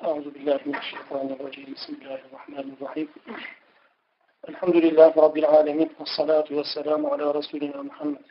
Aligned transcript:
أعوذ 0.00 0.30
بالله 0.30 0.60
من 0.66 0.76
الشيطان 0.76 1.26
الرجيم 1.32 1.74
بسم 1.74 1.92
الله 1.94 2.20
الرحمن 2.28 2.76
الرحيم 2.76 3.08
الحمد 4.48 4.76
لله 4.76 5.12
رب 5.16 5.36
العالمين 5.38 5.90
والصلاة 5.98 6.48
والسلام 6.50 7.06
على 7.06 7.24
رسولنا 7.30 7.82
محمد 7.82 8.24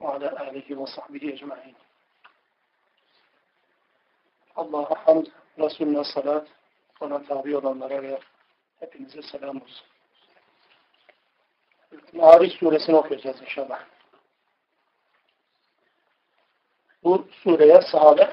وعلى 0.00 0.28
آله 0.48 0.76
وصحبه 0.80 1.22
أجمعين 1.34 1.74
Allah'a 4.56 4.94
hamd, 5.06 5.26
Resulüne 5.58 6.04
salat, 6.04 6.46
ona 7.00 7.22
tabi 7.22 7.56
olanlara 7.56 8.02
ve 8.02 8.18
hepinize 8.80 9.22
selam 9.22 9.56
olsun. 9.56 9.86
Ma'ariç 12.12 12.52
suresini 12.52 12.96
okuyacağız 12.96 13.40
inşallah. 13.42 13.84
Bu 17.04 17.28
sureye 17.42 17.80
sahabe 17.92 18.32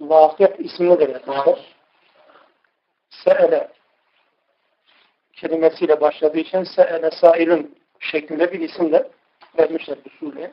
vakıf 0.00 0.60
ismini 0.60 1.00
de 1.00 1.08
vermişler. 1.08 1.58
Se'ele 3.10 3.68
kelimesiyle 5.32 6.00
başladığı 6.00 6.38
için 6.38 6.64
Se'ele 6.64 7.10
sailün 7.10 7.78
şeklinde 8.00 8.52
bir 8.52 8.60
isim 8.60 8.92
de 8.92 9.10
vermişler 9.58 9.98
bu 10.04 10.10
sureye. 10.10 10.52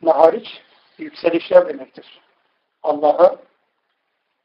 Mahariç 0.00 0.62
yükselişler 0.98 1.68
demektir. 1.68 2.20
Allah'a 2.82 3.36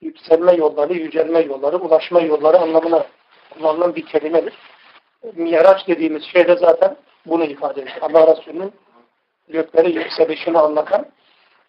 yükselme 0.01 0.53
yolları, 0.53 0.93
yücelme 0.93 1.39
yolları, 1.39 1.77
ulaşma 1.77 2.21
yolları 2.21 2.59
anlamına 2.59 3.07
kullanılan 3.49 3.95
bir 3.95 4.05
kelimedir. 4.05 4.53
Miraç 5.33 5.87
dediğimiz 5.87 6.23
şey 6.23 6.47
de 6.47 6.55
zaten 6.55 6.97
bunu 7.25 7.43
ifade 7.43 7.81
ediyor. 7.81 7.97
Allah 8.01 8.35
Resulü'nün 8.35 8.73
gökleri 9.49 9.95
yükselişini 9.95 10.59
anlatan 10.59 11.05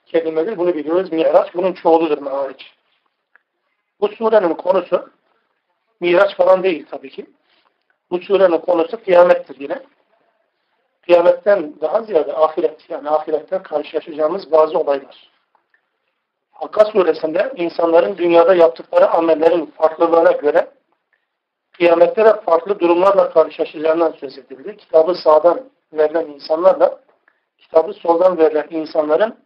kelimedir. 0.06 0.58
Bunu 0.58 0.74
biliyoruz. 0.74 1.12
Miraç 1.12 1.54
bunun 1.54 1.72
çoğuludur 1.72 2.18
Mihariç. 2.18 2.74
Bu 4.00 4.08
surenin 4.08 4.54
konusu 4.54 5.10
Miraç 6.00 6.36
falan 6.36 6.62
değil 6.62 6.86
tabii 6.90 7.10
ki. 7.10 7.26
Bu 8.10 8.18
surenin 8.18 8.58
konusu 8.58 9.04
kıyamettir 9.04 9.60
yine. 9.60 9.82
Kıyametten 11.02 11.74
daha 11.80 12.02
ziyade 12.02 12.32
ahiret, 12.36 12.90
yani 12.90 13.10
ahiretten 13.10 13.62
karşılaşacağımız 13.62 14.52
bazı 14.52 14.78
olaylar. 14.78 15.30
Hakka 16.52 16.84
suresinde 16.84 17.52
insanların 17.56 18.16
dünyada 18.16 18.54
yaptıkları 18.54 19.10
amellerin 19.10 19.66
farklılığına 19.66 20.32
göre 20.32 20.70
kıyamette 21.72 22.24
de 22.24 22.40
farklı 22.40 22.80
durumlarla 22.80 23.30
karşılaşacağından 23.30 24.12
söz 24.20 24.38
edildi. 24.38 24.76
Kitabı 24.76 25.14
sağdan 25.14 25.60
verilen 25.92 26.26
insanlarla 26.26 27.00
kitabı 27.58 27.92
soldan 27.92 28.38
verilen 28.38 28.66
insanların 28.70 29.38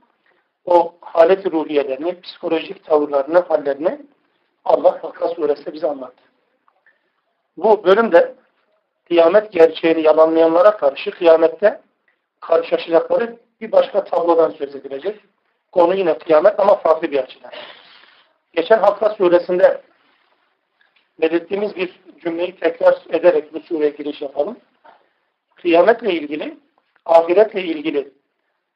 o 0.69 0.95
halet 1.01 1.47
ruhiyelerini, 1.47 2.21
psikolojik 2.21 2.85
tavırlarını, 2.85 3.39
hallerini 3.39 4.01
Allah 4.65 5.03
Hakka 5.03 5.29
suresinde 5.29 5.73
bize 5.73 5.87
anlattı. 5.87 6.23
Bu 7.57 7.85
bölümde 7.85 8.35
kıyamet 9.09 9.53
gerçeğini 9.53 10.03
yalanlayanlara 10.03 10.77
karşı 10.77 11.11
kıyamette 11.11 11.81
karşılaşacakları 12.41 13.37
bir 13.61 13.73
başka 13.73 14.05
tablodan 14.05 14.51
söz 14.51 14.75
edilecek. 14.75 15.21
Konu 15.73 15.95
yine 15.95 16.19
kıyamet 16.19 16.61
ama 16.61 16.75
farklı 16.75 17.11
bir 17.11 17.19
açıdan. 17.19 17.51
Geçen 18.53 18.79
hafta 18.79 19.11
suresinde 19.11 19.83
belirttiğimiz 21.21 21.77
bir 21.77 22.01
cümleyi 22.21 22.57
tekrar 22.57 22.95
ederek 23.11 23.55
bu 23.55 23.61
sureye 23.61 23.91
giriş 23.91 24.23
yapalım. 24.23 24.57
Kıyametle 25.55 26.13
ilgili, 26.13 26.59
ahiretle 27.07 27.63
ilgili 27.63 28.18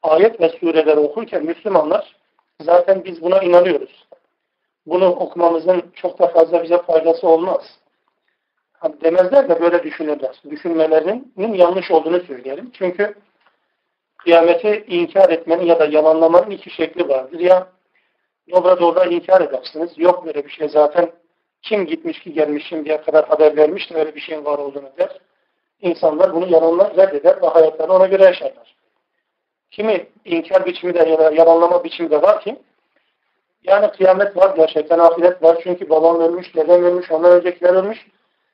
ayet 0.03 0.41
ve 0.41 0.48
sureleri 0.48 0.98
okurken 0.98 1.45
Müslümanlar 1.45 2.17
zaten 2.61 3.05
biz 3.05 3.22
buna 3.22 3.42
inanıyoruz. 3.42 4.06
Bunu 4.86 5.06
okumamızın 5.06 5.83
çok 5.94 6.19
da 6.19 6.27
fazla 6.27 6.62
bize 6.62 6.78
faydası 6.78 7.28
olmaz. 7.28 7.78
Demezler 9.05 9.48
de 9.48 9.61
böyle 9.61 9.83
düşünürler. 9.83 10.41
Düşünmelerinin 10.50 11.54
yanlış 11.54 11.91
olduğunu 11.91 12.21
söyleyelim. 12.21 12.71
Çünkü 12.72 13.15
kıyameti 14.16 14.84
inkar 14.88 15.31
etmenin 15.31 15.65
ya 15.65 15.78
da 15.78 15.84
yalanlamanın 15.84 16.50
iki 16.50 16.71
şekli 16.71 17.09
vardır. 17.09 17.41
Ya 17.41 17.66
dobra 18.50 18.81
dobra 18.81 19.04
inkar 19.04 19.41
edersiniz. 19.41 19.91
Yok 19.97 20.27
böyle 20.27 20.44
bir 20.44 20.50
şey 20.50 20.69
zaten 20.69 21.12
kim 21.62 21.87
gitmiş 21.87 22.21
ki 22.21 22.32
gelmiş 22.32 22.66
şimdiye 22.66 23.03
kadar 23.03 23.28
haber 23.28 23.56
vermiş 23.56 23.91
de 23.91 23.98
öyle 23.98 24.15
bir 24.15 24.21
şeyin 24.21 24.44
var 24.44 24.59
olduğunu 24.59 24.91
der. 24.98 25.19
İnsanlar 25.81 26.34
bunu 26.34 26.53
yalanlar, 26.53 26.97
reddeder 26.97 27.43
ve 27.43 27.47
hayatlarını 27.47 27.94
ona 27.94 28.06
göre 28.06 28.25
yaşarlar. 28.25 28.77
Kimi 29.72 30.06
inkar 30.25 30.66
biçimi 30.66 30.94
de 30.94 30.99
ya 30.99 31.31
yalanlama 31.31 31.84
biçimi 31.84 32.10
de 32.10 32.22
var 32.22 32.41
ki 32.41 32.56
yani 33.65 33.91
kıyamet 33.91 34.37
var 34.37 34.56
gerçekten 34.56 34.99
ahiret 34.99 35.43
var 35.43 35.59
çünkü 35.62 35.91
babam 35.91 36.21
ölmüş, 36.21 36.56
dedem 36.56 36.84
ölmüş, 36.84 37.10
ondan 37.10 37.33
öncekiler 37.33 37.75
ölmüş. 37.75 38.06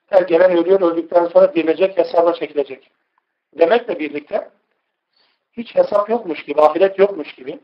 Her 0.06 0.22
gelen 0.22 0.50
ölüyor, 0.50 0.80
öldükten 0.80 1.26
sonra 1.26 1.54
dirilecek, 1.54 1.98
hesaba 1.98 2.32
çekilecek. 2.32 2.90
Demekle 3.58 3.98
birlikte 3.98 4.48
hiç 5.52 5.74
hesap 5.74 6.10
yokmuş 6.10 6.44
gibi, 6.44 6.60
ahiret 6.60 6.98
yokmuş 6.98 7.34
gibi, 7.34 7.58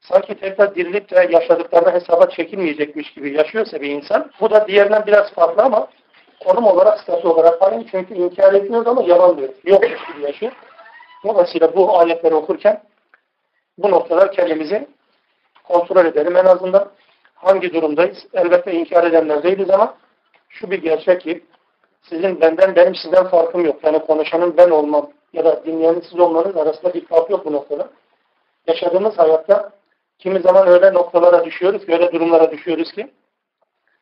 sanki 0.00 0.34
tekrar 0.34 0.74
dirilip 0.74 1.10
de 1.10 1.28
yaşadıklarına 1.30 1.92
hesaba 1.92 2.30
çekilmeyecekmiş 2.30 3.14
gibi 3.14 3.36
yaşıyorsa 3.36 3.80
bir 3.80 3.90
insan, 3.90 4.30
bu 4.40 4.50
da 4.50 4.68
diğerinden 4.68 5.06
biraz 5.06 5.32
farklı 5.32 5.62
ama 5.62 5.88
konum 6.44 6.66
olarak, 6.66 7.00
statü 7.00 7.28
olarak 7.28 7.62
aynı 7.62 7.86
çünkü 7.86 8.14
inkar 8.14 8.52
etmiyor 8.54 8.86
ama 8.86 9.02
yalan 9.02 9.38
diyor. 9.38 9.48
Yokmuş 9.64 10.06
gibi 10.12 10.22
yaşıyor. 10.22 10.52
Dolayısıyla 11.24 11.76
bu 11.76 11.98
ayetleri 11.98 12.34
okurken 12.34 12.82
bu 13.78 13.90
noktalar 13.90 14.32
kendimizi 14.32 14.88
kontrol 15.64 16.06
edelim. 16.06 16.36
En 16.36 16.44
azından 16.44 16.90
hangi 17.34 17.74
durumdayız? 17.74 18.26
Elbette 18.32 18.72
inkar 18.72 19.04
edenler 19.04 19.42
değiliz 19.42 19.70
ama 19.70 19.96
şu 20.48 20.70
bir 20.70 20.82
gerçek 20.82 21.20
ki 21.20 21.44
sizin 22.02 22.40
benden, 22.40 22.76
benim 22.76 22.94
sizden 22.94 23.26
farkım 23.26 23.64
yok. 23.64 23.84
Yani 23.84 23.98
konuşanın 23.98 24.56
ben 24.56 24.70
olmam 24.70 25.10
ya 25.32 25.44
da 25.44 25.64
dinleyenin 25.64 26.00
siz 26.00 26.20
olmanız 26.20 26.56
arasında 26.56 26.94
bir 26.94 27.06
fark 27.06 27.30
yok 27.30 27.44
bu 27.44 27.52
noktada. 27.52 27.88
Yaşadığımız 28.66 29.18
hayatta 29.18 29.70
kimi 30.18 30.40
zaman 30.40 30.68
öyle 30.68 30.94
noktalara 30.94 31.44
düşüyoruz, 31.44 31.88
öyle 31.88 32.12
durumlara 32.12 32.50
düşüyoruz 32.50 32.92
ki 32.92 33.10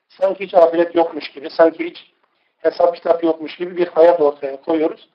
sanki 0.09 0.45
hiç 0.45 0.55
ahiret 0.55 0.95
yokmuş 0.95 1.29
gibi, 1.31 1.51
sanki 1.51 1.85
hiç 1.85 2.13
hesap 2.59 2.95
kitap 2.95 3.25
yokmuş 3.25 3.57
gibi 3.57 3.77
bir 3.77 3.87
hayat 3.87 4.21
ortaya 4.21 4.61
koyuyoruz. 4.61 5.09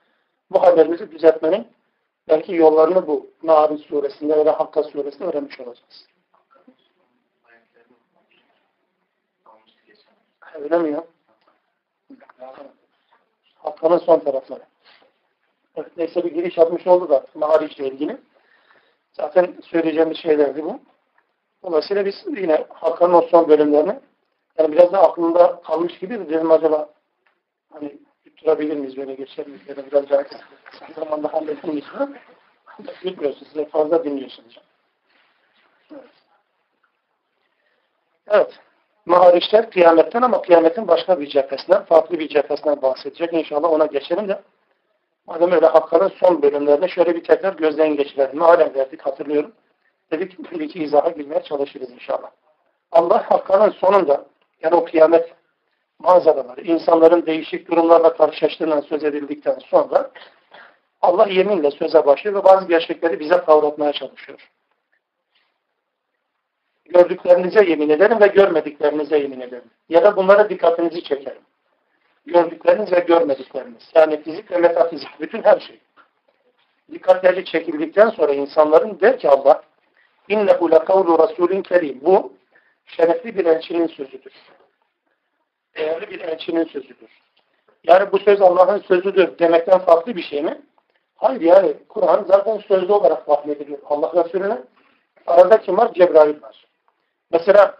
Bu 0.51 0.63
haberimizi 0.63 1.11
düzeltmenin 1.11 1.67
belki 2.27 2.55
yollarını 2.55 3.07
bu 3.07 3.27
Narin 3.43 3.77
suresinde 3.77 4.37
veya 4.37 4.59
Hakka 4.59 4.83
suresinde 4.83 5.23
öğrenmiş 5.25 5.59
olacağız. 5.59 6.07
Öyle 10.55 10.77
mi 10.77 10.91
ya? 10.91 11.03
Hakka'nın 13.55 13.97
son 13.97 14.19
tarafları. 14.19 14.63
Evet, 15.75 15.97
neyse 15.97 16.23
bir 16.23 16.31
giriş 16.31 16.57
yapmış 16.57 16.87
oldu 16.87 17.09
da 17.09 17.25
Mahariç 17.33 17.79
ile 17.79 17.87
ilgili. 17.87 18.17
Zaten 19.11 19.55
söyleyeceğimiz 19.61 20.17
şeylerdi 20.17 20.63
bu. 20.63 20.79
Dolayısıyla 21.63 22.05
biz 22.05 22.15
yine 22.27 22.65
Hakka'nın 22.69 23.13
o 23.13 23.21
son 23.21 23.47
bölümlerini 23.47 23.99
yani 24.57 24.71
biraz 24.71 24.91
da 24.93 25.03
aklımda 25.03 25.61
kalmış 25.61 25.99
gibi 25.99 26.19
de 26.19 26.29
dedim 26.29 26.51
acaba 26.51 26.89
hani 27.69 27.99
tutturabilir 28.23 28.77
miyiz 28.77 28.97
böyle 28.97 29.13
geçelim 29.13 29.61
ya 29.67 29.75
da 29.75 29.85
biraz 29.85 30.09
daha 30.09 30.23
kısa 30.23 30.45
zamanda 30.95 31.33
hallettim 31.33 31.77
için. 31.77 32.17
Bilmiyorsunuz. 33.03 33.47
Size 33.47 33.65
fazla 33.65 34.03
dinliyorsunuz. 34.03 34.59
Evet. 35.91 36.03
evet. 38.27 38.59
Mahariçler 39.05 39.71
kıyametten 39.71 40.21
ama 40.21 40.41
kıyametin 40.41 40.87
başka 40.87 41.19
bir 41.19 41.27
cephesinden, 41.27 41.85
farklı 41.85 42.19
bir 42.19 42.27
cephesinden 42.27 42.81
bahsedecek. 42.81 43.33
İnşallah 43.33 43.71
ona 43.71 43.85
geçelim 43.85 44.27
de 44.27 44.41
madem 45.27 45.51
öyle 45.51 45.65
Hakka'nın 45.65 46.11
son 46.19 46.41
bölümlerinde 46.41 46.87
şöyle 46.87 47.15
bir 47.15 47.23
tekrar 47.23 47.53
gözden 47.53 47.95
geçirelim. 47.95 48.41
Halen 48.41 48.75
verdik 48.75 49.01
hatırlıyorum. 49.01 49.51
Dedik 50.11 50.51
bir 50.51 50.59
iki 50.59 50.83
izaha 50.83 51.09
girmeye 51.09 51.43
çalışırız 51.43 51.91
inşallah. 51.91 52.31
Allah 52.91 53.31
Hakka'nın 53.31 53.71
sonunda 53.71 54.25
yani 54.61 54.75
o 54.75 54.85
kıyamet 54.85 55.33
manzaraları, 56.03 56.61
insanların 56.61 57.25
değişik 57.25 57.71
durumlarla 57.71 58.13
karşılaştığından 58.13 58.81
söz 58.81 59.03
edildikten 59.03 59.59
sonra 59.59 60.11
Allah 61.01 61.27
yeminle 61.27 61.71
söze 61.71 62.05
başlıyor 62.05 62.39
ve 62.39 62.43
bazı 62.43 62.67
gerçekleri 62.67 63.19
bize 63.19 63.37
kavratmaya 63.37 63.93
çalışıyor. 63.93 64.49
Gördüklerinize 66.85 67.65
yemin 67.65 67.89
ederim 67.89 68.21
ve 68.21 68.27
görmediklerinize 68.27 69.17
yemin 69.17 69.39
ederim. 69.39 69.69
Ya 69.89 70.03
da 70.03 70.15
bunlara 70.15 70.49
dikkatinizi 70.49 71.03
çekerim. 71.03 71.41
Gördükleriniz 72.25 72.91
ve 72.91 72.99
görmedikleriniz. 72.99 73.91
Yani 73.95 74.23
fizik 74.23 74.51
ve 74.51 74.57
metafizik. 74.57 75.09
Bütün 75.19 75.43
her 75.43 75.59
şey. 75.59 75.79
Dikkatleri 76.91 77.45
çekildikten 77.45 78.09
sonra 78.09 78.33
insanların 78.33 78.99
der 78.99 79.19
ki 79.19 79.29
Allah 79.29 79.61
innehu 80.27 80.71
lekavlu 80.71 81.19
rasulün 81.19 81.61
kerim. 81.61 81.99
Bu 82.01 82.33
şerefli 82.85 83.37
bir 83.37 83.45
elçinin 83.45 83.87
sözüdür. 83.87 84.33
Değerli 85.77 86.09
bir 86.09 86.19
elçinin 86.19 86.65
sözüdür. 86.65 87.09
Yani 87.83 88.11
bu 88.11 88.19
söz 88.19 88.41
Allah'ın 88.41 88.79
sözüdür 88.79 89.39
demekten 89.39 89.79
farklı 89.79 90.15
bir 90.15 90.23
şey 90.23 90.43
mi? 90.43 90.61
Hayır 91.15 91.41
yani 91.41 91.73
Kur'an 91.89 92.25
zaten 92.27 92.57
sözlü 92.57 92.93
olarak 92.93 93.29
vahyediliyor 93.29 93.79
Allah 93.85 94.23
Resulüne. 94.23 94.57
Arada 95.27 95.61
kim 95.61 95.77
var? 95.77 95.93
Cebrail 95.93 96.41
var. 96.41 96.65
Mesela 97.31 97.77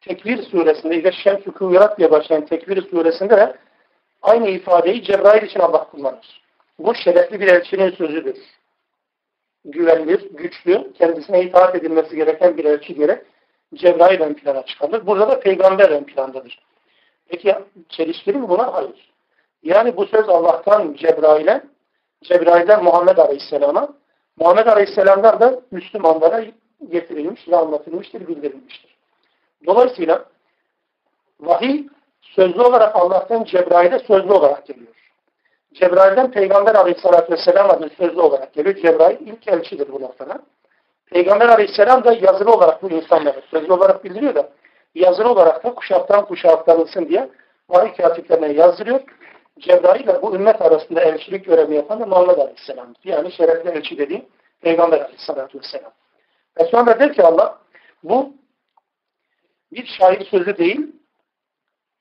Tekvir 0.00 0.42
suresinde 0.42 0.96
ile 0.96 1.12
Şems-i 1.12 1.52
Kıvırat 1.52 1.98
diye 1.98 2.10
başlayan 2.10 2.46
Tekvir 2.46 2.90
suresinde 2.90 3.36
de 3.36 3.56
aynı 4.22 4.50
ifadeyi 4.50 5.02
Cebrail 5.02 5.42
için 5.42 5.60
Allah 5.60 5.84
kullanır. 5.84 6.42
Bu 6.78 6.94
şerefli 6.94 7.40
bir 7.40 7.46
elçinin 7.46 7.90
sözüdür. 7.90 8.36
Güvenilir, 9.64 10.30
güçlü, 10.30 10.92
kendisine 10.92 11.42
itaat 11.42 11.74
edilmesi 11.74 12.16
gereken 12.16 12.56
bir 12.56 12.64
elçi 12.64 12.94
gerek 12.94 13.22
Cebrail 13.74 14.20
ön 14.20 14.34
plana 14.34 14.66
çıkarılır. 14.66 15.06
Burada 15.06 15.28
da 15.28 15.40
peygamber 15.40 15.90
ön 15.90 16.04
plandadır. 16.04 16.58
Peki 17.34 17.54
çelişkili 17.88 18.38
mi 18.38 18.48
buna? 18.48 18.72
Hayır. 18.72 19.12
Yani 19.62 19.96
bu 19.96 20.06
söz 20.06 20.28
Allah'tan 20.28 20.94
Cebrail'e, 20.94 21.62
Cebrail'den 22.22 22.84
Muhammed 22.84 23.16
Aleyhisselam'a, 23.16 23.88
Muhammed 24.36 24.66
Aleyhisselam'dan 24.66 25.40
da 25.40 25.60
Müslümanlara 25.70 26.44
getirilmiş 26.90 27.48
ve 27.48 27.56
anlatılmıştır, 27.56 28.28
bildirilmiştir. 28.28 28.96
Dolayısıyla 29.66 30.24
vahiy 31.40 31.86
sözlü 32.20 32.62
olarak 32.62 32.96
Allah'tan 32.96 33.44
Cebrail'e 33.44 33.98
sözlü 33.98 34.32
olarak 34.32 34.66
geliyor. 34.66 34.94
Cebrail'den 35.74 36.30
Peygamber 36.30 36.74
Aleyhisselatü 36.74 37.32
Vesselam 37.32 37.70
adına 37.70 37.88
sözlü 37.88 38.20
olarak 38.20 38.52
geliyor. 38.52 38.76
Cebrail 38.76 39.16
ilk 39.20 39.48
elçidir 39.48 39.92
bu 39.92 40.00
noktada. 40.00 40.38
Peygamber 41.06 41.48
Aleyhisselam 41.48 42.04
da 42.04 42.12
yazılı 42.12 42.52
olarak 42.52 42.82
bu 42.82 42.90
insanlara 42.90 43.40
sözlü 43.50 43.72
olarak 43.72 44.04
bildiriyor 44.04 44.34
da 44.34 44.48
yazılı 44.94 45.28
olarak 45.28 45.64
da 45.64 45.74
kuşaktan 45.74 46.24
kuşağa 46.24 46.48
aktarılsın 46.48 47.08
diye 47.08 47.28
vahiy 47.68 47.92
katiplerine 47.92 48.52
yazdırıyor. 48.52 49.00
Cebrail 49.58 50.04
ile 50.04 50.22
bu 50.22 50.34
ümmet 50.34 50.62
arasında 50.62 51.00
elçilik 51.00 51.44
görevi 51.44 51.74
yapan 51.74 52.00
da 52.00 52.06
Muhammed 52.06 52.38
Aleyhisselam. 52.38 52.94
Yani 53.04 53.32
şerefli 53.32 53.70
elçi 53.70 53.98
dediğim 53.98 54.24
Peygamber 54.60 55.00
Aleyhisselatü 55.00 55.58
Vesselam. 55.58 55.92
Ve 56.60 56.64
sonra 56.64 57.00
der 57.00 57.12
ki 57.12 57.22
Allah 57.22 57.58
bu 58.04 58.32
bir 59.72 59.86
şair 59.86 60.24
sözü 60.24 60.56
değil 60.56 60.92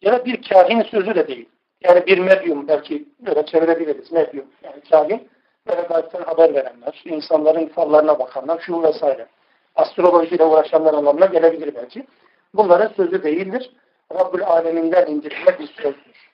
ya 0.02 0.14
da 0.14 0.26
bir 0.26 0.42
kahin 0.50 0.82
sözü 0.82 1.16
de 1.16 1.28
değil. 1.28 1.50
Yani 1.82 2.06
bir 2.06 2.18
medyum 2.20 2.68
belki 2.68 3.06
böyle 3.20 3.46
çevirebiliriz. 3.46 4.12
Medyum. 4.12 4.46
Yani 4.64 4.82
kahin 4.90 5.30
böyle 5.68 5.82
gayipten 5.82 6.24
haber 6.24 6.54
verenler, 6.54 7.02
insanların 7.06 7.68
fallarına 7.68 8.20
bakanlar, 8.20 8.60
şu 8.60 8.84
vesaire. 8.84 9.28
Astrolojiyle 9.76 10.44
uğraşanlar 10.44 10.94
anlamına 10.94 11.26
gelebilir 11.26 11.76
belki. 11.76 12.08
Bunların 12.54 12.94
sözü 12.94 13.24
değildir. 13.24 13.72
Rabbül 14.14 14.44
Aleminden 14.44 15.08
indirilen 15.08 15.60
bir 15.60 15.68
sözdür. 15.68 16.34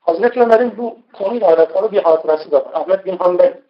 Hazreti 0.00 0.40
Ömer'in 0.40 0.76
bu 0.76 0.98
konuyla 1.12 1.46
alakalı 1.46 1.92
bir 1.92 2.02
hatırası 2.02 2.50
da 2.50 2.64
var. 2.64 2.70
Ahmet 2.74 3.06
bin 3.06 3.16
Hanbel 3.16 3.60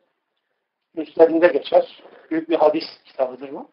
müslerinde 0.94 1.47
geçer. 1.47 2.03
Büyük 2.31 2.49
bir 2.49 2.56
hadis 2.56 2.85
kitabıdır 3.05 3.53
bu. 3.53 3.69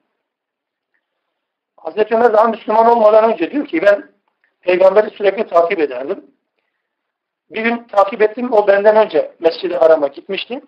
Hazreti 1.78 2.16
Ömer 2.16 2.34
daha 2.34 2.48
Müslüman 2.48 2.86
olmadan 2.86 3.34
önce 3.34 3.52
diyor 3.52 3.68
ki 3.68 3.82
ben 3.82 4.12
peygamberi 4.62 5.10
sürekli 5.10 5.48
takip 5.48 5.80
ederdim. 5.80 6.26
Bir 7.50 7.62
gün 7.62 7.84
takip 7.84 8.22
ettim, 8.22 8.54
o 8.54 8.68
benden 8.68 8.96
önce 8.96 9.32
Mescid-i 9.40 9.76
Haram'a 9.76 10.08
gitmişti. 10.08 10.62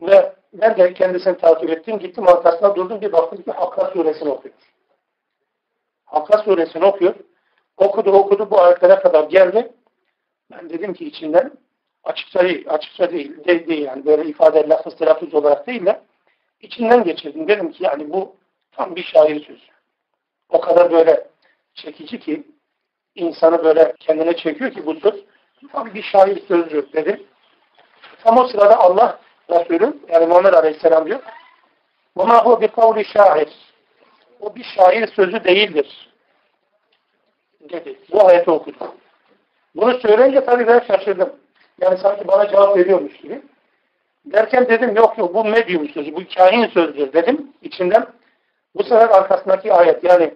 Ve 0.00 0.34
ben 0.52 0.76
de 0.76 0.94
kendisini 0.94 1.38
takip 1.38 1.70
ettim, 1.70 1.98
gittim 1.98 2.28
arkasına 2.28 2.76
durdum, 2.76 3.00
bir 3.00 3.12
baktım 3.12 3.42
ki 3.42 3.50
Hakka 3.50 3.84
suresini 3.84 4.28
okuyor. 4.28 4.54
Hakka 6.11 6.37
suresini 6.37 6.85
okuyor. 6.85 7.15
Okudu 7.77 8.11
okudu 8.11 8.51
bu 8.51 8.61
ayetlere 8.61 8.99
kadar 8.99 9.23
geldi. 9.23 9.71
Ben 10.51 10.69
dedim 10.69 10.93
ki 10.93 11.05
içinden 11.05 11.51
açıkça 12.03 12.39
değil, 12.39 12.65
açıkça 12.69 13.11
değil, 13.11 13.45
değil, 13.45 13.67
değil 13.67 13.85
yani 13.85 14.05
böyle 14.05 14.29
ifade 14.29 14.69
lafız 14.69 14.95
telaffuz 14.95 15.33
olarak 15.33 15.67
değil 15.67 15.85
de 15.85 16.01
içinden 16.61 17.03
geçirdim. 17.03 17.47
Dedim 17.47 17.71
ki 17.71 17.83
yani 17.83 18.09
bu 18.09 18.35
tam 18.71 18.95
bir 18.95 19.03
şair 19.03 19.45
sözü. 19.45 19.61
O 20.49 20.61
kadar 20.61 20.91
böyle 20.91 21.27
çekici 21.73 22.19
ki 22.19 22.43
insanı 23.15 23.63
böyle 23.63 23.93
kendine 23.99 24.35
çekiyor 24.35 24.71
ki 24.71 24.85
bu 24.85 24.95
söz 24.95 25.15
tam 25.71 25.93
bir 25.93 26.03
şair 26.03 26.47
sözü 26.47 26.93
dedim. 26.93 27.23
Tam 28.23 28.37
o 28.37 28.47
sırada 28.47 28.79
Allah 28.79 29.19
Resulü 29.49 29.97
yani 30.09 30.25
Muhammed 30.25 30.53
Aleyhisselam 30.53 31.05
diyor 31.05 31.19
وَمَا 32.17 32.37
هُوَ 32.45 32.65
بِقَوْلِ 32.65 33.05
şair 33.05 33.49
O 34.41 34.55
bir 34.55 34.63
şair 34.63 35.07
sözü 35.07 35.43
değildir. 35.43 36.09
Dedi. 37.69 37.99
Bu 38.11 38.27
ayeti 38.27 38.51
okudu. 38.51 38.95
Bunu 39.75 39.99
söyleyince 39.99 40.45
tabii 40.45 40.67
ben 40.67 40.79
şaşırdım. 40.79 41.29
Yani 41.81 41.97
sanki 41.97 42.27
bana 42.27 42.49
cevap 42.49 42.77
veriyormuş 42.77 43.17
gibi. 43.17 43.41
Derken 44.25 44.67
dedim 44.69 44.95
yok 44.95 45.17
yok 45.17 45.33
bu 45.33 45.45
medyum 45.45 45.89
sözü, 45.89 46.15
bu 46.15 46.21
kahin 46.35 46.67
sözüdür 46.67 47.13
dedim 47.13 47.51
içinden. 47.61 48.07
Bu 48.75 48.83
sefer 48.83 49.09
arkasındaki 49.09 49.73
ayet 49.73 50.03
yani 50.03 50.33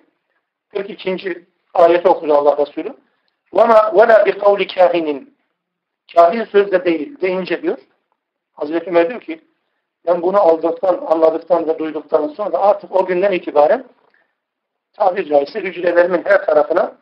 42. 0.71 1.45
ayeti 1.73 2.07
okudu 2.07 2.33
Allah 2.33 2.65
Resulü. 2.65 2.93
وَمَا 3.53 3.91
وَلَا 3.97 4.25
بِقَوْلِ 4.25 4.67
كَاهِنٍ 4.67 5.25
Kahin 6.15 6.43
söz 6.43 6.71
de 6.71 6.85
değil 6.85 7.21
deyince 7.21 7.61
diyor. 7.61 7.77
Hazreti 8.53 8.89
Ömer 8.89 9.09
diyor 9.09 9.21
ki 9.21 9.41
ben 10.06 10.22
bunu 10.22 10.40
aldıktan, 10.40 11.06
anladıktan 11.06 11.68
ve 11.68 11.78
duyduktan 11.78 12.28
sonra 12.28 12.58
artık 12.58 12.96
o 12.96 13.06
günden 13.06 13.32
itibaren 13.32 13.84
tabiri 14.92 15.28
caizse 15.28 15.60
hücrelerimin 15.60 16.22
her 16.24 16.46
tarafına 16.46 16.96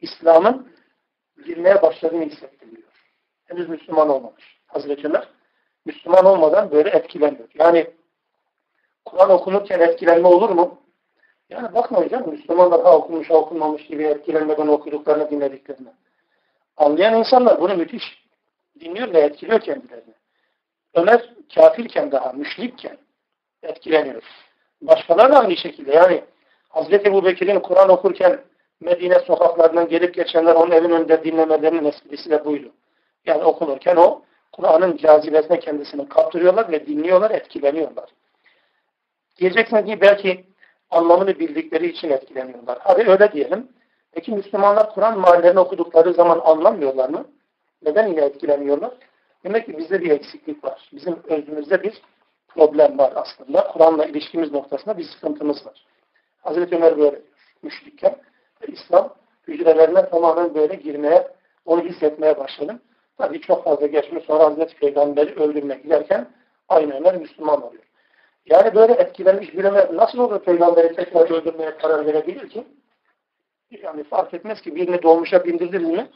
İslam'ın 0.00 0.68
girmeye 1.46 1.82
başladığını 1.82 2.24
hissettim 2.24 2.76
diyor. 2.76 2.88
Henüz 3.44 3.68
Müslüman 3.68 4.08
olmamış. 4.08 4.60
Hazreti 4.66 5.08
Müslüman 5.84 6.24
olmadan 6.24 6.70
böyle 6.70 6.90
etkileniyor. 6.90 7.48
Yani 7.54 7.90
Kur'an 9.04 9.30
okunurken 9.30 9.80
etkilenme 9.80 10.28
olur 10.28 10.50
mu? 10.50 10.80
Yani 11.50 11.74
bakmayın 11.74 12.08
canım 12.08 12.30
Müslümanlar 12.30 12.82
ha 12.82 12.96
okumuş 12.96 13.30
ha 13.30 13.34
okunmamış 13.34 13.86
gibi 13.86 14.04
etkilenmeden 14.04 14.66
okuduklarını 14.66 15.30
dinlediklerini. 15.30 15.88
Anlayan 16.76 17.18
insanlar 17.18 17.60
bunu 17.60 17.76
müthiş 17.76 18.24
dinliyor 18.80 19.12
ve 19.12 19.20
etkiliyor 19.20 19.60
kendilerini. 19.60 20.14
Ömer 20.94 21.34
kafirken 21.54 22.12
daha, 22.12 22.32
müşrikken 22.32 22.96
etkileniyor. 23.62 24.22
Başkaları 24.82 25.32
da 25.32 25.38
aynı 25.38 25.56
şekilde. 25.56 25.92
Yani 25.94 26.24
Hazreti 26.68 27.08
Ebu 27.08 27.24
Bekir'in 27.24 27.60
Kur'an 27.60 27.88
okurken 27.88 28.40
Medine 28.80 29.18
sokaklarından 29.18 29.88
gelip 29.88 30.14
geçenler 30.14 30.54
onun 30.54 30.70
evin 30.70 30.90
önünde 30.90 31.24
dinlemelerinin 31.24 31.84
esprisi 31.84 32.30
de 32.30 32.44
buydu. 32.44 32.72
Yani 33.26 33.44
okunurken 33.44 33.96
o 33.96 34.22
Kur'an'ın 34.52 34.96
cazibesine 34.96 35.58
kendisini 35.58 36.08
kaptırıyorlar 36.08 36.72
ve 36.72 36.86
dinliyorlar, 36.86 37.30
etkileniyorlar. 37.30 38.10
Diyeceksiniz 39.36 39.84
ki 39.86 40.00
belki 40.00 40.44
anlamını 40.90 41.38
bildikleri 41.38 41.86
için 41.86 42.10
etkileniyorlar. 42.10 42.78
Hadi 42.80 43.10
öyle 43.10 43.32
diyelim. 43.32 43.68
Peki 44.12 44.32
Müslümanlar 44.32 44.94
Kur'an 44.94 45.18
mahallelerini 45.18 45.60
okudukları 45.60 46.14
zaman 46.14 46.40
anlamıyorlar 46.44 47.08
mı? 47.08 47.26
Neden 47.82 48.06
yine 48.06 48.20
etkileniyorlar? 48.20 48.90
Demek 49.44 49.66
ki 49.66 49.78
bizde 49.78 50.00
bir 50.00 50.10
eksiklik 50.10 50.64
var. 50.64 50.88
Bizim 50.92 51.22
özümüzde 51.28 51.82
bir 51.82 52.02
problem 52.48 52.98
var 52.98 53.12
aslında. 53.16 53.66
Kur'an'la 53.66 54.04
ilişkimiz 54.04 54.52
noktasında 54.52 54.98
bir 54.98 55.04
sıkıntımız 55.04 55.66
var. 55.66 55.86
Hazreti 56.42 56.76
Ömer 56.76 56.98
böyle 56.98 57.10
diyor. 57.10 57.22
Müşrikken 57.62 58.16
İslam 58.68 59.14
hücrelerine 59.48 60.08
tamamen 60.08 60.54
böyle 60.54 60.74
girmeye, 60.74 61.28
onu 61.64 61.82
hissetmeye 61.82 62.38
başladım. 62.38 62.80
Tabii 63.18 63.40
çok 63.40 63.64
fazla 63.64 63.86
geçmiş 63.86 64.24
sonra 64.24 64.44
Hazreti 64.44 64.76
Peygamber'i 64.76 65.34
öldürmek 65.34 65.82
giderken 65.82 66.28
aynı 66.68 66.94
Ömer 66.96 67.16
Müslüman 67.16 67.62
oluyor. 67.62 67.82
Yani 68.46 68.74
böyle 68.74 68.92
etkilenmiş 68.92 69.54
bir 69.54 69.64
Ömer 69.64 69.96
nasıl 69.96 70.18
olur 70.18 70.38
Peygamberi 70.38 70.94
tekrar 70.94 71.30
öldürmeye 71.30 71.76
karar 71.76 72.06
verebilir 72.06 72.48
ki? 72.48 72.64
Yani 73.70 74.04
fark 74.04 74.34
etmez 74.34 74.60
ki 74.60 74.76
birini 74.76 75.02
dolmuşa 75.02 75.44
bindirir 75.44 75.80
mi 75.80 76.08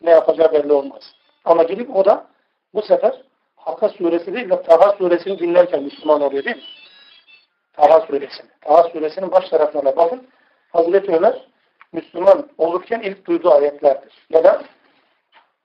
ne 0.00 0.10
yapacağı 0.10 0.52
belli 0.52 0.72
olmaz. 0.72 1.14
Ama 1.44 1.62
gidip 1.62 1.96
o 1.96 2.04
da 2.04 2.26
bu 2.76 2.82
sefer 2.82 3.22
Hakka 3.56 3.88
suresi 3.88 4.34
değil 4.34 4.50
de 4.50 4.62
Taha 4.62 4.92
suresini 4.92 5.38
dinlerken 5.38 5.82
Müslüman 5.82 6.20
oluyor 6.20 6.44
değil 6.44 6.56
mi? 6.56 6.62
Taha 7.72 8.00
suresini. 8.00 8.50
Taha 8.60 8.82
suresinin 8.82 9.30
baş 9.30 9.48
taraflarına 9.48 9.96
bakın. 9.96 10.26
Hazreti 10.72 11.16
Ömer 11.16 11.46
Müslüman 11.92 12.48
olurken 12.58 13.00
ilk 13.00 13.26
duyduğu 13.26 13.52
ayetlerdir. 13.52 14.26
Da 14.32 14.62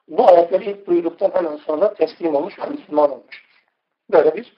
bu 0.08 0.28
ayetleri 0.30 0.66
ilk 0.66 0.88
duyduktan 0.88 1.32
hemen 1.34 1.56
sonra 1.56 1.94
teslim 1.94 2.36
olmuş 2.36 2.60
ve 2.60 2.66
Müslüman 2.66 3.12
olmuş. 3.12 3.46
Böyle 4.12 4.36
bir 4.36 4.56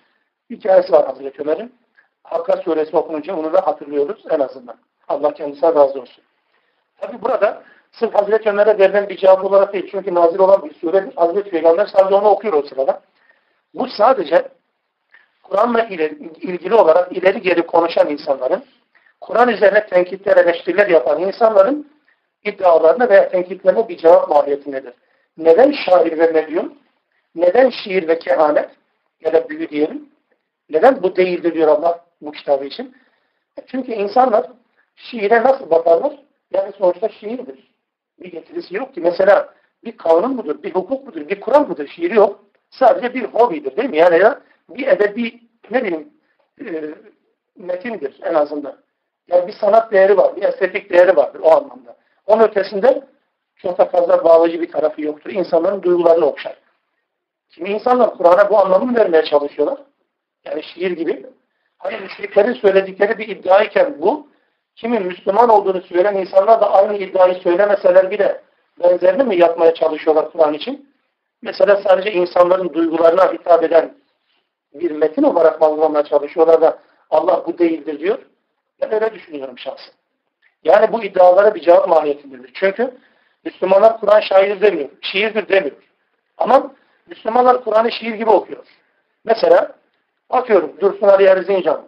hikayesi 0.49 0.91
var 0.91 1.05
Hazreti 1.05 1.41
Ömer'in. 1.41 1.75
Hakka 2.23 2.57
suresi 2.57 2.97
okununca 2.97 3.35
onu 3.35 3.53
da 3.53 3.67
hatırlıyoruz 3.67 4.23
en 4.29 4.39
azından. 4.39 4.77
Allah 5.07 5.33
kendisine 5.33 5.69
razı 5.69 6.01
olsun. 6.01 6.23
Tabi 6.97 7.21
burada 7.21 7.63
sırf 7.93 8.15
Hazreti 8.15 8.49
Ömer'e 8.49 8.79
verilen 8.79 9.09
bir 9.09 9.17
cevap 9.17 9.45
olarak 9.45 9.73
değil. 9.73 9.87
Çünkü 9.91 10.13
nazil 10.13 10.39
olan 10.39 10.63
bir 10.63 10.73
sure 10.73 11.11
Hazreti 11.15 11.49
Peygamber 11.49 11.85
sadece 11.85 12.15
onu 12.15 12.27
okuyor 12.27 12.53
o 12.53 12.61
sırada. 12.61 13.01
Bu 13.73 13.87
sadece 13.87 14.47
Kur'an'la 15.43 15.83
ilgili 16.41 16.73
olarak 16.73 17.17
ileri 17.17 17.41
geri 17.41 17.61
konuşan 17.61 18.09
insanların, 18.09 18.63
Kur'an 19.21 19.49
üzerine 19.49 19.85
tenkitler, 19.85 20.37
eleştiriler 20.37 20.87
yapan 20.87 21.21
insanların 21.21 21.91
iddialarına 22.43 23.09
veya 23.09 23.29
tenkitlerine 23.29 23.87
bir 23.89 23.97
cevap 23.97 24.29
mahiyetindedir. 24.29 24.93
Neden 25.37 25.71
şair 25.71 26.19
ve 26.19 26.27
medyum? 26.27 26.73
Neden 27.35 27.69
şiir 27.69 28.07
ve 28.07 28.19
kehanet? 28.19 28.69
Ya 29.21 29.33
da 29.33 29.49
büyü 29.49 29.69
diyelim. 29.69 30.09
Neden 30.69 31.03
bu 31.03 31.15
değildir 31.15 31.53
diyor 31.53 31.67
Allah 31.67 32.05
bu 32.21 32.31
kitabı 32.31 32.65
için? 32.65 32.95
Çünkü 33.67 33.91
insanlar 33.91 34.45
şiire 34.95 35.43
nasıl 35.43 35.69
bakarlar? 35.69 36.13
Yani 36.51 36.71
sonuçta 36.77 37.09
şiirdir. 37.09 37.72
Bir 38.19 38.31
getirisi 38.31 38.75
yok 38.75 38.93
ki. 38.93 39.01
Mesela 39.01 39.53
bir 39.85 39.97
kanun 39.97 40.35
mudur, 40.35 40.63
bir 40.63 40.75
hukuk 40.75 41.07
mudur, 41.07 41.29
bir 41.29 41.39
kural 41.39 41.67
mıdır? 41.67 41.87
Şiir 41.87 42.11
yok. 42.11 42.39
Sadece 42.69 43.13
bir 43.13 43.23
hobidir 43.23 43.77
değil 43.77 43.89
mi? 43.89 43.97
Yani 43.97 44.19
ya 44.19 44.41
bir 44.69 44.87
edebi 44.87 45.39
ne 45.71 45.83
bileyim 45.83 46.09
e, 46.61 46.95
metindir 47.57 48.19
en 48.23 48.33
azından. 48.33 48.77
Yani 49.27 49.47
bir 49.47 49.53
sanat 49.53 49.91
değeri 49.91 50.17
var, 50.17 50.35
bir 50.35 50.43
estetik 50.43 50.89
değeri 50.89 51.15
vardır 51.15 51.39
o 51.43 51.51
anlamda. 51.51 51.95
Onun 52.27 52.43
ötesinde 52.43 53.03
çok 53.55 53.77
da 53.77 53.85
fazla 53.85 54.23
bağlayıcı 54.23 54.61
bir 54.61 54.71
tarafı 54.71 55.01
yoktur. 55.01 55.29
İnsanların 55.29 55.81
duygularını 55.81 56.25
okşar. 56.25 56.55
Şimdi 57.49 57.69
insanlar 57.69 58.17
Kur'an'a 58.17 58.49
bu 58.49 58.59
anlamı 58.59 58.95
vermeye 58.95 59.23
çalışıyorlar. 59.23 59.79
Yani 60.45 60.63
şiir 60.63 60.91
gibi. 60.91 61.25
Hani 61.77 61.99
müşriklerin 61.99 62.53
söyledikleri 62.53 63.17
bir 63.17 63.27
iddiayken 63.27 64.01
bu, 64.01 64.27
kimin 64.75 65.05
Müslüman 65.05 65.49
olduğunu 65.49 65.81
söyleyen 65.81 66.15
insanlar 66.15 66.61
da 66.61 66.73
aynı 66.73 66.97
iddiayı 66.97 67.35
söylemeseler 67.35 68.11
bile 68.11 68.41
benzerini 68.79 69.23
mi 69.23 69.35
yapmaya 69.35 69.73
çalışıyorlar 69.73 70.31
Kur'an 70.31 70.53
için? 70.53 70.93
Mesela 71.41 71.81
sadece 71.87 72.11
insanların 72.11 72.73
duygularına 72.73 73.33
hitap 73.33 73.63
eden 73.63 73.93
bir 74.73 74.91
metin 74.91 75.23
olarak 75.23 75.61
algılamaya 75.61 76.03
çalışıyorlar 76.03 76.61
da 76.61 76.79
Allah 77.09 77.43
bu 77.47 77.57
değildir 77.57 77.99
diyor. 77.99 78.19
Ben 78.81 78.93
öyle 78.93 79.13
düşünüyorum 79.13 79.57
şahsen. 79.57 79.93
Yani 80.63 80.93
bu 80.93 81.03
iddialara 81.03 81.55
bir 81.55 81.61
cevap 81.61 81.87
mahiyetindedir. 81.87 82.51
Çünkü 82.53 82.97
Müslümanlar 83.45 83.99
Kur'an 83.99 84.19
şair 84.19 84.61
demiyor, 84.61 84.89
şiirdir 85.01 85.49
demiyor. 85.49 85.75
Ama 86.37 86.71
Müslümanlar 87.07 87.63
Kur'an'ı 87.63 87.91
şiir 87.91 88.13
gibi 88.13 88.29
okuyor. 88.29 88.65
Mesela 89.25 89.75
atıyorum 90.29 90.79
Dursun 90.81 91.07
Ali 91.07 91.23
Erzincan 91.23 91.87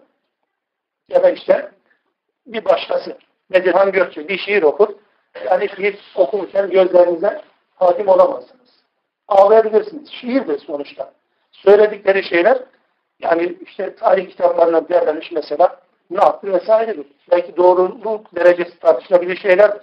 ya 1.10 1.24
da 1.24 1.30
işte 1.30 1.72
bir 2.48 2.66
başkası 2.66 3.18
Bedirhan 3.52 3.92
Gökçe 3.92 4.28
bir 4.28 4.38
şiir 4.38 4.64
okur. 4.64 4.90
Yani 5.46 5.70
şiir 5.76 6.00
okurken 6.16 6.70
gözlerinize 6.70 7.42
hakim 7.76 8.08
olamazsınız. 8.08 8.84
Ağlayabilirsiniz. 9.28 10.12
Şiirdir 10.12 10.60
sonuçta. 10.60 11.14
Söyledikleri 11.52 12.24
şeyler 12.24 12.58
yani 13.20 13.58
işte 13.62 13.96
tarih 13.96 14.30
kitaplarına 14.30 14.90
derlenmiş 14.90 15.32
mesela 15.32 15.80
ne 16.10 16.18
yaptı 16.18 16.54
vesairedir. 16.54 17.08
Belki 17.32 17.58
doğruluk 17.58 18.36
derecesi 18.36 18.80
tartışılabilir 18.80 19.38
şeyler 19.38 19.78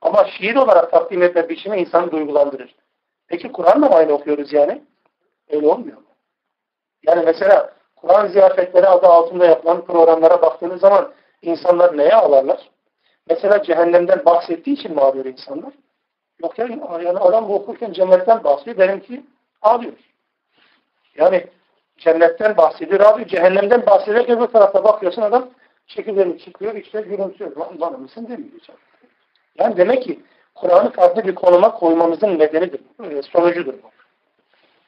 ama 0.00 0.24
şiir 0.24 0.56
olarak 0.56 0.90
takdim 0.90 1.22
etme 1.22 1.48
biçimi 1.48 1.80
insanı 1.80 2.10
duygulandırır. 2.10 2.74
Peki 3.28 3.52
Kur'an'la 3.52 3.88
mı 3.88 3.94
aynı 3.94 4.12
okuyoruz 4.12 4.52
yani? 4.52 4.82
Öyle 5.50 5.66
olmuyor 5.66 5.96
mu? 5.96 6.04
Yani 7.06 7.22
mesela 7.24 7.72
Kur'an 7.96 8.28
ziyafetleri 8.28 8.86
adı 8.86 9.06
altında 9.06 9.46
yapılan 9.46 9.84
programlara 9.84 10.42
baktığınız 10.42 10.80
zaman 10.80 11.12
insanlar 11.44 11.96
neye 11.96 12.14
ağlarlar? 12.14 12.70
Mesela 13.30 13.62
cehennemden 13.62 14.24
bahsettiği 14.24 14.76
için 14.76 14.94
mi 14.94 15.00
ağlıyor 15.00 15.24
insanlar? 15.24 15.72
Yok 16.42 16.58
ya 16.58 16.66
yani 17.04 17.18
adam 17.18 17.50
okurken 17.50 17.92
cennetten 17.92 18.44
bahsediyor. 18.44 18.78
Benimki 18.78 19.22
ağlıyor. 19.62 19.92
Yani 21.16 21.46
cennetten 21.98 22.56
bahsediyor 22.56 23.00
abi. 23.00 23.28
Cehennemden 23.28 23.86
bahsederken 23.86 24.40
bir 24.40 24.46
tarafta 24.46 24.84
bakıyorsun 24.84 25.22
adam 25.22 25.50
çekirdeğini 25.86 26.38
çıkıyor 26.38 26.74
işte 26.74 27.00
gülümsüyor. 27.00 27.56
Lan 27.56 27.80
bana 27.80 27.96
mısın 27.96 28.24
demeyeceğim. 28.24 28.80
Yani 29.58 29.76
demek 29.76 30.02
ki 30.02 30.20
Kur'an'ı 30.54 30.90
farklı 30.90 31.24
bir 31.24 31.34
konuma 31.34 31.74
koymamızın 31.74 32.38
nedenidir. 32.38 32.80
E, 33.10 33.22
sonucudur 33.22 33.74
bu. 33.82 33.90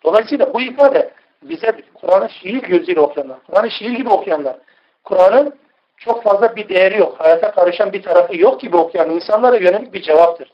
Dolayısıyla 0.05 0.55
bu 0.55 0.61
ifade 0.61 1.11
bize 1.43 1.73
Kur'an'ı 1.95 2.29
şiir 2.31 2.63
gözüyle 2.63 3.01
okuyanlar, 3.01 3.39
Kur'an'ı 3.47 3.71
şiir 3.71 3.91
gibi 3.91 4.09
okuyanlar, 4.09 4.57
Kur'an'ın 5.05 5.55
çok 5.97 6.23
fazla 6.23 6.57
bir 6.57 6.69
değeri 6.69 6.99
yok, 6.99 7.21
hayata 7.21 7.51
karışan 7.51 7.93
bir 7.93 8.03
tarafı 8.03 8.37
yok 8.37 8.61
gibi 8.61 8.77
okuyan 8.77 9.11
insanlara 9.11 9.57
yönelik 9.57 9.93
bir 9.93 10.03
cevaptır. 10.03 10.53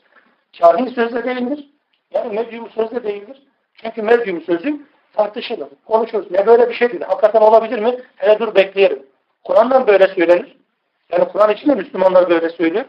Kahin 0.59 0.87
sözde 0.87 1.23
değildir. 1.23 1.69
Yani 2.13 2.33
medyum 2.33 2.69
sözde 2.69 3.03
değildir. 3.03 3.41
Çünkü 3.73 4.01
medyum 4.01 4.41
sözü 4.41 4.79
tartışılır. 5.13 5.67
Konuşuruz. 5.85 6.31
Ne 6.31 6.45
böyle 6.45 6.69
bir 6.69 6.73
şey. 6.73 6.99
Hakikaten 6.99 7.41
olabilir 7.41 7.79
mi? 7.79 7.97
Hele 8.15 8.39
dur 8.39 8.55
bekleyelim. 8.55 9.05
Kur'an'dan 9.43 9.87
böyle 9.87 10.07
söylenir. 10.07 10.57
Yani 11.11 11.27
Kur'an 11.27 11.51
için 11.51 11.69
de 11.69 11.75
Müslümanlar 11.75 12.29
böyle 12.29 12.49
söylüyor. 12.49 12.85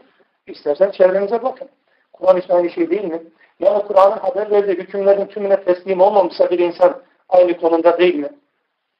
İstersen 0.47 0.91
çevrenize 0.91 1.43
bakın. 1.43 1.69
Kur'an 2.13 2.37
için 2.37 2.53
aynı 2.53 2.69
şey 2.69 2.89
değil 2.89 3.03
mi? 3.03 3.21
Yani 3.59 3.83
Kur'an'ın 3.83 4.17
haber 4.17 4.51
verdiği 4.51 4.77
hükümlerin 4.77 5.25
tümüne 5.25 5.63
teslim 5.63 6.01
olmamışsa 6.01 6.49
bir 6.49 6.59
insan 6.59 7.01
aynı 7.29 7.57
konumda 7.57 7.97
değil 7.97 8.15
mi? 8.15 8.29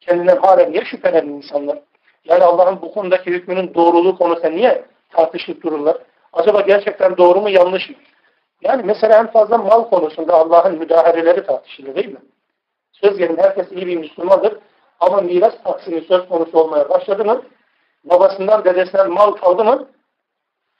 Kendinden 0.01 0.37
halen 0.37 0.71
niye 0.71 0.85
şüphelenen 0.85 1.29
insanlar? 1.29 1.79
Yani 2.25 2.43
Allah'ın 2.43 2.81
bu 2.81 2.93
konudaki 2.93 3.31
hükmünün 3.31 3.73
doğruluğu 3.73 4.17
konusunda 4.17 4.49
niye 4.49 4.85
tartışıp 5.09 5.63
dururlar? 5.63 5.97
Acaba 6.33 6.61
gerçekten 6.61 7.17
doğru 7.17 7.41
mu 7.41 7.49
yanlış 7.49 7.89
mı? 7.89 7.95
Yani 8.61 8.83
mesela 8.85 9.19
en 9.19 9.31
fazla 9.31 9.57
mal 9.57 9.89
konusunda 9.89 10.33
Allah'ın 10.33 10.77
müdahaleleri 10.79 11.45
tartışılır 11.45 11.95
değil 11.95 12.07
mi? 12.07 12.19
Söz 12.91 13.17
gelin 13.17 13.37
herkes 13.37 13.71
iyi 13.71 13.87
bir 13.87 13.97
Müslümandır 13.97 14.57
ama 14.99 15.21
miras 15.21 15.63
taksimi 15.63 16.01
söz 16.01 16.27
konusu 16.27 16.59
olmaya 16.59 16.89
başladı 16.89 17.25
mı? 17.25 17.41
Babasından 18.03 18.65
dedesinden 18.65 19.11
mal 19.11 19.31
kaldı 19.31 19.63
mı? 19.63 19.87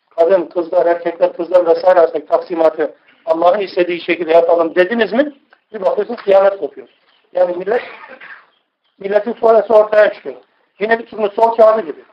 Kadın, 0.09 0.45
kızlar, 0.45 0.85
erkekler, 0.85 1.33
kızlar 1.33 1.67
vesaire 1.67 1.99
arasındaki 1.99 2.25
taksimatı 2.25 2.95
Allah'ın 3.25 3.59
istediği 3.59 4.01
şekilde 4.01 4.31
yapalım 4.31 4.75
dediniz 4.75 5.13
mi? 5.13 5.33
Bir 5.73 5.81
bakıyorsunuz 5.81 6.21
kıyamet 6.21 6.57
kopuyor. 6.57 6.87
Yani 7.33 7.57
millet 7.57 7.81
milletin 8.99 9.33
sonrası 9.33 9.73
ortaya 9.73 10.13
çıkıyor. 10.13 10.35
Yine 10.79 11.00
bir 11.00 11.05
türlü 11.05 11.29
sol 11.29 11.55
kağıdı 11.55 11.82
gibi. 11.82 12.03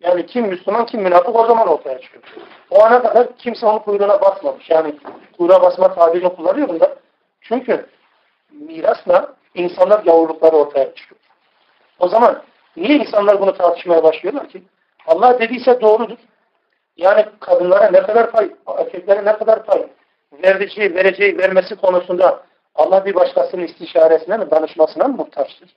Yani 0.00 0.26
kim 0.26 0.46
Müslüman 0.46 0.86
kim 0.86 1.02
münafık 1.02 1.36
o 1.36 1.46
zaman 1.46 1.68
ortaya 1.68 2.00
çıkıyor. 2.00 2.24
O 2.70 2.84
ana 2.84 3.02
kadar 3.02 3.36
kimse 3.36 3.66
onun 3.66 3.78
kuyruğuna 3.78 4.20
basmamış. 4.20 4.70
Yani 4.70 4.94
kuyruğa 5.38 5.62
basma 5.62 5.94
tabirini 5.94 6.34
kullanıyor 6.34 6.68
bunda. 6.68 6.96
Çünkü 7.40 7.86
mirasla 8.50 9.34
insanlar 9.54 9.98
gavurlukları 9.98 10.56
ortaya 10.56 10.94
çıkıyor. 10.94 11.20
O 11.98 12.08
zaman 12.08 12.42
niye 12.76 12.96
insanlar 12.96 13.40
bunu 13.40 13.56
tartışmaya 13.56 14.04
başlıyorlar 14.04 14.48
ki? 14.48 14.62
Allah 15.06 15.40
dediyse 15.40 15.80
doğrudur. 15.80 16.18
Yani 16.96 17.26
kadınlara 17.40 17.90
ne 17.90 18.02
kadar 18.02 18.30
pay, 18.30 18.50
erkeklere 18.78 19.24
ne 19.24 19.32
kadar 19.32 19.64
pay 19.64 19.86
vereceği, 20.42 20.94
vereceği, 20.94 21.38
vermesi 21.38 21.76
konusunda 21.76 22.42
Allah 22.74 23.04
bir 23.04 23.14
başkasının 23.14 23.62
istişaresine 23.62 24.36
mi, 24.36 24.50
danışmasına 24.50 25.08
mı 25.08 25.16
muhtaçtır? 25.16 25.76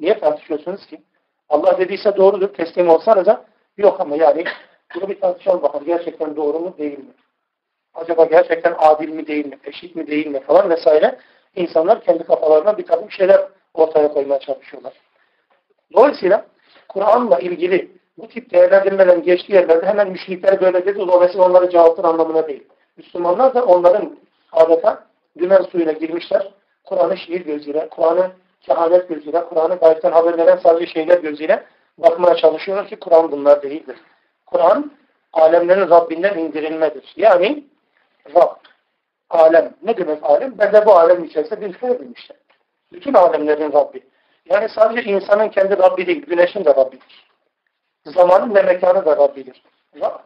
Niye 0.00 0.18
tartışıyorsunuz 0.18 0.86
ki? 0.86 1.02
Allah 1.50 1.78
dediyse 1.78 2.16
doğrudur, 2.16 2.48
teslim 2.48 2.88
olsanız 2.88 3.26
da 3.26 3.44
yok 3.76 4.00
ama 4.00 4.16
yani 4.16 4.44
bunu 4.94 5.08
bir 5.08 5.20
tartışalım 5.20 5.62
bakalım. 5.62 5.86
Gerçekten 5.86 6.36
doğru 6.36 6.58
mu, 6.58 6.74
değil 6.78 6.98
mi? 6.98 7.04
Acaba 7.94 8.24
gerçekten 8.24 8.74
adil 8.78 9.08
mi, 9.08 9.26
değil 9.26 9.46
mi, 9.46 9.58
eşit 9.64 9.96
mi, 9.96 10.06
değil 10.06 10.26
mi 10.26 10.40
falan 10.40 10.70
vesaire. 10.70 11.18
İnsanlar 11.56 12.04
kendi 12.04 12.24
kafalarına 12.24 12.78
bir 12.78 12.86
takım 12.86 13.10
şeyler 13.10 13.40
ortaya 13.74 14.12
koymaya 14.12 14.40
çalışıyorlar. 14.40 14.92
Dolayısıyla 15.92 16.46
Kur'an'la 16.88 17.38
ilgili 17.38 17.90
bu 18.18 18.28
tip 18.28 18.50
değerlendirmelerin 18.50 19.22
geçtiği 19.22 19.52
yerlerde 19.52 19.86
hemen 19.86 20.10
müşrikler 20.10 20.60
böyle 20.60 20.86
dedi. 20.86 20.98
Dolayısıyla 20.98 21.46
onları 21.46 21.70
cevaptır 21.70 22.04
anlamına 22.04 22.48
değil. 22.48 22.64
Müslümanlar 22.96 23.54
da 23.54 23.64
onların 23.64 24.16
adeta 24.52 25.04
dümen 25.38 25.62
suyuna 25.62 25.92
girmişler. 25.92 26.50
Kur'an'ı 26.84 27.16
şiir 27.16 27.40
gözüyle, 27.40 27.88
Kur'an'ı 27.88 28.30
kehanet 28.60 29.08
gözüyle, 29.08 29.44
Kur'an'ı 29.44 29.74
gayetten 29.74 30.12
haber 30.12 30.38
veren 30.38 30.56
sadece 30.62 30.92
şeyler 30.92 31.18
gözüyle 31.18 31.64
bakmaya 31.98 32.36
çalışıyorlar 32.36 32.88
ki 32.88 32.96
Kur'an 32.96 33.32
bunlar 33.32 33.62
değildir. 33.62 33.96
Kur'an 34.46 34.92
alemlerin 35.32 35.90
Rabbinden 35.90 36.38
indirilmedir. 36.38 37.12
Yani 37.16 37.64
Rab, 38.34 38.56
alem. 39.30 39.74
Ne 39.82 39.96
demek 39.96 40.24
alem? 40.24 40.58
Ben 40.58 40.72
de 40.72 40.86
bu 40.86 40.92
alem 40.92 41.24
içerisinde 41.24 41.60
bir 41.60 41.72
ferdiyim 41.72 42.12
işte. 42.12 42.34
Bütün 42.92 43.14
alemlerin 43.14 43.72
Rabbi. 43.72 44.02
Yani 44.50 44.68
sadece 44.68 45.10
insanın 45.10 45.48
kendi 45.48 45.78
Rabbi 45.78 46.06
değil, 46.06 46.26
güneşin 46.26 46.64
de 46.64 46.70
Rabbidir. 46.70 47.30
Zamanın 48.04 48.54
ve 48.54 48.62
mekanı 48.62 49.04
da 49.04 49.16
Rabbidir. 49.16 49.62
Rab, 50.00 50.18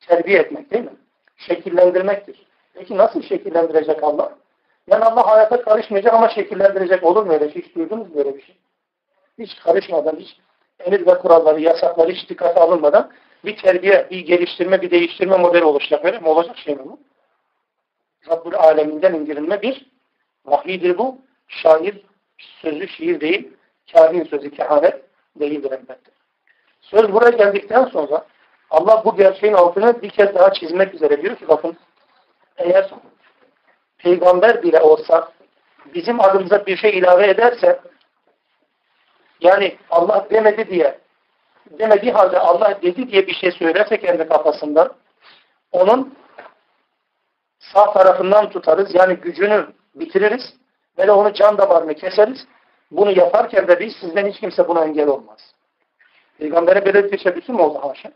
terbiye 0.00 0.38
etmek 0.38 0.70
değil 0.70 0.84
mi? 0.84 0.96
Şekillendirmektir. 1.36 2.46
Peki 2.74 2.96
nasıl 2.96 3.22
şekillendirecek 3.22 4.02
Allah? 4.02 4.41
Yani 4.90 5.04
Allah 5.04 5.26
hayata 5.26 5.62
karışmayacak 5.62 6.14
ama 6.14 6.28
şekillendirecek 6.28 7.04
olur 7.04 7.26
mu 7.26 7.32
öyle 7.32 7.52
şey? 7.52 7.62
Hiç 7.62 7.74
duydunuz 7.74 8.08
mu 8.08 8.14
böyle 8.14 8.36
bir 8.36 8.42
şey? 8.42 8.56
Hiç 9.38 9.58
karışmadan, 9.58 10.16
hiç 10.16 10.36
emir 10.78 11.06
ve 11.06 11.18
kuralları, 11.18 11.60
yasakları 11.60 12.10
hiç 12.10 12.28
dikkate 12.28 12.60
alınmadan 12.60 13.10
bir 13.44 13.56
terbiye, 13.56 14.06
bir 14.10 14.20
geliştirme, 14.20 14.82
bir 14.82 14.90
değiştirme 14.90 15.36
modeli 15.36 15.64
oluşacak. 15.64 16.04
Öyle 16.04 16.18
mi? 16.18 16.28
Olacak 16.28 16.58
şey 16.58 16.74
mi 16.74 16.82
bu? 16.84 16.98
Rabbül 18.28 18.54
Aleminden 18.54 19.14
indirilme 19.14 19.62
bir 19.62 19.86
vahiydir 20.46 20.98
bu. 20.98 21.18
Şair 21.48 22.02
sözü 22.38 22.88
şiir 22.88 23.20
değil, 23.20 23.48
kahin 23.92 24.24
sözü 24.24 24.50
kehanet 24.50 25.02
değildir 25.40 25.72
elbette. 25.72 26.10
Söz 26.80 27.12
buraya 27.12 27.30
geldikten 27.30 27.84
sonra 27.84 28.26
Allah 28.70 29.02
bu 29.04 29.16
gerçeğin 29.16 29.54
altını 29.54 30.02
bir 30.02 30.10
kez 30.10 30.34
daha 30.34 30.52
çizmek 30.52 30.94
üzere 30.94 31.22
diyor 31.22 31.36
ki 31.36 31.48
bakın 31.48 31.76
eğer 32.56 32.90
peygamber 34.02 34.62
bile 34.62 34.80
olsa 34.80 35.32
bizim 35.94 36.20
adımıza 36.20 36.66
bir 36.66 36.76
şey 36.76 36.98
ilave 36.98 37.26
ederse 37.26 37.80
yani 39.40 39.76
Allah 39.90 40.26
demedi 40.30 40.68
diye 40.68 40.98
demediği 41.78 42.12
halde 42.12 42.38
Allah 42.38 42.78
dedi 42.82 43.08
diye 43.08 43.26
bir 43.26 43.34
şey 43.34 43.50
söylerse 43.50 44.00
kendi 44.00 44.28
kafasından 44.28 44.92
onun 45.72 46.14
sağ 47.58 47.92
tarafından 47.92 48.50
tutarız. 48.50 48.94
Yani 48.94 49.14
gücünü 49.14 49.66
bitiririz. 49.94 50.54
Ve 50.98 51.06
de 51.06 51.12
onu 51.12 51.32
can 51.32 51.58
damarını 51.58 51.94
keseriz. 51.94 52.46
Bunu 52.90 53.18
yaparken 53.18 53.68
de 53.68 53.80
biz 53.80 53.96
sizden 53.96 54.26
hiç 54.26 54.40
kimse 54.40 54.68
buna 54.68 54.84
engel 54.84 55.08
olmaz. 55.08 55.54
Peygamber'e 56.38 56.86
böyle 56.86 57.04
bir 57.04 57.10
teşebbüsü 57.10 57.52
mü 57.52 57.62
oldu 57.62 57.88
haşa? 57.88 58.12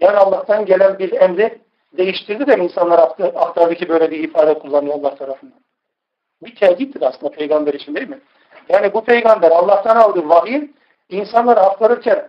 Yani 0.00 0.16
Allah'tan 0.16 0.66
gelen 0.66 0.98
bir 0.98 1.12
emri 1.12 1.61
değiştirdi 1.96 2.46
de 2.46 2.56
insanlar 2.56 2.98
aktardı 3.34 3.74
ki 3.74 3.88
böyle 3.88 4.10
bir 4.10 4.24
ifade 4.24 4.58
kullanıyor 4.58 4.94
Allah 4.94 5.14
tarafından. 5.14 5.60
Bir 6.42 6.54
tehdittir 6.54 7.02
aslında 7.02 7.32
peygamber 7.32 7.74
için 7.74 7.94
değil 7.94 8.08
mi? 8.08 8.20
Yani 8.68 8.94
bu 8.94 9.04
peygamber 9.04 9.50
Allah'tan 9.50 9.96
aldığı 9.96 10.28
vahiy 10.28 10.70
insanlara 11.08 11.60
aktarırken 11.60 12.28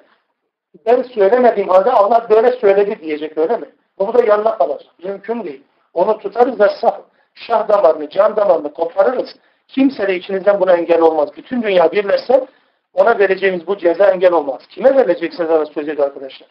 ben 0.86 1.01
söylemediğim 1.01 1.70
halde 1.70 1.91
Allah 1.91 2.27
böyle 2.29 2.51
söyledi 2.51 3.00
diyecek 3.01 3.38
öyle 3.38 3.58
mi? 3.58 3.70
Bu 4.00 4.13
da 4.13 4.24
yanına 4.24 4.58
kalacak. 4.58 4.91
Mümkün 5.03 5.43
değil. 5.43 5.63
Onu 5.93 6.17
tutarız 6.17 6.60
da 6.60 6.70
şah, 6.82 7.00
şah 7.36 7.67
damarını, 7.67 8.10
can 8.10 8.36
damarını 8.36 8.74
koparırız. 8.74 9.36
Kimse 9.67 10.08
de 10.08 10.15
içinizden 10.15 10.60
buna 10.60 10.74
engel 10.74 11.01
olmaz. 11.01 11.29
Bütün 11.38 11.63
dünya 11.63 11.91
birleşse 11.91 12.48
ona 12.93 13.20
vereceğimiz 13.20 13.67
bu 13.67 13.77
ceza 13.77 14.12
engel 14.12 14.32
olmaz. 14.32 14.62
Kime 14.70 14.96
vereceksiniz 14.96 15.50
söz 15.74 15.89
ediyor 15.89 16.08
arkadaşlar? 16.08 16.50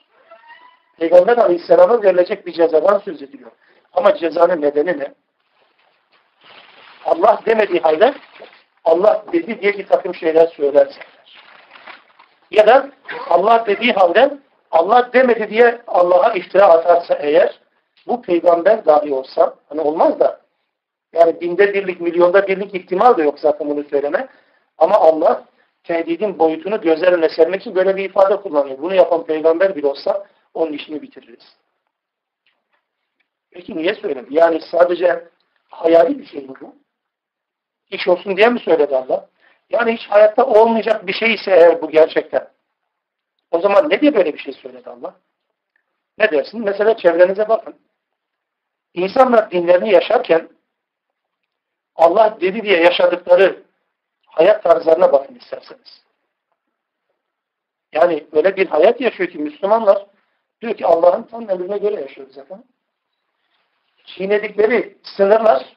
Peygamber 0.99 1.37
Aleyhisselam'a 1.37 2.03
verilecek 2.03 2.47
bir 2.47 2.53
cezadan 2.53 2.99
söz 2.99 3.23
ediliyor. 3.23 3.51
Ama 3.93 4.15
cezanın 4.17 4.63
nedeni 4.63 4.99
ne? 4.99 5.15
Allah 7.05 7.41
demediği 7.47 7.81
halde 7.81 8.15
Allah 8.85 9.25
dedi 9.33 9.63
diye 9.63 9.79
bir 9.79 9.87
takım 9.87 10.15
şeyler 10.15 10.47
söylerse. 10.47 11.01
Ya 12.51 12.67
da 12.67 12.91
Allah 13.31 13.65
dediği 13.67 13.93
halde 13.93 14.39
Allah 14.71 15.11
demedi 15.13 15.51
diye 15.51 15.81
Allah'a 15.87 16.33
iftira 16.33 16.65
atarsa 16.65 17.15
eğer 17.15 17.61
bu 18.07 18.23
peygamber 18.23 18.87
dahi 18.87 19.15
olsa 19.15 19.55
hani 19.69 19.81
olmaz 19.81 20.21
da 20.21 20.41
yani 21.13 21.41
binde 21.41 21.75
birlik, 21.75 22.01
milyonda 22.01 22.49
birlik 22.49 22.75
ihtimal 22.75 23.17
de 23.17 23.23
yok 23.23 23.39
zaten 23.41 23.71
bunu 23.71 23.85
söyleme. 23.85 24.29
Ama 24.79 24.95
Allah 24.95 25.45
tehdidin 25.85 26.39
boyutunu 26.39 26.81
gözler 26.81 27.13
önüne 27.13 27.29
sermek 27.29 27.61
için 27.61 27.75
böyle 27.75 27.97
bir 27.97 28.05
ifade 28.05 28.37
kullanıyor. 28.37 28.79
Bunu 28.79 28.95
yapan 28.95 29.25
peygamber 29.25 29.77
bile 29.77 29.87
olsa 29.87 30.27
onun 30.55 30.73
işini 30.73 31.03
bitiririz. 31.03 31.57
Peki 33.51 33.77
niye 33.77 33.95
söyledi? 33.95 34.27
Yani 34.31 34.61
sadece 34.61 35.29
hayali 35.69 36.19
bir 36.19 36.27
şey 36.27 36.41
mi 36.41 36.55
bu? 36.61 36.77
İş 37.91 38.09
olsun 38.09 38.37
diye 38.37 38.49
mi 38.49 38.61
söyledi 38.61 38.97
Allah? 38.97 39.29
Yani 39.71 39.93
hiç 39.93 40.07
hayatta 40.07 40.47
olmayacak 40.47 41.07
bir 41.07 41.13
şey 41.13 41.35
ise 41.35 41.51
eğer 41.51 41.83
bu 41.83 41.91
gerçekten. 41.91 42.49
O 43.51 43.61
zaman 43.61 43.91
ne 43.91 44.01
diye 44.01 44.15
böyle 44.15 44.35
bir 44.35 44.39
şey 44.39 44.53
söyledi 44.53 44.91
Allah? 44.91 45.15
Ne 46.19 46.31
dersin? 46.31 46.61
Mesela 46.65 46.97
çevrenize 46.97 47.49
bakın. 47.49 47.75
İnsanlar 48.95 49.51
dinlerini 49.51 49.93
yaşarken 49.93 50.49
Allah 51.97 52.39
dedi 52.41 52.63
diye 52.63 52.81
yaşadıkları 52.81 53.63
hayat 54.27 54.63
tarzlarına 54.63 55.13
bakın 55.13 55.35
isterseniz. 55.35 56.03
Yani 57.93 58.27
öyle 58.33 58.57
bir 58.57 58.67
hayat 58.67 59.01
yaşıyor 59.01 59.31
ki 59.31 59.39
Müslümanlar 59.39 60.07
diyor 60.62 60.75
ki 60.75 60.87
Allah'ın 60.87 61.23
tam 61.23 61.50
emrine 61.50 61.78
göre 61.78 62.00
yaşıyoruz 62.00 62.35
zaten. 62.35 62.64
Çiğnedikleri 64.04 64.99
sınırlar, 65.02 65.76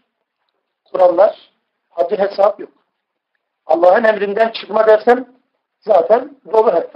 kurallar, 0.91 1.51
haddi 1.89 2.17
hesap 2.17 2.59
yok. 2.59 2.71
Allah'ın 3.65 4.03
emrinden 4.03 4.49
çıkma 4.51 4.87
dersen 4.87 5.35
zaten 5.79 6.37
dolu 6.51 6.73
hep. 6.73 6.91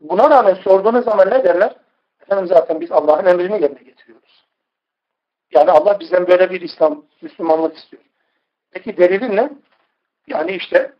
Buna 0.00 0.30
rağmen 0.30 0.54
sorduğunuz 0.54 1.04
zaman 1.04 1.30
ne 1.30 1.44
derler? 1.44 1.76
Efendim 2.22 2.46
zaten 2.46 2.80
biz 2.80 2.92
Allah'ın 2.92 3.26
emrini 3.26 3.62
yerine 3.62 3.82
getiriyoruz. 3.82 4.46
Yani 5.50 5.70
Allah 5.70 6.00
bizden 6.00 6.26
böyle 6.26 6.50
bir 6.50 6.60
İslam, 6.60 7.04
Müslümanlık 7.22 7.76
istiyor. 7.76 8.02
Peki 8.70 8.96
delilin 8.96 9.36
ne? 9.36 9.50
Yani 10.26 10.52
işte 10.52 10.92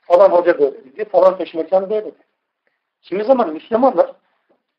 falan 0.00 0.30
hoca 0.30 0.58
böyle 0.58 0.84
dedi, 0.84 1.04
falan 1.04 1.38
peşmekan 1.38 1.90
böyle 1.90 2.06
dedi. 2.06 2.16
Kimi 3.02 3.24
zaman 3.24 3.52
Müslümanlar 3.52 4.12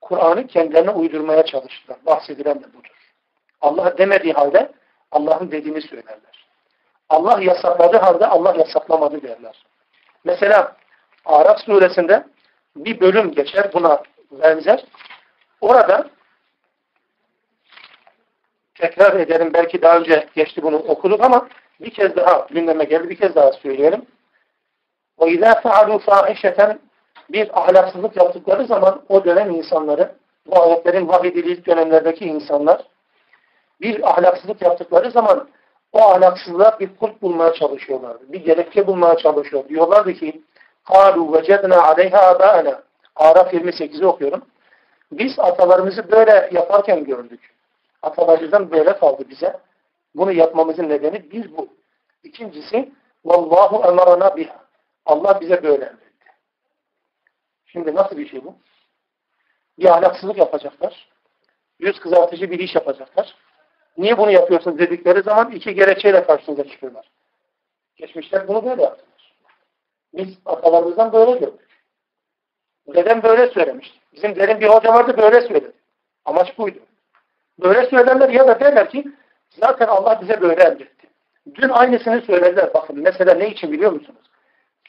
Kur'an'ı 0.08 0.46
kendilerine 0.46 0.90
uydurmaya 0.90 1.44
çalıştılar. 1.44 1.98
Bahsedilen 2.06 2.60
de 2.62 2.72
budur. 2.74 3.12
Allah 3.60 3.98
demediği 3.98 4.32
halde 4.32 4.72
Allah'ın 5.12 5.50
dediğini 5.50 5.82
söylerler. 5.82 6.48
Allah 7.08 7.42
yasakladığı 7.42 7.96
halde 7.96 8.26
Allah 8.26 8.54
yasaklamadı 8.58 9.22
derler. 9.22 9.64
Mesela 10.24 10.76
Araf 11.24 11.60
suresinde 11.60 12.24
bir 12.76 13.00
bölüm 13.00 13.32
geçer 13.32 13.70
buna 13.72 14.02
benzer. 14.30 14.84
Orada 15.60 16.10
tekrar 18.74 19.20
edelim 19.20 19.50
belki 19.54 19.82
daha 19.82 19.98
önce 19.98 20.28
geçti 20.34 20.62
bunu 20.62 20.76
okuduk 20.76 21.24
ama 21.24 21.48
bir 21.80 21.90
kez 21.90 22.16
daha 22.16 22.46
gündeme 22.50 22.84
geldi 22.84 23.08
bir 23.08 23.16
kez 23.16 23.34
daha 23.34 23.52
söyleyelim. 23.52 24.06
وَاِذَا 25.18 25.62
فَعَلُوا 25.62 25.98
فَاحِشَةً 25.98 26.78
bir 27.30 27.60
ahlaksızlık 27.60 28.16
yaptıkları 28.16 28.66
zaman 28.66 29.02
o 29.08 29.24
dönem 29.24 29.50
insanları, 29.50 30.14
bu 30.46 30.62
ayetlerin 30.62 31.08
vahyedildiği 31.08 31.66
dönemlerdeki 31.66 32.24
insanlar 32.24 32.82
bir 33.80 34.10
ahlaksızlık 34.10 34.62
yaptıkları 34.62 35.10
zaman 35.10 35.48
o 35.92 36.00
ahlaksızlığa 36.00 36.80
bir 36.80 36.96
kulp 36.96 37.22
bulmaya 37.22 37.52
çalışıyorlardı. 37.52 38.32
Bir 38.32 38.44
gerekçe 38.44 38.86
bulmaya 38.86 39.16
çalışıyor. 39.16 39.68
Diyorlardı 39.68 40.12
ki 40.14 40.42
قَالُوا 40.86 41.38
وَجَدْنَا 41.38 41.74
عَلَيْهَا 41.74 42.36
آبَاءَنَا 42.36 42.80
Araf 43.16 43.54
28'i 43.54 44.06
okuyorum. 44.06 44.42
Biz 45.12 45.38
atalarımızı 45.38 46.10
böyle 46.10 46.50
yaparken 46.52 47.04
gördük. 47.04 47.54
Atalarımızdan 48.02 48.70
böyle 48.70 48.98
kaldı 48.98 49.24
bize. 49.30 49.56
Bunu 50.14 50.32
yapmamızın 50.32 50.88
nedeni 50.88 51.30
bir 51.30 51.56
bu. 51.56 51.68
İkincisi 52.24 52.92
Vallahu 53.24 53.88
emarana 53.88 54.36
biha. 54.36 54.64
Allah 55.06 55.40
bize 55.40 55.62
böyle 55.62 55.84
emretti. 55.84 56.07
Şimdi 57.71 57.95
nasıl 57.95 58.17
bir 58.17 58.29
şey 58.29 58.43
bu? 58.43 58.55
Bir 59.79 59.85
ahlaksızlık 59.85 60.37
yapacaklar. 60.37 61.09
Yüz 61.79 61.99
kızartıcı 61.99 62.51
bir 62.51 62.59
iş 62.59 62.75
yapacaklar. 62.75 63.35
Niye 63.97 64.17
bunu 64.17 64.31
yapıyorsunuz 64.31 64.79
dedikleri 64.79 65.21
zaman 65.21 65.51
iki 65.51 65.75
gerekçeyle 65.75 66.23
karşınıza 66.23 66.63
çıkıyorlar. 66.63 67.11
Geçmişler 67.95 68.47
bunu 68.47 68.65
böyle 68.65 68.81
yaptılar. 68.81 69.33
Biz 70.13 70.37
atalarımızdan 70.45 71.13
böyle 71.13 71.39
gördük. 71.39 71.69
Dedem 72.87 73.23
böyle 73.23 73.47
söylemişti. 73.47 73.99
Bizim 74.13 74.35
derin 74.35 74.59
bir 74.59 74.67
hoca 74.67 74.93
vardı 74.93 75.17
böyle 75.17 75.41
söyledi. 75.41 75.71
Amaç 76.25 76.57
buydu. 76.57 76.79
Böyle 77.59 77.89
söylerler 77.89 78.29
ya 78.29 78.47
da 78.47 78.59
derler 78.59 78.89
ki 78.89 79.05
zaten 79.49 79.87
Allah 79.87 80.21
bize 80.21 80.41
böyle 80.41 80.63
emretti. 80.63 81.07
Dün 81.55 81.69
aynısını 81.69 82.21
söylediler. 82.21 82.73
Bakın 82.73 82.99
mesela 82.99 83.33
ne 83.33 83.49
için 83.49 83.71
biliyor 83.71 83.91
musunuz? 83.91 84.28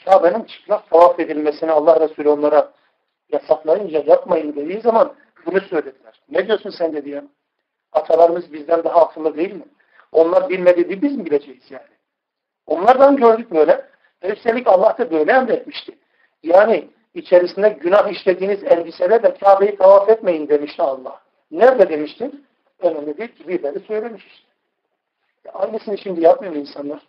Kabe'nin 0.04 0.44
çıplak 0.44 0.90
tavaf 0.90 1.20
edilmesini 1.20 1.70
Allah 1.70 2.00
Resulü 2.00 2.28
onlara 2.28 2.72
yasaklayınca 3.32 4.02
yapmayın 4.06 4.56
dediği 4.56 4.80
zaman 4.80 5.14
bunu 5.46 5.60
söylediler. 5.60 6.20
Ne 6.30 6.46
diyorsun 6.46 6.70
sen 6.70 6.92
dedi 6.92 7.10
ya? 7.10 7.24
Atalarımız 7.92 8.52
bizden 8.52 8.84
daha 8.84 9.00
akıllı 9.00 9.36
değil 9.36 9.52
mi? 9.52 9.64
Onlar 10.12 10.48
bilmediği 10.48 11.02
biz 11.02 11.16
mi 11.16 11.26
bileceğiz 11.26 11.70
yani? 11.70 11.84
Onlardan 12.66 13.16
gördük 13.16 13.50
böyle. 13.50 13.90
Üstelik 14.22 14.66
Allah 14.66 14.98
da 14.98 15.10
böyle 15.10 15.32
emretmişti. 15.32 15.98
Yani 16.42 16.88
içerisinde 17.14 17.68
günah 17.68 18.08
işlediğiniz 18.08 18.64
elbiselerle 18.64 19.34
Kabe'yi 19.34 19.76
tavaf 19.76 20.08
etmeyin 20.08 20.48
demişti 20.48 20.82
Allah. 20.82 21.20
Nerede 21.50 21.88
demişti? 21.88 22.30
Önemli 22.78 23.18
değil 23.18 23.34
ki 23.34 23.48
birileri 23.48 23.80
söylemiş 23.80 24.26
işte. 24.26 24.48
Ya 25.44 25.52
aynısını 25.52 25.98
şimdi 25.98 26.20
yapmıyor 26.20 26.54
insanlar. 26.54 27.00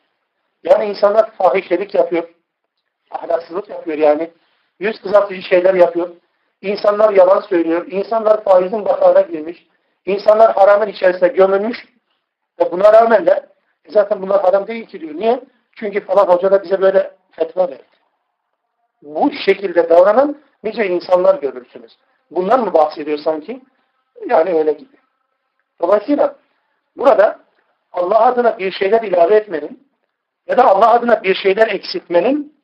Yani 0.63 0.85
insanlar 0.85 1.31
fahişelik 1.31 1.95
yapıyor. 1.95 2.29
Ahlaksızlık 3.11 3.69
yapıyor 3.69 3.97
yani. 3.97 4.31
Yüz 4.79 5.01
kızartıcı 5.01 5.41
şeyler 5.41 5.73
yapıyor. 5.73 6.09
İnsanlar 6.61 7.13
yalan 7.13 7.41
söylüyor. 7.41 7.87
İnsanlar 7.87 8.43
faizin 8.43 8.85
batağına 8.85 9.21
girmiş. 9.21 9.67
İnsanlar 10.05 10.53
haramın 10.53 10.87
içerisine 10.87 11.27
gömülmüş. 11.27 11.77
Ve 12.59 12.71
buna 12.71 12.93
rağmen 12.93 13.25
de 13.25 13.45
e 13.85 13.91
zaten 13.91 14.21
bunlar 14.21 14.41
haram 14.41 14.67
değil 14.67 14.85
ki 14.85 15.01
diyor. 15.01 15.15
Niye? 15.15 15.41
Çünkü 15.75 15.99
falan 16.05 16.27
hoca 16.27 16.51
da 16.51 16.63
bize 16.63 16.81
böyle 16.81 17.11
fetva 17.31 17.67
verdi. 17.67 17.83
Bu 19.01 19.31
şekilde 19.45 19.89
davranan 19.89 20.37
nice 20.63 20.87
insanlar 20.87 21.35
görürsünüz. 21.35 21.97
Bundan 22.31 22.65
mı 22.65 22.73
bahsediyor 22.73 23.17
sanki? 23.17 23.61
Yani 24.27 24.53
öyle 24.53 24.71
gibi. 24.71 24.97
Dolayısıyla 25.81 26.35
burada 26.97 27.39
Allah 27.91 28.25
adına 28.25 28.59
bir 28.59 28.71
şeyler 28.71 29.01
ilave 29.01 29.35
etmenin 29.35 29.87
ya 30.47 30.57
da 30.57 30.65
Allah 30.65 30.91
adına 30.91 31.23
bir 31.23 31.35
şeyler 31.35 31.67
eksiltmenin 31.67 32.60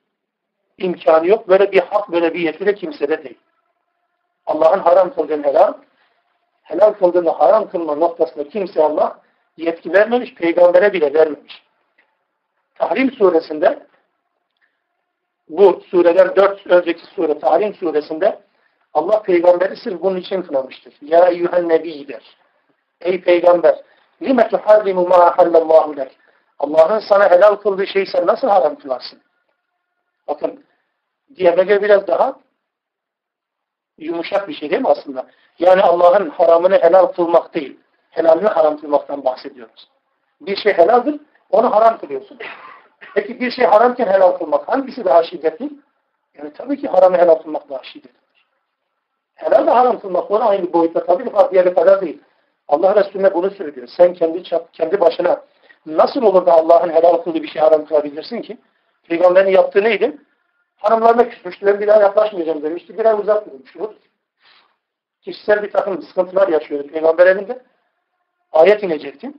imkanı 0.78 1.28
yok. 1.28 1.48
Böyle 1.50 1.72
bir 1.72 1.80
hak, 1.80 2.12
böyle 2.12 2.34
bir 2.34 2.40
yetki 2.40 2.66
de 2.66 2.76
kimsede 2.76 3.24
değil. 3.24 3.38
Allah'ın 4.46 4.80
haram 4.80 5.14
kıldığını 5.14 5.44
helal, 5.44 5.74
helal 6.64 6.94
kıldığını 6.94 7.30
haram 7.30 7.70
kılma 7.70 7.96
noktasında 7.96 8.50
kimse 8.50 8.84
Allah 8.84 9.22
yetki 9.58 9.94
vermemiş, 9.94 10.34
peygambere 10.34 10.94
bile 10.94 11.14
vermemiş. 11.14 11.64
Tahrim 12.76 13.12
suresinde 13.12 13.88
bu 15.50 15.82
sureden 15.90 16.36
dört 16.36 16.68
önceki 16.68 17.06
sure 17.06 17.40
Tahrim 17.40 17.74
suresinde 17.74 18.40
Allah 18.94 19.22
peygamberi 19.22 19.76
sırf 19.76 20.02
bunun 20.02 20.18
için 20.18 20.42
kınamıştır. 20.42 20.94
Ya 21.02 21.28
eyyühen 21.28 21.70
nebi 21.70 22.08
der. 22.08 22.24
Ey 23.02 23.22
peygamber 23.22 23.82
lime 24.22 24.50
tuharrimu 24.50 25.08
ma 25.08 25.16
ahallallahu 25.16 25.98
lek. 25.98 26.18
Allah'ın 26.60 27.00
sana 27.00 27.30
helal 27.32 27.56
kıldığı 27.56 27.88
şeyi 27.88 28.08
sen 28.08 28.28
nasıl 28.28 28.48
haram 28.48 28.76
kılarsın? 28.76 29.22
Bakın 30.28 30.64
diğerine 31.36 31.82
biraz 31.82 32.08
daha 32.08 32.36
yumuşak 33.98 34.48
bir 34.48 34.54
şey 34.54 34.70
değil 34.70 34.82
mi 34.82 34.88
aslında? 34.88 35.28
Yani 35.60 35.82
Allah'ın 35.82 36.30
haramını 36.30 36.76
helal 36.76 37.06
kılmak 37.06 37.54
değil. 37.54 37.80
Helalini 38.10 38.48
haram 38.48 38.82
kılmaktan 38.82 39.26
bahsediyoruz. 39.26 39.90
Bir 40.42 40.56
şey 40.56 40.74
helaldir, 40.74 41.20
onu 41.50 41.72
haram 41.72 41.98
kılıyorsun. 41.98 42.38
Peki 43.16 43.40
bir 43.40 43.52
şey 43.52 43.66
haramken 43.66 44.08
helal 44.08 44.32
kılmak 44.32 44.68
hangisi 44.68 45.06
daha 45.06 45.24
şiddetli? 45.24 45.70
Yani 46.38 46.54
tabii 46.54 46.78
ki 46.78 46.88
haramı 46.88 47.18
helal 47.18 47.36
kılmak 47.36 47.70
daha 47.70 47.84
şiddetlidir. 47.84 48.46
Helal 49.36 49.68
ve 49.68 49.72
haram 49.72 50.00
kılmak 50.00 50.32
ona 50.32 50.46
aynı 50.46 50.74
boyutta 50.74 51.06
tabii 51.06 51.24
ki 51.24 51.32
diğeri 51.52 51.74
kadar 51.74 52.02
değil. 52.02 52.22
Allah 52.68 52.96
Resulüne 52.96 53.34
bunu 53.34 53.52
söylüyor. 53.52 53.88
Sen 53.98 54.14
kendi 54.14 54.44
kendi 54.74 55.00
başına 55.00 55.42
nasıl 55.86 56.22
olur 56.22 56.46
da 56.46 56.54
Allah'ın 56.54 56.90
helal 56.90 57.18
kıldığı 57.18 57.44
bir 57.44 57.48
şey 57.48 57.62
haram 57.62 57.86
kılabilirsin 57.86 58.42
ki? 58.42 58.58
Peygamberin 59.08 59.52
yaptığı 59.52 59.84
neydi? 59.84 60.18
Hanımlarına 60.78 61.30
küsmüştü. 61.30 61.66
Ben 61.66 61.80
bir 61.80 61.88
daha 61.88 62.02
yaklaşmayacağım 62.02 62.64
demişti. 62.64 62.98
Bir 62.98 63.06
ay 63.06 63.20
uzak 63.20 63.46
durmuştu. 63.46 63.94
Kişisel 65.22 65.64
bir 65.64 65.72
takım 65.72 66.02
sıkıntılar 66.02 66.48
yaşıyordu 66.48 66.88
Peygamber 66.88 67.28
elinde. 67.28 67.62
Ayet 68.52 68.84
inecekti. 68.84 69.32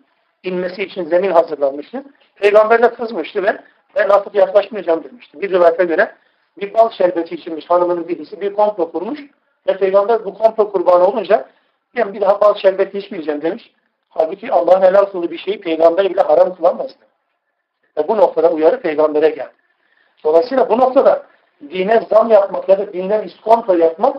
İnmesi 0.43 0.83
için 0.83 1.05
zemin 1.05 1.31
hazırlanmıştı. 1.31 2.05
Peygamberle 2.37 2.95
kızmıştı 2.95 3.43
ve 3.43 3.59
ben 3.97 4.09
artık 4.09 4.35
yaklaşmayacağım 4.35 5.05
demişti. 5.05 5.41
Bir 5.41 5.51
rivayete 5.51 5.85
göre 5.85 6.15
bir 6.61 6.75
bal 6.75 6.91
şerbeti 6.91 7.35
içilmiş 7.35 7.71
hanımının 7.71 8.09
birisi 8.09 8.41
bir 8.41 8.55
komplo 8.55 8.93
kurmuş 8.93 9.21
ve 9.67 9.77
Peygamber 9.77 10.25
bu 10.25 10.35
komplo 10.35 10.73
kurbanı 10.73 11.07
olunca 11.07 11.49
ben 11.97 12.15
bir 12.15 12.21
daha 12.21 12.41
bal 12.41 12.55
şerbeti 12.55 12.99
içmeyeceğim 12.99 13.43
demiş. 13.43 13.73
Halbuki 14.09 14.53
Allah'ın 14.53 14.83
helal 14.83 15.05
kıldığı 15.05 15.31
bir 15.31 15.39
şeyi 15.39 15.61
peygamber 15.61 16.11
bile 16.11 16.21
haram 16.21 16.57
kılamazdı. 16.57 17.05
Ve 17.99 18.09
bu 18.09 18.17
noktada 18.17 18.51
uyarı 18.51 18.81
peygambere 18.81 19.29
geldi. 19.29 19.58
Dolayısıyla 20.25 20.71
bu 20.71 20.79
noktada 20.79 21.27
dine 21.61 22.07
zam 22.11 22.31
yapmak 22.31 22.69
ya 22.69 22.79
da 22.79 22.93
dinden 22.93 23.23
iskonto 23.23 23.75
yapmak 23.75 24.17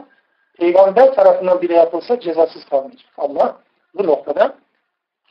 peygamber 0.58 1.14
tarafından 1.14 1.62
bile 1.62 1.74
yapılsa 1.74 2.20
cezasız 2.20 2.66
kalmayacak. 2.66 3.12
Allah 3.18 3.58
bu 3.94 4.08
noktada 4.08 4.58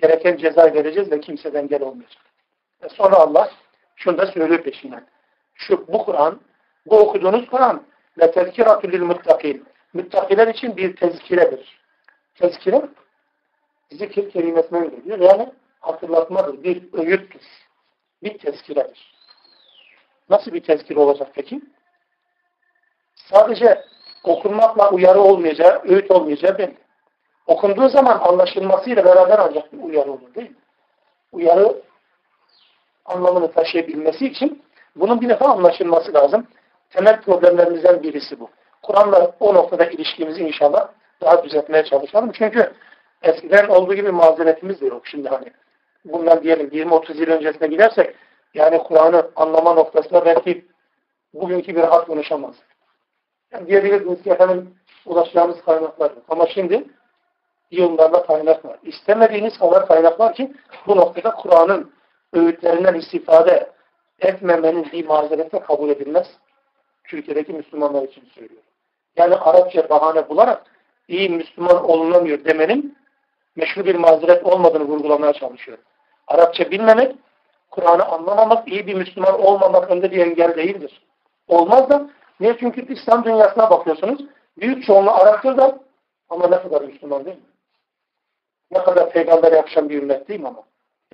gereken 0.00 0.36
ceza 0.36 0.74
vereceğiz 0.74 1.10
ve 1.10 1.20
kimseden 1.20 1.68
gel 1.68 1.82
olmayacak. 1.82 2.22
Ve 2.82 2.88
sonra 2.88 3.16
Allah 3.16 3.50
şunu 3.96 4.18
da 4.18 4.26
söylüyor 4.26 4.62
peşinden. 4.62 5.06
Şu 5.54 5.88
bu 5.88 6.04
Kur'an, 6.04 6.40
bu 6.86 6.98
okuduğunuz 6.98 7.46
Kur'an 7.46 7.82
ve 8.18 8.30
tezkiratü 8.30 8.92
lil 8.92 9.02
muttakin. 9.02 9.64
Müttakiler 9.94 10.48
için 10.48 10.76
bir 10.76 10.96
tezkiredir. 10.96 11.80
Tezkire 12.34 12.82
zikir 13.90 14.30
kelimesinden 14.30 14.90
geliyor. 14.90 15.18
Yani 15.18 15.52
hatırlatmadır, 15.80 16.62
bir 16.62 16.92
öğüttür. 16.92 17.42
Bir 18.22 18.38
tezkiredir. 18.38 19.17
Nasıl 20.30 20.52
bir 20.52 20.60
tezkire 20.60 21.00
olacak 21.00 21.28
peki? 21.34 21.60
Sadece 23.14 23.84
okunmakla 24.24 24.90
uyarı 24.90 25.20
olmayacağı, 25.20 25.82
öğüt 25.88 26.10
olmayacağı 26.10 26.58
belli. 26.58 26.76
Okunduğu 27.46 27.88
zaman 27.88 28.18
anlaşılmasıyla 28.18 29.04
beraber 29.04 29.38
ancak 29.38 29.72
bir 29.72 29.82
uyarı 29.82 30.12
olur 30.12 30.34
değil 30.34 30.50
mi? 30.50 30.56
Uyarı 31.32 31.82
anlamını 33.04 33.52
taşıyabilmesi 33.52 34.26
için 34.26 34.62
bunun 34.96 35.20
bir 35.20 35.28
defa 35.28 35.46
anlaşılması 35.46 36.14
lazım. 36.14 36.46
Temel 36.90 37.20
problemlerimizden 37.20 38.02
birisi 38.02 38.40
bu. 38.40 38.50
Kur'an'la 38.82 39.36
o 39.40 39.54
noktada 39.54 39.84
ilişkimizi 39.84 40.42
inşallah 40.42 40.88
daha 41.20 41.44
düzeltmeye 41.44 41.84
çalışalım. 41.84 42.32
Çünkü 42.32 42.72
eskiden 43.22 43.68
olduğu 43.68 43.94
gibi 43.94 44.12
mazeretimiz 44.12 44.80
de 44.80 44.86
yok 44.86 45.06
şimdi 45.06 45.28
hani. 45.28 45.52
Bundan 46.04 46.42
diyelim 46.42 46.68
20-30 46.68 47.16
yıl 47.16 47.30
öncesine 47.30 47.68
gidersek 47.68 48.14
yani 48.54 48.78
Kur'an'ı 48.78 49.30
anlama 49.36 49.74
noktasında 49.74 50.24
belki 50.24 50.66
bugünkü 51.34 51.76
bir 51.76 51.82
rahat 51.82 52.06
konuşamaz. 52.06 52.54
Yani 53.52 53.66
diyebilirsiniz 53.66 54.22
ki 54.22 54.30
efendim 54.30 54.74
ulaşacağımız 55.06 55.64
kaynaklar 55.64 56.10
yok. 56.10 56.22
Ama 56.28 56.46
şimdi 56.46 56.84
yığınlarla 57.70 58.26
kaynak 58.26 58.64
var. 58.64 58.78
İstemediğiniz 58.82 59.58
kadar 59.58 59.86
kaynak 59.86 60.20
var 60.20 60.34
ki 60.34 60.52
bu 60.86 60.96
noktada 60.96 61.30
Kur'an'ın 61.30 61.92
öğütlerinden 62.32 62.94
istifade 62.94 63.72
etmemenin 64.20 64.92
bir 64.92 65.06
mazerette 65.06 65.60
kabul 65.60 65.88
edilmez. 65.88 66.26
Türkiye'deki 67.04 67.52
Müslümanlar 67.52 68.02
için 68.02 68.24
söylüyorum. 68.34 68.66
Yani 69.16 69.34
Arapça 69.34 69.88
bahane 69.88 70.28
bularak 70.28 70.62
iyi 71.08 71.30
Müslüman 71.30 71.84
olunamıyor 71.84 72.44
demenin 72.44 72.98
meşru 73.56 73.84
bir 73.84 73.94
mazeret 73.94 74.44
olmadığını 74.44 74.84
vurgulamaya 74.84 75.32
çalışıyorum. 75.32 75.84
Arapça 76.26 76.70
bilmemek, 76.70 77.16
Kur'an'ı 77.78 78.04
anlamamak, 78.04 78.68
iyi 78.68 78.86
bir 78.86 78.94
Müslüman 78.94 79.40
olmamak 79.42 79.90
önünde 79.90 80.10
bir 80.10 80.18
engel 80.18 80.56
değildir. 80.56 81.02
Olmaz 81.48 81.90
da, 81.90 82.10
niye? 82.40 82.56
Çünkü 82.60 82.94
İslam 82.94 83.24
dünyasına 83.24 83.70
bakıyorsunuz, 83.70 84.20
büyük 84.60 84.84
çoğunluğu 84.84 85.10
Arapçır 85.10 85.56
da 85.56 85.78
ama 86.28 86.48
ne 86.48 86.62
kadar 86.62 86.82
Müslüman 86.82 87.24
değil 87.24 87.36
mi? 87.36 87.42
Ne 88.70 88.78
kadar 88.78 89.10
peygamber 89.10 89.52
yakışan 89.52 89.88
bir 89.88 90.02
ümmet 90.02 90.28
değil 90.28 90.40
mi 90.40 90.48
ama? 90.48 90.62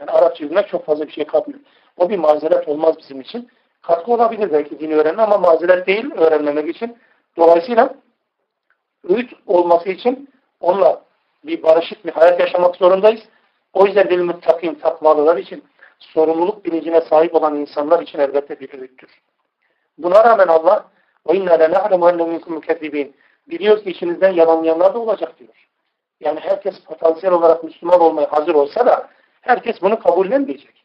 Yani 0.01 0.11
Arapça 0.11 0.45
bilmek 0.45 0.69
çok 0.69 0.87
fazla 0.87 1.07
bir 1.07 1.13
şey 1.13 1.25
katmıyor. 1.27 1.61
O 1.97 2.11
bir 2.11 2.19
mazeret 2.19 2.69
olmaz 2.69 2.95
bizim 2.99 3.21
için. 3.21 3.49
Katkı 3.83 4.13
olabilir 4.13 4.53
belki 4.53 4.81
dini 4.81 4.95
öğrenme 4.95 5.23
ama 5.23 5.39
mazeret 5.39 5.87
değil 5.87 6.13
öğrenmemek 6.15 6.77
için. 6.77 6.97
Dolayısıyla 7.37 7.95
öğüt 9.09 9.33
olması 9.47 9.89
için 9.89 10.29
onunla 10.61 11.03
bir 11.45 11.63
barışık 11.63 12.07
bir 12.07 12.13
hayat 12.13 12.41
yaşamak 12.41 12.77
zorundayız. 12.77 13.21
O 13.73 13.87
yüzden 13.87 14.11
bir 14.11 14.21
muttakin 14.21 14.75
takvalılar 14.75 15.37
için 15.37 15.65
sorumluluk 16.04 16.66
bilincine 16.66 17.02
sahip 17.02 17.36
olan 17.36 17.56
insanlar 17.56 18.02
için 18.02 18.20
elbette 18.20 18.60
bir 18.60 18.80
öğüttür. 18.80 19.22
Buna 19.98 20.24
rağmen 20.24 20.48
Allah 20.48 20.86
وَاِنَّا 21.28 21.56
لَنَعْلَمُ 21.64 22.02
اَنَّ 22.10 22.22
مِنْكُمْ 22.32 22.62
مُكَذِّب۪ينَ 22.62 23.12
Biliyoruz 23.48 23.84
ki 23.84 23.90
içinizden 23.90 24.34
yalanlayanlar 24.34 24.94
da 24.94 25.00
olacak 25.00 25.40
diyor. 25.40 25.68
Yani 26.20 26.40
herkes 26.40 26.80
potansiyel 26.80 27.34
olarak 27.34 27.64
Müslüman 27.64 28.02
olmaya 28.02 28.32
hazır 28.32 28.56
olsa 28.56 28.86
da 28.86 29.10
herkes 29.42 29.82
bunu 29.82 30.00
kabullenmeyecek. 30.00 30.84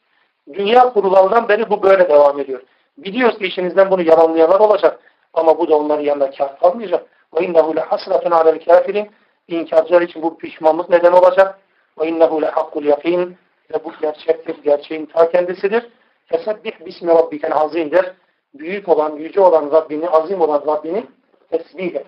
Dünya 0.53 0.93
kurulandan 0.93 1.49
beri 1.49 1.71
bu 1.71 1.83
böyle 1.83 2.09
devam 2.09 2.41
ediyor. 2.41 2.63
Biliyoruz 2.99 3.39
ki 3.39 3.47
içinizden 3.47 3.91
bunu 3.91 4.03
yalanlayanlar 4.03 4.61
olacak. 4.61 5.01
Ama 5.35 5.59
bu 5.59 5.69
da 5.69 5.77
onların 5.77 6.03
yanında 6.03 6.31
kâr 6.31 6.59
kalmayacak. 6.59 7.07
وَاِنَّهُ 7.33 7.75
لَحَسْرَةٌ 7.75 8.29
عَلَى 8.29 8.59
الْكَافِرِينَ 8.59 9.09
İnkarcılar 9.49 10.03
için 10.03 10.23
bu 10.23 10.39
pişmanlık 10.39 10.91
neden 10.91 11.13
olacak. 11.13 11.59
وَاِنَّهُ 11.99 12.45
لَحَقُّ 12.45 12.73
الْيَقِينَ 12.83 13.33
ve 13.74 13.84
bu 13.84 13.92
gerçektir, 14.02 14.56
gerçeğin 14.64 15.06
ta 15.06 15.32
kendisidir. 15.32 15.88
Fesebbih 16.26 16.86
bismi 16.86 17.08
rabbiken 17.08 17.52
azimdir. 17.52 18.06
Büyük 18.54 18.90
olan, 18.90 19.16
yüce 19.16 19.42
olan 19.42 19.72
Rabbini, 19.72 20.10
azim 20.10 20.42
olan 20.42 20.64
Rabbini 20.68 21.06
tesbih 21.50 21.96
et. 21.96 22.08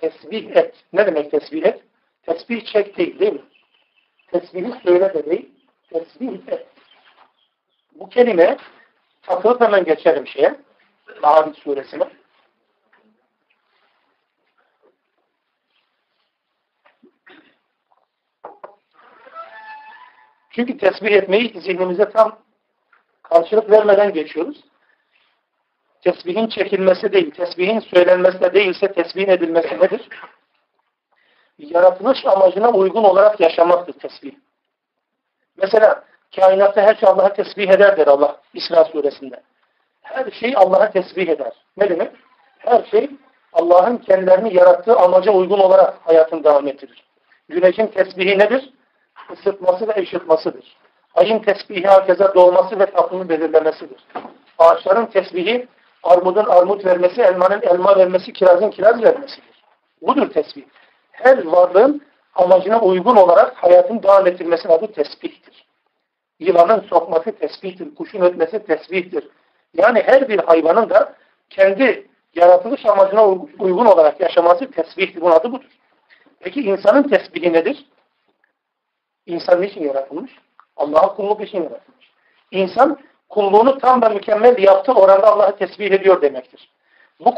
Tesbih 0.00 0.56
et. 0.56 0.74
Ne 0.92 1.06
demek 1.06 1.30
tesbih 1.30 1.64
et? 1.64 1.82
Tesbih 2.22 2.64
çek 2.64 2.98
değil, 2.98 3.18
değil 3.18 3.32
mi? 3.32 3.42
Tesbihi 4.26 4.72
söyle 4.84 5.14
de 5.14 5.26
değil, 5.26 5.48
tesbih 5.92 6.48
et. 6.48 6.66
Bu 7.94 8.08
kelime 8.08 8.56
takılıp 9.22 9.60
hemen 9.60 9.84
geçelim 9.84 10.26
şeye. 10.26 10.54
Mavi 11.22 11.54
suresine. 11.54 12.08
Çünkü 20.56 20.78
tesbih 20.78 21.12
etmeyi 21.12 21.60
zihnimize 21.60 22.10
tam 22.10 22.38
karşılık 23.22 23.70
vermeden 23.70 24.12
geçiyoruz. 24.12 24.64
Tesbihin 26.00 26.46
çekilmesi 26.46 27.12
değil, 27.12 27.30
tesbihin 27.30 27.80
söylenmesi 27.80 28.40
de 28.40 28.54
değilse 28.54 28.92
tesbih 28.92 29.28
edilmesi 29.28 29.80
nedir? 29.80 30.08
Yaratılış 31.58 32.26
amacına 32.26 32.70
uygun 32.70 33.04
olarak 33.04 33.40
yaşamaktır 33.40 33.92
tesbih. 33.92 34.34
Mesela 35.56 36.04
kainatta 36.36 36.82
her 36.82 36.94
şey 36.94 37.08
Allah'a 37.08 37.32
tesbih 37.32 37.68
eder 37.68 37.96
der 37.96 38.06
Allah 38.06 38.40
İsra 38.54 38.84
suresinde. 38.84 39.42
Her 40.02 40.30
şey 40.30 40.54
Allah'a 40.56 40.90
tesbih 40.90 41.28
eder. 41.28 41.52
Ne 41.76 41.90
demek? 41.90 42.12
Her 42.58 42.84
şey 42.84 43.10
Allah'ın 43.52 43.96
kendilerini 43.96 44.54
yarattığı 44.54 44.96
amaca 44.96 45.32
uygun 45.32 45.58
olarak 45.58 45.94
hayatını 46.04 46.44
devam 46.44 46.68
ettirir. 46.68 47.04
Güneşin 47.48 47.86
tesbihi 47.86 48.38
nedir? 48.38 48.72
Isıtması 49.32 49.88
ve 49.88 50.02
ışıtmasıdır. 50.02 50.76
Ayın 51.14 51.38
tesbihi 51.38 51.86
herkese 51.86 52.34
doğması 52.34 52.78
ve 52.78 52.86
tatlını 52.86 53.28
belirlemesidir. 53.28 54.04
Ağaçların 54.58 55.06
tesbihi 55.06 55.68
armudun 56.02 56.44
armut 56.44 56.84
vermesi, 56.84 57.22
elmanın 57.22 57.62
elma 57.62 57.96
vermesi, 57.96 58.32
kirazın 58.32 58.70
kiraz 58.70 59.02
vermesidir. 59.02 59.56
Budur 60.02 60.30
tesbih. 60.30 60.62
Her 61.12 61.44
varlığın 61.44 62.02
amacına 62.34 62.80
uygun 62.80 63.16
olarak 63.16 63.56
hayatın 63.56 64.02
devam 64.02 64.26
ettirmesinin 64.26 64.72
adı 64.72 64.92
tesbihtir. 64.92 65.66
Yılanın 66.38 66.80
sokması 66.80 67.32
tesbihtir, 67.32 67.94
kuşun 67.94 68.20
ötmesi 68.20 68.66
tesbihtir. 68.66 69.28
Yani 69.74 70.02
her 70.06 70.28
bir 70.28 70.38
hayvanın 70.38 70.90
da 70.90 71.14
kendi 71.50 72.06
yaratılış 72.34 72.86
amacına 72.86 73.26
uygun 73.58 73.86
olarak 73.86 74.20
yaşaması 74.20 74.70
tesbihtir. 74.70 75.20
Bunun 75.20 75.32
adı 75.32 75.52
budur. 75.52 75.70
Peki 76.40 76.60
insanın 76.62 77.02
tesbihi 77.02 77.52
nedir? 77.52 77.86
İnsan 79.26 79.62
niçin 79.62 79.84
yaratılmış? 79.84 80.32
Allah'a 80.76 81.14
kulluk 81.14 81.40
için 81.40 81.62
yaratılmış. 81.62 82.10
İnsan 82.50 82.98
kulluğunu 83.28 83.78
tam 83.78 84.02
da 84.02 84.08
mükemmel 84.08 84.58
yaptığı 84.58 84.92
oranda 84.92 85.32
Allah'ı 85.32 85.56
tesbih 85.56 85.90
ediyor 85.90 86.22
demektir. 86.22 86.70
Bu 87.20 87.34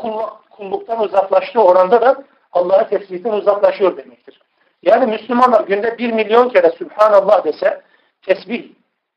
kulluktan 0.50 1.00
uzaklaştığı 1.00 1.62
oranda 1.62 2.00
da 2.00 2.24
Allah'ı 2.52 2.88
tesbihten 2.88 3.32
uzaklaşıyor 3.32 3.96
demektir. 3.96 4.40
Yani 4.82 5.06
Müslümanlar 5.06 5.64
günde 5.64 5.98
bir 5.98 6.12
milyon 6.12 6.48
kere 6.48 6.70
Sübhanallah 6.70 7.44
dese, 7.44 7.82
tesbih 8.22 8.70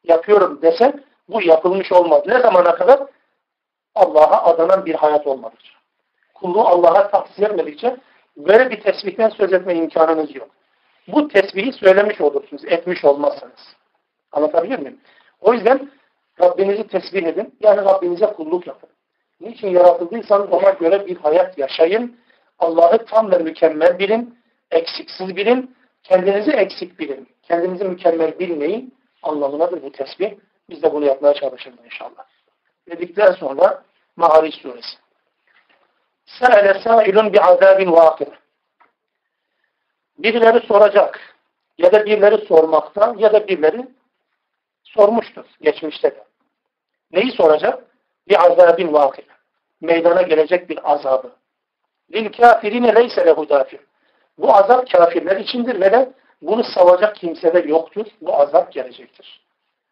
yapıyorum 0.04 0.62
dese, 0.62 0.94
bu 1.30 1.42
yapılmış 1.42 1.92
olmaz. 1.92 2.22
Ne 2.28 2.40
zamana 2.40 2.76
kadar? 2.76 3.00
Allah'a 3.96 4.46
adanan 4.46 4.86
bir 4.86 4.96
hayat 4.96 5.28
olmadıkça. 5.28 5.74
Kulluğu 6.34 6.68
Allah'a 6.68 7.12
tahsis 7.12 7.40
etmedikçe 7.40 7.98
böyle 8.38 8.70
bir 8.70 8.82
tesbihten 8.82 9.30
söz 9.30 9.54
etme 9.54 9.76
imkanınız 9.76 10.36
yok. 10.36 10.50
Bu 11.08 11.28
tesbihi 11.28 11.74
söylemiş 11.74 12.22
olursunuz, 12.22 12.66
etmiş 12.66 13.06
olmazsanız. 13.06 13.76
Anlatabiliyor 14.32 14.80
muyum? 14.80 14.98
O 15.42 15.54
yüzden 15.54 15.92
Rabbinizi 16.42 16.88
tesbih 16.88 17.24
edin. 17.24 17.56
Yani 17.60 17.82
Rabbinize 17.82 18.26
kulluk 18.26 18.68
yapın. 18.68 18.90
Niçin 19.42 19.68
yaratıldıysanız 19.68 20.50
ona 20.52 20.70
göre 20.70 21.08
bir 21.08 21.18
hayat 21.18 21.58
yaşayın. 21.58 22.18
Allah'ı 22.60 23.06
tam 23.06 23.32
ve 23.32 23.38
mükemmel 23.38 24.00
bilin. 24.00 24.38
Eksiksiz 24.72 25.36
bilin. 25.36 25.76
Kendinizi 26.04 26.52
eksik 26.52 27.00
bilin. 27.00 27.30
Kendinizi 27.44 27.84
mükemmel 27.84 28.40
bilmeyin. 28.40 28.96
Anlamınadır 29.24 29.84
bu 29.84 29.92
tesbih. 29.92 30.32
Biz 30.70 30.84
de 30.84 30.94
bunu 30.94 31.06
yapmaya 31.06 31.34
çalışırız 31.34 31.78
inşallah. 31.86 32.24
Dedikten 32.90 33.32
sonra 33.32 33.84
Ma'ariç 34.16 34.56
suresi. 34.56 34.98
Sa'ele 36.26 36.80
sa'ilun 36.80 37.34
bi 37.34 37.40
vakir. 37.92 38.28
Birileri 40.24 40.68
soracak. 40.68 41.20
Ya 41.78 41.92
da 41.92 42.06
birileri 42.06 42.46
sormakta 42.46 43.16
ya 43.18 43.34
da 43.34 43.48
birileri 43.48 43.88
sormuştur 44.84 45.46
geçmişte 45.62 46.12
de. 46.12 46.24
Neyi 47.12 47.32
soracak? 47.32 47.84
Bir 48.28 48.46
azabin 48.46 48.94
vakı. 48.94 49.22
Meydana 49.82 50.22
gelecek 50.22 50.70
bir 50.70 50.92
azabı. 50.92 51.32
Lil 52.14 52.32
kafirine 52.32 52.96
leyse 52.96 53.26
lehu 53.26 53.50
dafir. 53.50 53.80
Bu 54.38 54.56
azap 54.56 54.92
kafirler 54.92 55.38
içindir 55.38 55.82
ve 55.82 55.92
de 55.92 56.12
bunu 56.42 56.64
savacak 56.64 57.16
kimse 57.16 57.54
de 57.54 57.60
yoktur. 57.60 58.06
Bu 58.22 58.36
azap 58.36 58.74
gelecektir. 58.74 59.42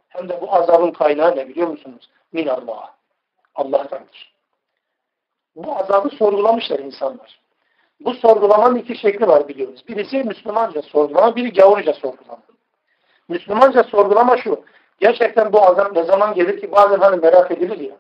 Hem 0.10 0.30
de 0.30 0.42
bu 0.42 0.54
azabın 0.54 0.92
kaynağı 0.92 1.36
ne 1.36 1.48
biliyor 1.48 1.68
musunuz? 1.68 2.10
Minallah. 2.32 2.94
Allah'tandır. 3.56 4.34
Bu 5.56 5.78
azabı 5.78 6.10
sorgulamışlar 6.10 6.80
insanlar. 6.80 7.40
Bu 8.00 8.14
sorgulamanın 8.14 8.76
iki 8.76 8.96
şekli 8.96 9.28
var 9.28 9.48
biliyoruz. 9.48 9.84
Birisi 9.88 10.24
Müslümanca 10.24 10.82
sorgulama, 10.82 11.36
biri 11.36 11.54
gavurca 11.54 11.94
sorgulama. 11.94 12.42
Müslümanca 13.28 13.84
sorgulama 13.84 14.38
şu. 14.38 14.64
Gerçekten 15.00 15.54
bu 15.54 15.62
azap 15.62 15.96
ne 15.96 16.04
zaman 16.04 16.34
gelir 16.34 16.62
ki 16.62 16.72
bazen 16.72 17.00
hani 17.00 17.22
merak 17.22 17.52
edilir 17.52 17.80
ya. 17.80 17.96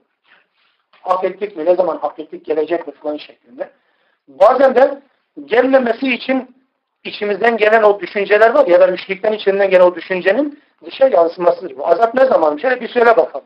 Hak 1.01 1.23
ettik 1.23 1.57
mi? 1.57 1.65
Ne 1.65 1.75
zaman 1.75 1.97
hak 1.97 2.19
ettik? 2.19 2.45
Gelecek 2.45 2.87
mi? 2.87 2.93
falan 2.93 3.17
şeklinde. 3.17 3.69
Bazen 4.27 4.75
de 4.75 5.01
gelmemesi 5.45 6.13
için 6.13 6.55
içimizden 7.03 7.57
gelen 7.57 7.83
o 7.83 7.99
düşünceler 7.99 8.53
var 8.53 8.67
ya 8.67 8.79
da 8.81 8.87
müşrikten 8.87 9.33
içinden 9.33 9.69
gelen 9.69 9.85
o 9.85 9.95
düşüncenin 9.95 10.59
dışa 10.85 11.07
yansımasıdır 11.07 11.77
bu. 11.77 11.87
Azap 11.87 12.13
ne 12.13 12.25
zaman? 12.25 12.57
Şöyle 12.57 12.81
bir 12.81 12.87
söyle 12.87 13.17
bakalım. 13.17 13.45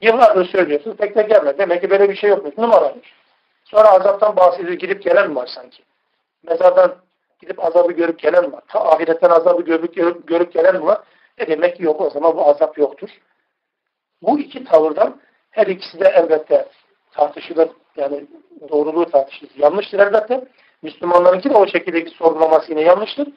Yıllardır 0.00 0.48
söylüyorsunuz. 0.48 0.96
Pek 0.96 1.16
de 1.16 1.22
gelmedi. 1.22 1.58
Demek 1.58 1.80
ki 1.80 1.90
böyle 1.90 2.10
bir 2.10 2.16
şey 2.16 2.30
yokmuş. 2.30 2.58
Numaraymış. 2.58 3.12
Sonra 3.66 3.88
azaptan 3.88 4.36
bahsediyor. 4.36 4.78
Gidip 4.78 5.02
gelen 5.02 5.36
var 5.36 5.46
sanki? 5.46 5.82
Mezardan 6.42 6.96
gidip 7.40 7.64
azabı 7.64 7.92
görüp 7.92 8.18
gelen 8.18 8.52
var? 8.52 8.62
Ta 8.68 8.92
ahiretten 8.92 9.30
azabı 9.30 9.62
görüp, 9.62 9.94
görüp, 9.94 10.28
görüp 10.28 10.52
gelen 10.52 10.86
var? 10.86 10.98
E 11.38 11.46
demek 11.46 11.76
ki 11.76 11.82
yok 11.82 12.00
o 12.00 12.10
zaman 12.10 12.36
bu 12.36 12.48
azap 12.48 12.78
yoktur. 12.78 13.08
Bu 14.22 14.38
iki 14.38 14.64
tavırdan 14.64 15.20
her 15.50 15.66
ikisi 15.66 16.00
de 16.00 16.08
elbette 16.08 16.68
tartışılır. 17.12 17.68
Yani 17.96 18.26
doğruluğu 18.68 19.10
tartışılır. 19.10 19.50
Yanlıştır 19.56 19.98
elbette. 19.98 20.48
Müslümanlarınki 20.82 21.50
de 21.50 21.56
o 21.56 21.66
şekildeki 21.66 22.10
sorgulaması 22.10 22.70
yine 22.70 22.80
yanlıştır. 22.80 23.28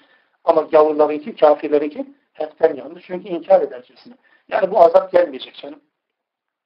Ama 0.43 0.61
gavurlarınki, 0.61 1.35
kafirlerinki 1.35 2.05
hepten 2.33 2.75
yanlış. 2.75 3.05
Çünkü 3.05 3.29
inkar 3.29 3.61
edercesine. 3.61 4.13
Yani 4.49 4.71
bu 4.71 4.79
azap 4.79 5.11
gelmeyecek 5.11 5.55
canım. 5.55 5.79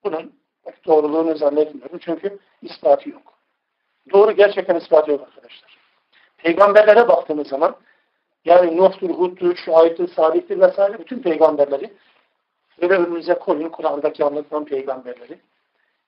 Bunun 0.04 0.34
doğruluğunu 0.86 1.36
zannetmiyorum. 1.36 2.00
Çünkü 2.00 2.40
ispatı 2.62 3.10
yok. 3.10 3.33
Doğru 4.12 4.32
gerçekten 4.32 4.76
ispatı 4.76 5.12
yok 5.12 5.22
arkadaşlar. 5.22 5.78
Peygamberlere 6.38 7.08
baktığımız 7.08 7.48
zaman 7.48 7.76
yani 8.46 8.78
Nuh'tur, 8.78 9.10
Hud'dur, 9.10 9.56
Şuayb'tir, 9.56 10.08
Salih'tir 10.08 10.60
vesaire 10.60 11.00
bütün 11.00 11.20
peygamberleri 11.20 11.94
böyle 12.82 12.94
önümüze 12.94 13.34
koyun 13.34 13.70
Kur'an'daki 13.70 14.24
anlatılan 14.24 14.66
peygamberleri. 14.66 15.40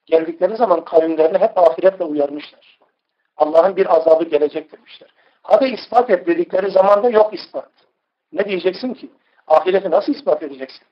Geldikleri 0.06 0.56
zaman 0.56 0.86
kavimlerini 0.86 1.38
hep 1.38 1.58
ahiretle 1.58 2.06
uyarmışlar. 2.06 2.80
Allah'ın 3.38 3.76
bir 3.76 3.96
azabı 3.96 4.24
gelecek 4.24 4.72
demişler. 4.72 5.14
Hadi 5.42 5.66
ispat 5.66 6.10
et 6.10 6.28
dedikleri 6.28 6.72
zaman 6.72 7.04
da 7.04 7.10
yok 7.10 7.34
ispat. 7.34 7.70
Ne 8.34 8.46
diyeceksin 8.46 8.94
ki? 8.94 9.10
Ahireti 9.48 9.92
nasıl 9.92 10.14
ispat 10.14 10.44
edeceksin? 10.44 10.88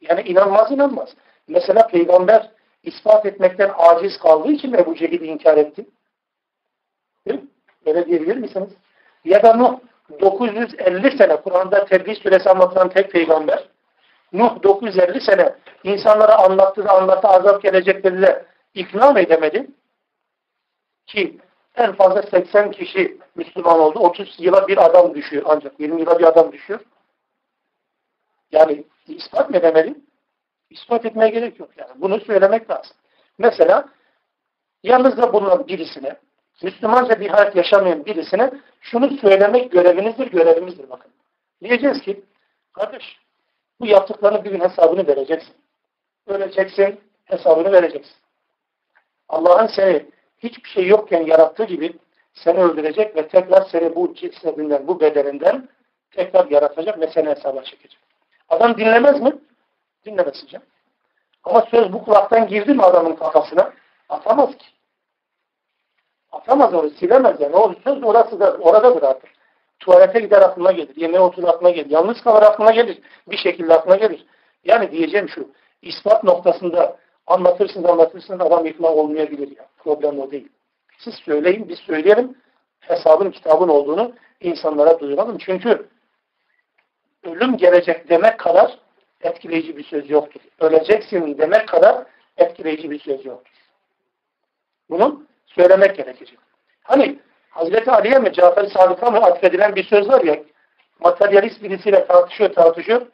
Yani 0.00 0.20
inanmaz 0.20 0.72
inanmaz. 0.72 1.14
Mesela 1.48 1.86
peygamber 1.86 2.50
ispat 2.82 3.26
etmekten 3.26 3.70
aciz 3.76 4.18
kaldığı 4.18 4.52
için 4.52 4.72
Ebu 4.72 4.94
Cehil'i 4.94 5.26
inkar 5.26 5.56
etti. 5.56 5.86
Öyle 7.86 8.06
diyebilir 8.06 8.36
misiniz? 8.36 8.70
Ya 9.24 9.42
da 9.42 9.54
Nuh 9.54 9.78
950 10.20 11.16
sene 11.16 11.36
Kur'an'da 11.36 11.84
Tebliğ 11.84 12.14
süresi 12.14 12.50
anlatılan 12.50 12.88
tek 12.88 13.10
peygamber. 13.10 13.68
Nuh 14.32 14.62
950 14.62 15.20
sene 15.20 15.54
insanlara 15.84 16.38
anlattı 16.38 16.84
da 16.84 16.92
anlattı 16.92 17.28
azap 17.28 17.62
gelecek 17.62 18.04
dediler. 18.04 18.44
İkna 18.74 19.12
mı 19.12 19.20
edemedi? 19.20 19.70
Ki 21.06 21.38
en 21.76 21.92
fazla 21.92 22.22
80 22.22 22.70
kişi 22.70 23.18
Müslüman 23.34 23.78
oldu. 23.78 23.98
30 23.98 24.36
yıla 24.38 24.68
bir 24.68 24.84
adam 24.84 25.14
düşüyor 25.14 25.42
ancak. 25.46 25.80
20 25.80 26.00
yıla 26.00 26.18
bir 26.18 26.24
adam 26.24 26.52
düşüyor. 26.52 26.80
Yani 28.52 28.84
ispat 29.08 29.50
mı 29.50 29.56
edemedi? 29.56 29.94
İspat 30.70 31.06
etmeye 31.06 31.30
gerek 31.30 31.60
yok 31.60 31.70
yani. 31.76 31.90
Bunu 31.96 32.20
söylemek 32.20 32.70
lazım. 32.70 32.96
Mesela 33.38 33.88
yalnızca 34.82 35.32
bulunan 35.32 35.68
birisine 35.68 36.16
Müslümanca 36.62 37.20
bir 37.20 37.30
hayat 37.30 37.56
yaşamayan 37.56 38.06
birisine 38.06 38.50
şunu 38.80 39.18
söylemek 39.18 39.72
görevinizdir, 39.72 40.30
görevimizdir 40.30 40.90
bakın. 40.90 41.12
Diyeceğiz 41.62 42.00
ki, 42.00 42.24
kardeş 42.72 43.18
bu 43.80 43.86
yaptıklarını 43.86 44.44
bir 44.44 44.50
gün 44.50 44.60
hesabını 44.60 45.06
vereceksin. 45.06 45.54
Öleceksin, 46.26 47.00
hesabını 47.24 47.72
vereceksin. 47.72 48.16
Allah'ın 49.28 49.66
seni 49.66 50.06
hiçbir 50.38 50.68
şey 50.68 50.86
yokken 50.86 51.26
yarattığı 51.26 51.64
gibi 51.64 51.92
seni 52.32 52.58
öldürecek 52.58 53.16
ve 53.16 53.28
tekrar 53.28 53.62
seni 53.62 53.94
bu 53.94 54.14
cesedinden, 54.14 54.88
bu 54.88 55.00
bedeninden 55.00 55.68
tekrar 56.10 56.50
yaratacak 56.50 57.00
ve 57.00 57.06
seni 57.06 57.28
hesaba 57.28 57.62
çekecek. 57.62 57.98
Adam 58.48 58.76
dinlemez 58.76 59.20
mi? 59.20 59.32
Dinlemez 60.06 60.46
canım. 60.48 60.66
Ama 61.44 61.66
söz 61.70 61.92
bu 61.92 62.04
kulaktan 62.04 62.46
girdi 62.46 62.74
mi 62.74 62.82
adamın 62.82 63.16
kafasına? 63.16 63.72
Atamaz 64.08 64.56
ki. 64.56 64.66
Atamaz 66.32 66.74
onu, 66.74 66.90
silemez 66.90 67.40
yani. 67.40 67.56
O 67.56 67.74
söz 67.84 68.02
orası 68.02 68.40
da, 68.40 68.56
oradadır 68.56 69.02
artık. 69.02 69.30
Tuvalete 69.78 70.20
gider 70.20 70.42
aklına 70.42 70.72
gelir. 70.72 70.96
Yemeğe 70.96 71.20
otur 71.20 71.44
aklına 71.44 71.70
gelir. 71.70 71.90
Yalnız 71.90 72.20
kalır 72.20 72.42
aklına 72.42 72.70
gelir. 72.70 72.98
Bir 73.30 73.36
şekilde 73.36 73.74
aklına 73.74 73.96
gelir. 73.96 74.26
Yani 74.64 74.90
diyeceğim 74.90 75.28
şu. 75.28 75.48
ispat 75.82 76.24
noktasında 76.24 76.96
anlatırsınız 77.26 77.86
anlatırsınız 77.90 78.40
adam 78.40 78.66
ikna 78.66 78.88
olmayabilir 78.88 79.56
ya. 79.56 79.66
Problem 79.78 80.20
o 80.20 80.30
değil. 80.30 80.48
Siz 80.98 81.14
söyleyin 81.14 81.68
biz 81.68 81.78
söyleyelim. 81.78 82.38
Hesabın 82.80 83.30
kitabın 83.30 83.68
olduğunu 83.68 84.12
insanlara 84.40 85.00
duyuralım. 85.00 85.38
Çünkü 85.38 85.88
ölüm 87.24 87.56
gelecek 87.56 88.08
demek 88.08 88.38
kadar 88.38 88.78
etkileyici 89.20 89.76
bir 89.76 89.84
söz 89.84 90.10
yoktur. 90.10 90.40
Öleceksin 90.60 91.38
demek 91.38 91.68
kadar 91.68 92.04
etkileyici 92.36 92.90
bir 92.90 93.00
söz 93.00 93.24
yoktur. 93.24 93.52
Bunun 94.90 95.28
söylemek 95.46 95.96
gerekecek. 95.96 96.38
Hani 96.82 97.18
Hazreti 97.50 97.90
Ali'ye 97.90 98.18
mi 98.18 98.32
Cafer 98.32 98.66
Sadık'a 98.66 99.10
mı 99.10 99.18
atfedilen 99.18 99.74
bir 99.74 99.84
söz 99.84 100.08
var 100.08 100.24
ya 100.24 100.36
materyalist 101.00 101.62
birisiyle 101.62 102.06
tartışıyor 102.06 102.52
tartışıyor. 102.52 103.06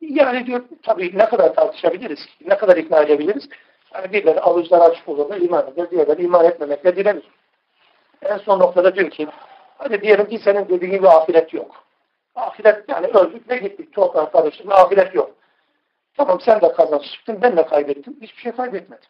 Yani 0.00 0.46
diyor 0.46 0.64
tabii 0.82 1.18
ne 1.18 1.26
kadar 1.26 1.54
tartışabiliriz? 1.54 2.18
Ne 2.46 2.56
kadar 2.56 2.76
ikna 2.76 3.02
edebiliriz? 3.02 3.48
Yani 3.94 4.12
birileri 4.12 4.40
avuçları 4.40 4.82
açık 4.82 5.08
olurlar, 5.08 5.40
iman 5.40 5.66
eder. 5.72 5.90
Diğerleri 5.90 6.22
iman 6.22 6.44
etmemekle 6.44 6.96
direnir. 6.96 7.30
En 8.22 8.38
son 8.38 8.60
noktada 8.60 8.94
diyor 8.94 9.10
ki 9.10 9.26
hadi 9.78 10.02
diyelim 10.02 10.28
ki 10.28 10.38
senin 10.38 10.68
dediğin 10.68 10.92
gibi 10.92 11.08
ahiret 11.08 11.54
yok. 11.54 11.85
Ahiret 12.36 12.88
yani 12.88 13.06
öldük 13.06 13.48
ve 13.48 13.56
gittik. 13.56 13.92
Toprağa 13.92 14.30
karıştık 14.30 14.72
ahiret 14.72 15.14
yok. 15.14 15.34
Tamam 16.16 16.40
sen 16.40 16.60
de 16.60 17.00
çıktın, 17.02 17.42
ben 17.42 17.56
de 17.56 17.66
kaybettim. 17.66 18.16
Hiçbir 18.20 18.42
şey 18.42 18.52
kaybetmedim. 18.52 19.08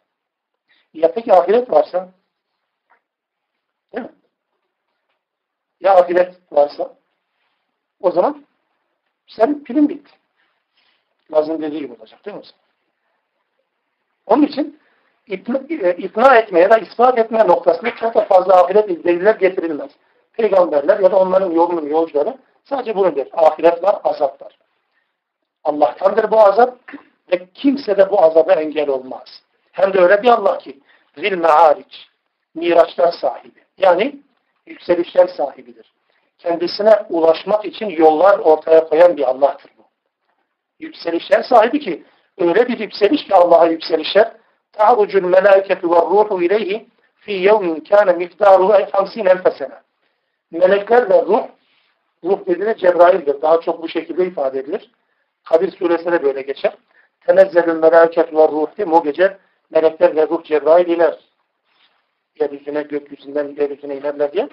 Ya 0.95 1.13
peki 1.13 1.33
ahiret 1.33 1.71
varsa? 1.71 2.09
Değil 3.95 4.07
mi? 4.07 4.13
Ya 5.81 5.95
ahiret 5.95 6.35
varsa? 6.53 6.95
O 8.01 8.11
zaman 8.11 8.45
sen 9.27 9.65
pilin 9.65 9.89
bitti. 9.89 10.11
Lazım 11.33 11.63
dediği 11.63 11.81
gibi 11.81 11.93
olacak 11.93 12.25
değil 12.25 12.37
mi? 12.37 12.43
Onun 14.27 14.43
için 14.43 14.81
ikna, 15.27 15.61
e, 15.69 15.97
ikna 15.97 16.37
etme 16.37 16.61
ya 16.61 16.71
da 16.71 16.79
ispat 16.79 17.19
etme 17.19 17.47
noktasında 17.47 17.97
çok 17.97 18.15
da 18.15 18.25
fazla 18.25 18.65
ahiret 18.65 18.89
deliller 18.89 19.35
getirilmez. 19.35 19.91
Peygamberler 20.33 21.01
ya 21.01 21.11
da 21.13 21.19
onların 21.19 21.51
yolunun 21.51 21.87
yolcuları 21.87 22.39
sadece 22.69 22.97
bunu 22.97 23.17
der. 23.17 23.29
Ahiret 23.33 23.83
var, 23.83 24.01
azap 24.05 24.43
var. 24.43 24.59
Allah'tandır 25.65 26.31
bu 26.31 26.41
azap 26.41 26.79
ve 27.33 27.47
kimse 27.55 27.97
de 27.97 28.11
bu 28.11 28.23
azaba 28.23 28.53
engel 28.53 28.89
olmaz. 28.89 29.43
Hem 29.73 29.93
de 29.93 30.01
öyle 30.01 30.23
bir 30.23 30.29
Allah 30.29 30.59
ki 30.59 30.81
zil 31.17 31.39
me'ariç, 31.39 32.09
miraçlar 32.55 33.13
sahibi. 33.13 33.65
Yani 33.79 34.17
yükselişler 34.67 35.27
sahibidir. 35.27 35.93
Kendisine 36.39 36.97
ulaşmak 37.11 37.65
için 37.65 37.89
yollar 37.89 38.39
ortaya 38.39 38.89
koyan 38.89 39.17
bir 39.17 39.23
Allah'tır 39.23 39.71
bu. 39.79 39.83
Yükselişler 40.79 41.43
sahibi 41.43 41.81
ki 41.81 42.05
öyle 42.39 42.69
bir 42.69 42.79
yükseliş 42.79 43.25
ki 43.25 43.35
Allah'a 43.35 43.67
yükselişler 43.67 44.33
ta'rucul 44.73 45.23
melâiketu 45.23 45.91
ve 45.91 45.97
ruhu 45.97 46.43
ileyhi 46.43 46.89
fi 47.15 47.33
yevmin 47.33 47.81
kâne 47.81 48.13
miktaruhu 48.13 48.73
hamsîn 48.93 49.27
elfesene. 49.27 49.75
Melekler 50.51 51.11
ve 51.11 51.23
ruh, 51.23 51.47
ruh 52.25 52.47
dediğine 52.47 52.77
Cebrail'dir. 52.77 53.43
Daha 53.43 53.61
çok 53.61 53.83
bu 53.83 53.89
şekilde 53.89 54.27
ifade 54.27 54.59
edilir. 54.59 54.91
Kabir 55.45 55.71
suresinde 55.71 56.23
böyle 56.23 56.43
geçer. 56.43 56.77
Tenezzelül 57.27 57.79
melâiketu 57.79 58.37
ve 58.37 58.49
ruh 58.49 58.77
diye 58.77 58.87
o 58.87 59.03
gece 59.03 59.39
melekler 59.71 60.17
ve 60.17 60.29
ruh 60.29 60.45
Cebrail 60.45 60.89
iner. 60.89 61.19
Yeryüzüne, 62.41 62.83
gökyüzünden 62.83 63.57
yeryüzüne 63.59 63.97
inerler 63.97 64.33
diye. 64.33 64.49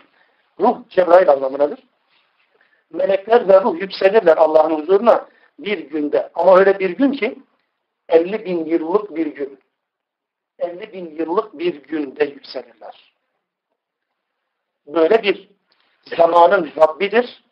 Ruh 0.60 0.78
Cebrail 0.90 1.30
anlamındadır. 1.30 1.80
Melekler 2.92 3.48
ve 3.48 3.62
ruh 3.62 3.82
yükselirler 3.82 4.38
Allah'ın 4.38 4.80
huzuruna 4.80 5.28
bir 5.60 5.78
günde. 5.78 6.32
Ama 6.36 6.60
öyle 6.60 6.80
bir 6.80 6.90
gün 6.90 7.12
ki 7.12 7.40
50 8.10 8.46
bin 8.46 8.66
yıllık 8.66 9.16
bir 9.16 9.26
gün. 9.26 9.60
50 10.60 10.94
bin 10.94 11.16
yıllık 11.16 11.60
bir 11.60 11.84
günde 11.84 12.26
yükselirler. 12.26 13.14
Böyle 14.88 15.24
bir 15.24 15.50
zamanın 16.18 16.72
Rabbidir, 16.78 17.44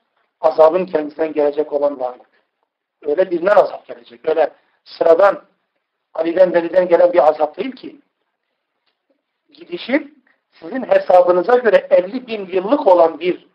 azabın 0.42 0.86
kendisinden 0.86 1.34
gelecek 1.34 1.74
olan 1.74 2.00
varlık. 2.00 2.30
Öyle 3.02 3.32
birinden 3.32 3.56
azap 3.56 3.88
gelecek. 3.88 4.30
Öyle 4.30 4.50
sıradan 4.84 5.42
Ali'den 6.14 6.54
Veli'den 6.54 6.88
gelen 6.88 7.14
bir 7.14 7.28
azap 7.30 7.58
değil 7.58 7.72
ki. 7.72 8.00
Gidişi 9.54 10.14
sizin 10.52 10.84
hesabınıza 10.84 11.58
göre 11.58 11.88
50 11.90 12.28
bin 12.28 12.46
yıllık 12.46 12.88
olan 12.88 13.20
bir 13.20 13.48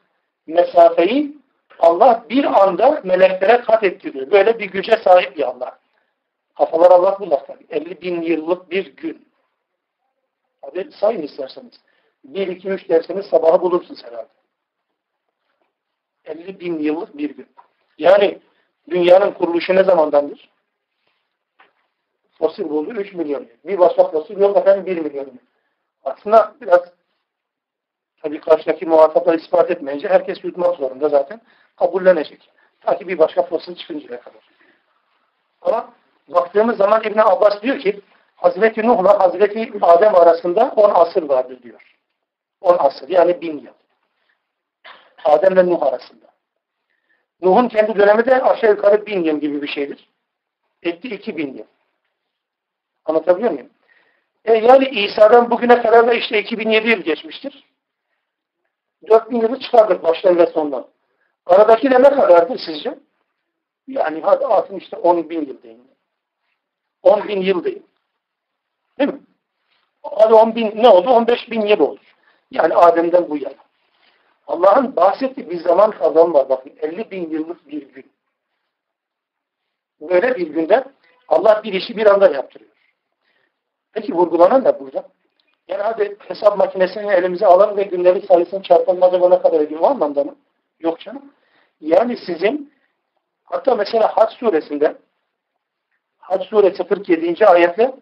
mesafeyi 0.46 1.36
Allah 1.78 2.24
bir 2.30 2.44
anda 2.44 3.00
meleklere 3.04 3.60
kat 3.60 3.84
ettiriyor. 3.84 4.30
Böyle 4.30 4.58
bir 4.58 4.70
güce 4.70 4.96
sahip 4.96 5.36
bir 5.36 5.42
Allah. 5.42 5.78
Kafalar 6.56 6.90
Allah 6.90 7.46
tabii. 7.46 7.66
50 7.70 8.00
bin 8.00 8.22
yıllık 8.22 8.70
bir 8.70 8.96
gün. 8.96 9.28
Hadi 10.62 10.92
sayın 10.92 11.22
isterseniz. 11.22 11.80
1, 12.24 12.48
2, 12.48 12.68
3 12.68 12.88
derseniz 12.88 13.26
sabahı 13.26 13.60
bulursunuz 13.60 14.04
herhalde. 14.04 14.28
50 16.26 16.60
bin 16.60 16.78
yıllık 16.78 17.18
bir 17.18 17.36
gün. 17.36 17.46
Yani 17.98 18.38
dünyanın 18.90 19.30
kuruluşu 19.30 19.74
ne 19.74 19.84
zamandandır? 19.84 20.50
Fosil 22.38 22.68
buldu 22.68 22.90
3 22.90 23.12
milyon 23.14 23.40
yıl. 23.40 23.48
Bir 23.64 23.78
başka 23.78 24.10
fosil 24.10 24.40
yok 24.40 24.56
efendim 24.56 24.86
1 24.86 24.96
milyon 24.96 25.24
yıl. 25.24 25.36
Aslında 26.04 26.54
biraz 26.60 26.80
tabii 28.22 28.40
karşıdaki 28.40 28.86
muhataplar 28.86 29.34
ispat 29.34 29.70
etmeyince 29.70 30.08
herkes 30.08 30.44
yutmak 30.44 30.76
zorunda 30.76 31.08
zaten. 31.08 31.40
Kabullenecek. 31.76 32.50
Ta 32.80 32.98
ki 32.98 33.08
bir 33.08 33.18
başka 33.18 33.42
fosil 33.42 33.74
çıkıncaya 33.74 34.20
kadar. 34.20 34.40
Ama 35.62 35.94
baktığımız 36.28 36.76
zaman 36.76 37.02
İbn 37.04 37.18
Abbas 37.18 37.62
diyor 37.62 37.78
ki 37.78 38.00
Hazreti 38.36 38.86
Nuh'la 38.86 39.20
Hazreti 39.20 39.72
Adem 39.82 40.14
arasında 40.14 40.72
10 40.76 40.90
asır 40.94 41.22
vardır 41.22 41.62
diyor. 41.62 41.96
10 42.60 42.76
asır 42.78 43.08
yani 43.08 43.40
bin 43.40 43.58
yıl. 43.58 43.72
Adem 45.26 45.56
ve 45.56 45.66
Nuh 45.66 45.82
arasında. 45.82 46.26
Nuh'un 47.42 47.68
kendi 47.68 47.98
dönemi 47.98 48.26
de 48.26 48.42
aşağı 48.42 48.70
yukarı 48.70 49.06
bin 49.06 49.24
yıl 49.24 49.40
gibi 49.40 49.62
bir 49.62 49.68
şeydir. 49.68 50.08
Etti 50.82 51.08
iki 51.08 51.36
bin 51.36 51.54
yıl. 51.54 51.66
Anlatabiliyor 53.04 53.50
muyum? 53.52 53.70
E 54.44 54.54
yani 54.54 54.88
İsa'dan 54.88 55.50
bugüne 55.50 55.82
kadar 55.82 56.06
da 56.06 56.14
işte 56.14 56.38
2007 56.38 56.88
yıl 56.88 57.00
geçmiştir. 57.00 57.64
4000 59.08 59.40
yılı 59.40 59.60
çıkardık 59.60 60.02
baştan 60.02 60.38
ve 60.38 60.46
sondan. 60.46 60.86
Aradaki 61.46 61.90
de 61.90 62.02
ne 62.02 62.10
kadardır 62.10 62.58
sizce? 62.58 62.98
Yani 63.88 64.20
hadi 64.20 64.46
atın 64.46 64.76
işte 64.76 64.96
10 64.96 65.30
bin 65.30 65.46
yıl 65.46 65.62
deyin. 65.62 65.90
10 67.02 67.28
bin 67.28 67.40
yıl 67.40 67.64
deyin. 67.64 67.86
Değil 68.98 69.12
mi? 69.12 69.20
Hadi 70.02 70.34
10 70.34 70.54
bin 70.54 70.82
ne 70.82 70.88
oldu? 70.88 71.10
15 71.10 71.50
bin 71.50 71.60
yıl 71.60 71.80
olur. 71.80 72.14
Yani 72.50 72.74
Adem'den 72.74 73.30
bu 73.30 73.36
yana. 73.36 73.65
Allah'ın 74.46 74.96
bahsettiği 74.96 75.50
bir 75.50 75.60
zaman 75.60 75.90
kavramı 75.90 76.34
var. 76.34 76.48
Bakın 76.48 76.72
50 76.80 77.10
bin 77.10 77.30
yıllık 77.30 77.68
bir 77.68 77.92
gün. 77.92 78.12
Böyle 80.00 80.36
bir 80.36 80.46
günde 80.46 80.84
Allah 81.28 81.60
bir 81.64 81.72
işi 81.72 81.96
bir 81.96 82.06
anda 82.06 82.30
yaptırıyor. 82.30 82.70
Peki 83.92 84.14
vurgulanan 84.14 84.64
da 84.64 84.80
burada. 84.80 85.08
Yani 85.68 85.82
hadi 85.82 86.16
hesap 86.18 86.58
makinesini 86.58 87.12
elimize 87.12 87.46
alalım 87.46 87.76
ve 87.76 87.82
günleri 87.82 88.26
sayısını 88.26 88.62
çarpalım 88.62 89.02
acaba 89.02 89.28
ne 89.28 89.42
kadar 89.42 89.80
o 89.80 89.86
anlamda 89.86 90.24
mı? 90.24 90.36
Yok 90.80 91.00
canım. 91.00 91.32
Yani 91.80 92.16
sizin 92.16 92.72
hatta 93.44 93.74
mesela 93.74 94.16
Hac 94.16 94.32
suresinde 94.32 94.96
Hac 96.18 96.46
suresi 96.46 96.84
47. 96.84 97.46
ayette 97.46 97.94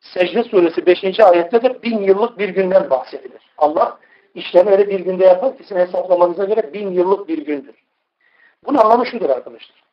Secde 0.00 0.44
suresi 0.44 0.86
5. 0.86 1.20
ayette 1.20 1.62
de 1.62 1.82
bin 1.82 1.98
yıllık 1.98 2.38
bir 2.38 2.48
günden 2.48 2.90
bahsedilir. 2.90 3.52
Allah 3.58 3.98
işlemi 4.34 4.70
öyle 4.70 4.88
bir 4.88 5.00
günde 5.00 5.24
yapar 5.24 5.56
ki 5.56 5.62
sizin 5.62 5.80
hesaplamanıza 5.80 6.44
göre 6.44 6.72
bin 6.72 6.90
yıllık 6.90 7.28
bir 7.28 7.38
gündür. 7.38 7.74
Bunun 8.66 8.78
anlamı 8.78 9.06
şudur 9.06 9.30
arkadaşlar. 9.30 9.84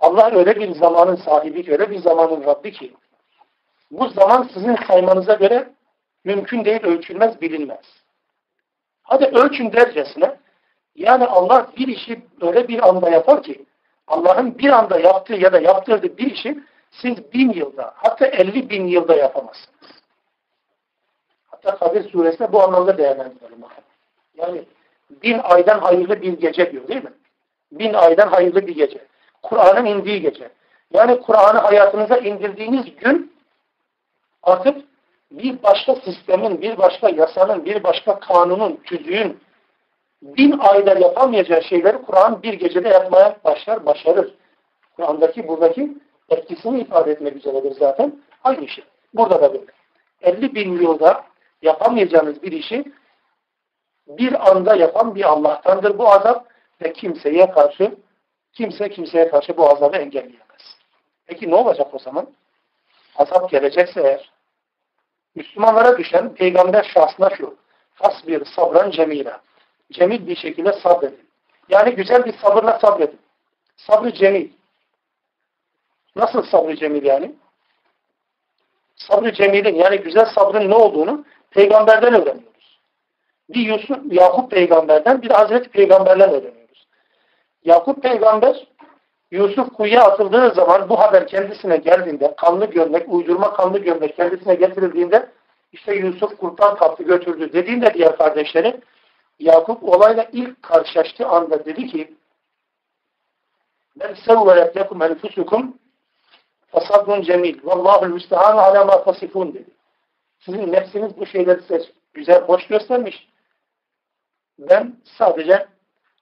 Allah 0.00 0.30
öyle 0.34 0.56
bir 0.56 0.74
zamanın 0.74 1.16
sahibi, 1.16 1.72
öyle 1.72 1.90
bir 1.90 1.98
zamanın 1.98 2.44
Rabbi 2.44 2.72
ki 2.72 2.92
bu 3.90 4.08
zaman 4.08 4.50
sizin 4.54 4.76
saymanıza 4.88 5.34
göre 5.34 5.68
mümkün 6.24 6.64
değil, 6.64 6.82
ölçülmez, 6.82 7.40
bilinmez. 7.40 7.84
Hadi 9.02 9.24
ölçün 9.24 9.72
dercesine 9.72 10.36
yani 10.96 11.26
Allah 11.26 11.66
bir 11.76 11.88
işi 11.88 12.22
öyle 12.40 12.68
bir 12.68 12.88
anda 12.88 13.10
yapar 13.10 13.42
ki 13.42 13.64
Allah'ın 14.06 14.58
bir 14.58 14.70
anda 14.70 14.98
yaptığı 14.98 15.34
ya 15.34 15.52
da 15.52 15.60
yaptırdığı 15.60 16.18
bir 16.18 16.30
işi 16.30 16.58
siz 16.90 17.32
bin 17.32 17.52
yılda 17.52 17.92
hatta 17.96 18.26
elli 18.26 18.70
bin 18.70 18.86
yılda 18.86 19.14
yapamazsınız. 19.14 19.76
Hatta 21.62 21.76
Kadir 21.76 22.10
suresinde 22.10 22.52
bu 22.52 22.62
anlamda 22.62 22.98
değerlendirelim. 22.98 23.58
Yani 24.36 24.64
bin 25.10 25.38
aydan 25.38 25.78
hayırlı 25.78 26.22
bir 26.22 26.32
gece 26.32 26.72
diyor 26.72 26.88
değil 26.88 27.04
mi? 27.04 27.12
Bin 27.72 27.94
aydan 27.94 28.28
hayırlı 28.28 28.66
bir 28.66 28.74
gece. 28.74 28.98
Kur'an'ın 29.42 29.84
indiği 29.84 30.20
gece. 30.20 30.48
Yani 30.92 31.20
Kur'an'ı 31.20 31.58
hayatınıza 31.58 32.16
indirdiğiniz 32.16 32.96
gün 32.96 33.32
artık 34.42 34.84
bir 35.30 35.62
başka 35.62 35.94
sistemin, 35.94 36.62
bir 36.62 36.78
başka 36.78 37.08
yasanın, 37.08 37.64
bir 37.64 37.84
başka 37.84 38.20
kanunun, 38.20 38.76
tüzüğün 38.76 39.38
bin 40.22 40.58
ayda 40.58 40.98
yapamayacağı 40.98 41.62
şeyleri 41.62 42.02
Kur'an 42.02 42.42
bir 42.42 42.52
gecede 42.52 42.88
yapmaya 42.88 43.36
başlar, 43.44 43.86
başarır. 43.86 44.34
Kur'an'daki 44.96 45.48
buradaki 45.48 45.96
etkisini 46.28 46.80
ifade 46.80 47.10
etmek 47.10 47.36
üzeredir 47.36 47.72
zaten. 47.72 48.20
Aynı 48.44 48.68
şey. 48.68 48.84
Burada 49.14 49.42
da 49.42 49.52
böyle. 49.52 49.64
50 50.22 50.54
bin 50.54 50.82
yılda 50.82 51.24
yapamayacağınız 51.62 52.42
bir 52.42 52.52
işi 52.52 52.84
bir 54.08 54.50
anda 54.50 54.76
yapan 54.76 55.14
bir 55.14 55.24
Allah'tandır 55.24 55.98
bu 55.98 56.12
azap 56.12 56.46
ve 56.82 56.92
kimseye 56.92 57.50
karşı 57.50 57.94
kimse 58.52 58.90
kimseye 58.90 59.28
karşı 59.28 59.56
bu 59.56 59.70
azabı 59.70 59.96
engelleyemez. 59.96 60.76
Peki 61.26 61.50
ne 61.50 61.54
olacak 61.54 61.94
o 61.94 61.98
zaman? 61.98 62.26
Azap 63.16 63.50
gelecekse 63.50 64.00
eğer 64.00 64.32
Müslümanlara 65.34 65.98
düşen 65.98 66.34
peygamber 66.34 66.90
şahsına 66.94 67.30
şu. 67.30 67.56
Fasbir 67.94 68.44
sabran 68.44 68.90
cemile. 68.90 69.36
Cemil 69.92 70.26
bir 70.26 70.36
şekilde 70.36 70.72
sabredin. 70.72 71.26
Yani 71.68 71.94
güzel 71.94 72.24
bir 72.24 72.32
sabırla 72.32 72.78
sabredin. 72.78 73.20
Sabrı 73.76 74.12
cemil. 74.12 74.50
Nasıl 76.16 76.42
sabrı 76.42 76.76
cemil 76.76 77.02
yani? 77.04 77.34
Sabrı 78.96 79.32
cemilin 79.32 79.74
yani 79.74 79.98
güzel 79.98 80.26
sabrın 80.26 80.70
ne 80.70 80.74
olduğunu 80.74 81.24
peygamberden 81.50 82.14
öğreniyoruz. 82.14 82.80
Bir 83.48 83.60
Yusuf, 83.60 83.98
Yakup 84.12 84.50
peygamberden 84.50 85.22
bir 85.22 85.30
Hazreti 85.30 85.68
peygamberden 85.68 86.30
öğreniyoruz. 86.30 86.86
Yakup 87.64 88.02
peygamber 88.02 88.66
Yusuf 89.30 89.72
kuyuya 89.74 90.04
atıldığı 90.04 90.54
zaman 90.54 90.88
bu 90.88 91.00
haber 91.00 91.26
kendisine 91.26 91.76
geldiğinde 91.76 92.34
kanlı 92.36 92.66
görmek, 92.66 93.08
uydurma 93.08 93.52
kanlı 93.52 93.78
görmek 93.78 94.16
kendisine 94.16 94.54
getirildiğinde 94.54 95.28
İşte 95.72 95.94
Yusuf 95.94 96.38
kurttan 96.38 96.76
kaptı 96.76 97.02
götürdü 97.02 97.52
dediğinde 97.52 97.94
diğer 97.94 98.16
kardeşleri 98.16 98.80
Yakup 99.38 99.84
olayla 99.84 100.26
ilk 100.32 100.62
karşılaştığı 100.62 101.26
anda 101.26 101.64
dedi 101.64 101.86
ki 101.86 102.14
ben 103.96 104.14
sevvelet 104.14 104.76
lekum 104.76 105.02
enfusukum 105.02 105.78
fasabrun 106.66 107.22
cemil 107.22 107.64
vallahul 107.64 108.06
müstehanu 108.06 108.60
ala 108.60 108.84
ma 108.84 109.04
tasifun 109.04 109.54
dedi. 109.54 109.75
Sizin 110.38 110.72
nefsiniz 110.72 111.18
bu 111.18 111.26
şeyleri 111.26 111.60
size 111.62 111.82
güzel, 112.14 112.42
hoş 112.42 112.66
göstermiş. 112.66 113.28
Ben 114.58 114.96
sadece 115.18 115.66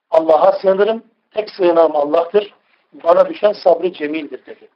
Allah'a 0.09 0.51
sığınırım. 0.51 1.03
Tek 1.31 1.49
sığınağım 1.49 1.95
Allah'tır. 1.95 2.53
Bana 2.93 3.29
düşen 3.29 3.53
sabrı 3.53 3.93
cemildir 3.93 4.45
dedi. 4.45 4.69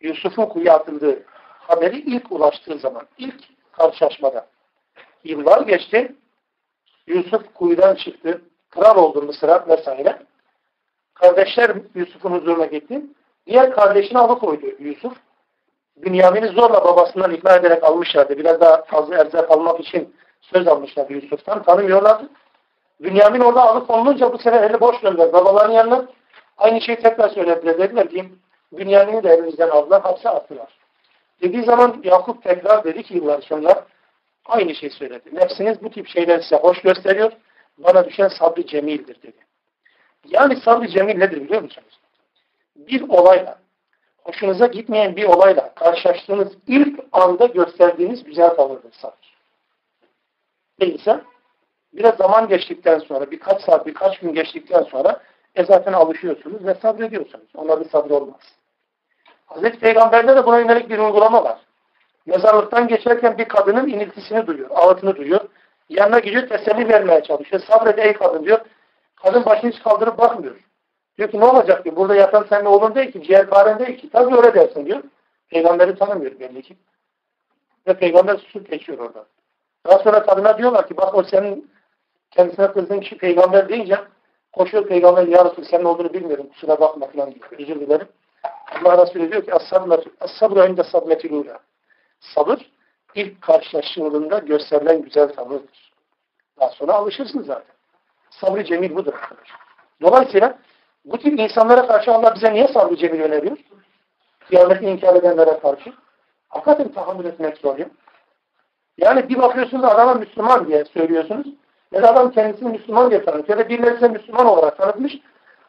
Yusuf'un 0.00 0.46
kuyuya 0.46 0.74
atıldığı 0.74 1.22
haberi 1.68 1.98
ilk 1.98 2.32
ulaştığı 2.32 2.78
zaman, 2.78 3.06
ilk 3.18 3.44
karşılaşmada. 3.72 4.46
Yıllar 5.24 5.62
geçti. 5.62 6.14
Yusuf 7.06 7.54
kuyudan 7.54 7.94
çıktı. 7.94 8.42
Kral 8.70 8.96
oldu 8.96 9.22
Mısır'a 9.22 9.68
vesaire. 9.68 10.22
Kardeşler 11.14 11.76
Yusuf'un 11.94 12.32
huzuruna 12.32 12.66
gitti. 12.66 13.02
Diğer 13.46 13.72
kardeşini 13.72 14.18
alıkoydu 14.18 14.66
Yusuf. 14.78 15.16
Bünyamin'i 16.02 16.48
zorla 16.48 16.84
babasından 16.84 17.32
ikna 17.32 17.56
ederek 17.56 17.84
almışlardı. 17.84 18.38
Biraz 18.38 18.60
daha 18.60 18.82
fazla 18.82 19.16
erzak 19.16 19.50
almak 19.50 19.80
için 19.80 20.14
söz 20.40 20.68
almışlardı 20.68 21.12
Yusuf'tan. 21.12 21.62
Tanımıyorlardı. 21.62 22.28
Bünyamin 23.00 23.40
orada 23.40 23.62
alıkonulunca 23.62 24.32
bu 24.32 24.38
sefer 24.38 24.70
eli 24.70 24.80
boş 24.80 25.00
gönderdi. 25.00 25.32
Babaların 25.32 25.72
yanına 25.72 26.06
aynı 26.58 26.80
şeyi 26.80 26.98
tekrar 26.98 27.28
söylediler. 27.28 27.78
Dediler 27.78 28.10
ki 28.10 28.28
Bünyamin'i 28.72 29.22
de 29.22 29.28
elimizden 29.28 29.68
aldılar. 29.68 30.02
Hapse 30.02 30.28
attılar. 30.28 30.78
Dediği 31.42 31.62
zaman 31.62 32.00
Yakup 32.04 32.42
tekrar 32.42 32.84
dedi 32.84 33.02
ki 33.02 33.14
yıllar 33.14 33.42
sonra 33.42 33.84
aynı 34.46 34.74
şey 34.74 34.90
söyledi. 34.90 35.30
Nefsiniz 35.32 35.82
bu 35.82 35.90
tip 35.90 36.08
şeyler 36.08 36.40
size 36.40 36.56
hoş 36.56 36.82
gösteriyor. 36.82 37.32
Bana 37.78 38.04
düşen 38.04 38.28
sabrı 38.28 38.66
cemildir 38.66 39.22
dedi. 39.22 39.48
Yani 40.24 40.56
sabrı 40.56 40.88
cemil 40.88 41.18
nedir 41.18 41.40
biliyor 41.40 41.62
musunuz? 41.62 42.00
Bir 42.76 43.08
olayla 43.08 43.58
hoşunuza 44.24 44.66
gitmeyen 44.66 45.16
bir 45.16 45.24
olayla 45.24 45.74
karşılaştığınız 45.74 46.52
ilk 46.66 47.00
anda 47.12 47.46
gösterdiğiniz 47.46 48.24
güzel 48.24 48.48
tavırdır 48.48 48.92
sabır. 48.92 49.38
Değilse 50.80 51.20
biraz 51.92 52.16
zaman 52.16 52.48
geçtikten 52.48 52.98
sonra, 52.98 53.30
birkaç 53.30 53.62
saat, 53.62 53.86
birkaç 53.86 54.18
gün 54.18 54.34
geçtikten 54.34 54.82
sonra 54.82 55.20
e 55.54 55.64
zaten 55.64 55.92
alışıyorsunuz 55.92 56.66
ve 56.66 56.74
sabrediyorsunuz. 56.74 57.46
Ona 57.54 57.80
bir 57.80 57.88
sabır 57.88 58.10
olmaz. 58.10 58.40
Hazreti 59.46 59.78
Peygamber'de 59.78 60.36
de 60.36 60.46
buna 60.46 60.58
yönelik 60.58 60.90
bir 60.90 60.98
uygulama 60.98 61.44
var. 61.44 61.58
Mezarlıktan 62.26 62.88
geçerken 62.88 63.38
bir 63.38 63.44
kadının 63.44 63.88
iniltisini 63.88 64.46
duyuyor, 64.46 64.70
ağıtını 64.74 65.16
duyuyor. 65.16 65.40
Yanına 65.88 66.18
gidiyor, 66.18 66.48
teselli 66.48 66.88
vermeye 66.88 67.22
çalışıyor. 67.22 67.62
Sabret 67.62 67.98
ey 67.98 68.12
kadın 68.12 68.44
diyor. 68.44 68.60
Kadın 69.16 69.44
başını 69.44 69.70
hiç 69.70 69.82
kaldırıp 69.82 70.18
bakmıyor. 70.18 70.56
Diyor 71.18 71.30
ki 71.30 71.40
ne 71.40 71.44
olacak 71.44 71.84
diyor. 71.84 71.96
Burada 71.96 72.14
yatan 72.14 72.46
seninle 72.48 72.68
oğlun 72.68 72.94
değil 72.94 73.12
ki, 73.12 73.22
ciğerparen 73.22 73.78
değil 73.78 73.98
ki. 73.98 74.10
Tabii 74.10 74.36
öyle 74.36 74.54
dersin 74.54 74.86
diyor. 74.86 75.02
Peygamberi 75.48 75.98
tanımıyor 75.98 76.40
belli 76.40 76.62
ki. 76.62 76.76
Ve 77.86 77.94
peygamber 77.94 78.36
susup 78.36 78.70
geçiyor 78.70 78.98
orada. 78.98 79.26
Daha 79.86 79.98
sonra 79.98 80.26
kadına 80.26 80.58
diyorlar 80.58 80.88
ki 80.88 80.96
bak 80.96 81.14
o 81.14 81.22
senin 81.22 81.70
kendisine 82.30 82.72
kızdığın 82.72 83.00
kişi 83.00 83.18
peygamber 83.18 83.68
deyince 83.68 83.98
koşuyor 84.52 84.86
peygamber 84.86 85.26
ya 85.26 85.44
Resul 85.44 85.64
senin 85.64 85.84
olduğunu 85.84 86.12
bilmiyorum 86.12 86.46
kusura 86.48 86.80
bakma 86.80 87.06
falan 87.06 87.34
diyor. 87.34 87.46
Özür 87.58 87.80
dilerim. 87.80 88.08
Allah 88.84 89.06
Resulü 89.06 89.32
diyor 89.32 89.44
ki 89.44 89.54
as-sabru 90.20 90.66
inde 90.66 90.84
sabmetilûlâ. 90.84 91.58
Sabır 92.20 92.70
ilk 93.14 93.42
karşılaştığında 93.42 94.38
gösterilen 94.38 95.02
güzel 95.02 95.32
tavırdır. 95.32 95.92
Daha 96.60 96.70
sonra 96.70 96.92
alışırsın 96.92 97.42
zaten. 97.42 97.74
Sabrı 98.30 98.64
cemil 98.64 98.94
budur 98.94 99.12
arkadaşlar. 99.12 99.60
Dolayısıyla 100.02 100.58
bu 101.04 101.18
tip 101.18 101.40
insanlara 101.40 101.86
karşı 101.86 102.12
Allah 102.12 102.34
bize 102.34 102.52
niye 102.52 102.68
sabrı 102.68 102.96
cemil 102.96 103.20
öneriyor? 103.20 103.56
Kıyameti 104.48 104.84
inkar 104.84 105.14
edenlere 105.14 105.58
karşı. 105.58 105.92
Hakikaten 106.48 106.92
tahammül 106.92 107.24
etmek 107.24 107.56
zor 107.56 107.78
ya. 107.78 107.86
Yani 108.98 109.28
bir 109.28 109.38
bakıyorsunuz 109.38 109.84
adama 109.84 110.14
Müslüman 110.14 110.68
diye 110.68 110.84
söylüyorsunuz. 110.84 111.46
Ya 111.92 112.02
da 112.02 112.12
adam 112.12 112.30
kendisini 112.30 112.68
Müslüman 112.68 113.10
diye 113.10 113.24
tanıtıyor. 113.24 113.58
Ya 113.58 113.64
da 113.64 113.68
birileri 113.68 113.94
size 113.94 114.08
Müslüman 114.08 114.46
olarak 114.46 114.78
tanıtmış. 114.78 115.18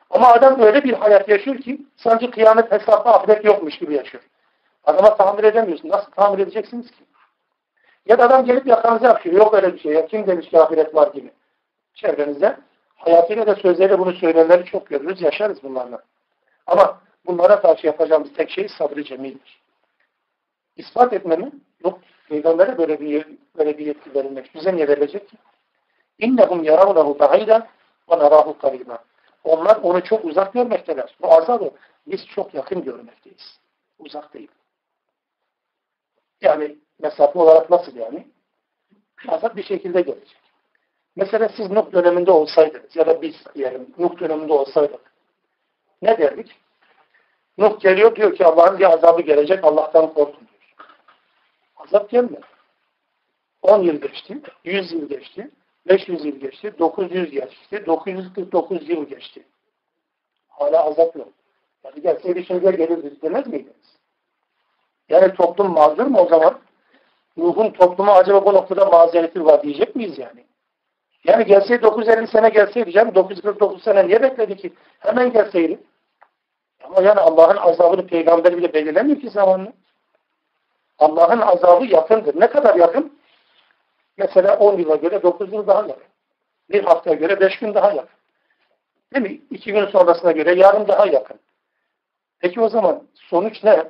Ama 0.09 0.27
adam 0.27 0.61
öyle 0.61 0.83
bir 0.83 0.93
hayat 0.93 1.29
yaşıyor 1.29 1.57
ki 1.57 1.81
sanki 1.97 2.31
kıyamet 2.31 2.71
hesapta 2.71 3.13
ahiret 3.13 3.45
yokmuş 3.45 3.77
gibi 3.77 3.93
yaşıyor. 3.93 4.23
Adama 4.83 5.17
tahammül 5.17 5.43
edemiyorsun. 5.43 5.89
Nasıl 5.89 6.11
tahammül 6.11 6.39
edeceksiniz 6.39 6.91
ki? 6.91 7.03
Ya 8.05 8.19
da 8.19 8.25
adam 8.25 8.45
gelip 8.45 8.67
yakanıza 8.67 9.07
yapıyor. 9.07 9.35
Yok 9.35 9.53
öyle 9.53 9.73
bir 9.73 9.79
şey. 9.79 9.93
Ya 9.93 10.05
kim 10.05 10.27
demiş 10.27 10.49
ki 10.49 10.59
ahiret 10.59 10.95
var 10.95 11.13
gibi. 11.13 11.31
Çevrenizde 11.93 12.57
hayatıyla 12.99 13.47
da 13.47 13.55
sözleriyle 13.55 13.99
bunu 13.99 14.13
söyleyenleri 14.13 14.65
çok 14.65 14.87
görürüz. 14.87 15.21
Yaşarız 15.21 15.63
bunlarla. 15.63 16.03
Ama 16.67 17.01
bunlara 17.25 17.61
karşı 17.61 17.87
yapacağımız 17.87 18.33
tek 18.33 18.49
şey 18.49 18.69
sabrı 18.69 19.03
cemildir. 19.03 19.61
İspat 20.75 21.13
etmenin 21.13 21.63
yok. 21.83 21.99
Peygamber'e 22.29 22.77
böyle 22.77 22.99
bir, 22.99 23.25
böyle 23.57 23.77
bir 23.77 23.85
yetki 23.85 24.15
verilmek. 24.15 24.55
Bize 24.55 24.75
niye 24.75 24.87
verilecek 24.87 25.29
ki? 25.29 25.37
İnnehum 26.19 26.63
yaravnehu 26.63 27.19
ba'ida 27.19 27.67
ve 28.11 28.19
narahu 28.19 28.57
kariba. 28.57 29.03
Onlar 29.43 29.75
onu 29.75 30.03
çok 30.03 30.25
uzak 30.25 30.53
görmekteler. 30.53 31.15
Bu 31.21 31.33
azabı 31.33 31.71
biz 32.07 32.27
çok 32.27 32.53
yakın 32.53 32.83
görmekteyiz. 32.83 33.59
Uzak 33.99 34.33
değil. 34.33 34.51
Yani 36.41 36.75
mesafe 36.99 37.39
olarak 37.39 37.69
nasıl 37.69 37.95
yani? 37.95 38.27
Azap 39.27 39.55
bir 39.55 39.63
şekilde 39.63 40.01
gelecek. 40.01 40.38
Mesela 41.19 41.49
siz 41.57 41.71
Nuh 41.71 41.91
döneminde 41.91 42.31
olsaydınız 42.31 42.95
ya 42.95 43.07
da 43.07 43.21
biz 43.21 43.35
diyelim 43.55 43.93
Nuh 43.97 44.19
döneminde 44.19 44.53
olsaydık 44.53 44.99
ne 46.01 46.17
derdik? 46.17 46.55
Nuh 47.57 47.79
geliyor 47.79 48.15
diyor 48.15 48.35
ki 48.35 48.45
Allah'ın 48.45 48.79
bir 48.79 48.93
azabı 48.93 49.21
gelecek 49.21 49.63
Allah'tan 49.63 50.13
korkun 50.13 50.39
diyor. 50.39 50.87
Azap 51.77 52.09
gelmedi. 52.09 52.41
10 53.61 53.81
yıl 53.81 54.01
geçti, 54.01 54.41
100 54.63 54.91
yıl 54.91 55.09
geçti, 55.09 55.51
500 55.87 56.25
yıl 56.25 56.35
geçti, 56.35 56.73
900 56.79 57.31
geçti, 57.31 57.85
949 57.85 58.89
yıl 58.89 59.05
geçti. 59.05 59.43
Hala 60.47 60.85
azap 60.85 61.15
yok. 61.15 61.29
Yani 61.83 62.01
gelseydi 62.01 62.45
şeyler 62.45 62.73
gelirdi 62.73 63.21
demez 63.21 63.47
miydiniz? 63.47 63.97
Yani 65.09 65.33
toplum 65.33 65.73
mazur 65.73 66.05
mu 66.05 66.19
o 66.19 66.27
zaman? 66.29 66.59
Nuh'un 67.37 67.71
toplumu 67.71 68.11
acaba 68.11 68.45
bu 68.45 68.53
noktada 68.53 68.85
mazereti 68.85 69.45
var 69.45 69.63
diyecek 69.63 69.95
miyiz 69.95 70.17
yani? 70.17 70.48
Yani 71.23 71.45
gelseydi 71.45 71.81
950 71.81 72.27
sene 72.27 72.49
gelseydi 72.49 72.91
canım 72.91 73.15
949 73.15 73.83
sene 73.83 74.07
niye 74.07 74.21
bekledi 74.21 74.57
ki? 74.57 74.73
Hemen 74.99 75.31
gelseydi. 75.31 75.79
Ama 76.83 77.01
yani 77.01 77.19
Allah'ın 77.19 77.57
azabını 77.57 78.07
peygamber 78.07 78.57
bile 78.57 78.73
belirlemiyor 78.73 79.19
ki 79.19 79.29
zamanını. 79.29 79.73
Allah'ın 80.99 81.41
azabı 81.41 81.85
yakındır. 81.85 82.39
Ne 82.39 82.47
kadar 82.47 82.75
yakın? 82.75 83.19
Mesela 84.17 84.57
10 84.57 84.77
yıla 84.77 84.95
göre 84.95 85.23
9 85.23 85.53
yıl 85.53 85.67
daha 85.67 85.81
yakın. 85.81 86.03
Bir 86.69 86.83
haftaya 86.83 87.15
göre 87.15 87.39
5 87.39 87.59
gün 87.59 87.73
daha 87.73 87.91
yakın. 87.91 88.19
Değil 89.13 89.31
mi? 89.31 89.41
2 89.51 89.73
gün 89.73 89.85
sonrasına 89.85 90.31
göre 90.31 90.53
yarın 90.55 90.87
daha 90.87 91.07
yakın. 91.07 91.39
Peki 92.39 92.61
o 92.61 92.69
zaman 92.69 93.03
sonuç 93.13 93.63
ne? 93.63 93.83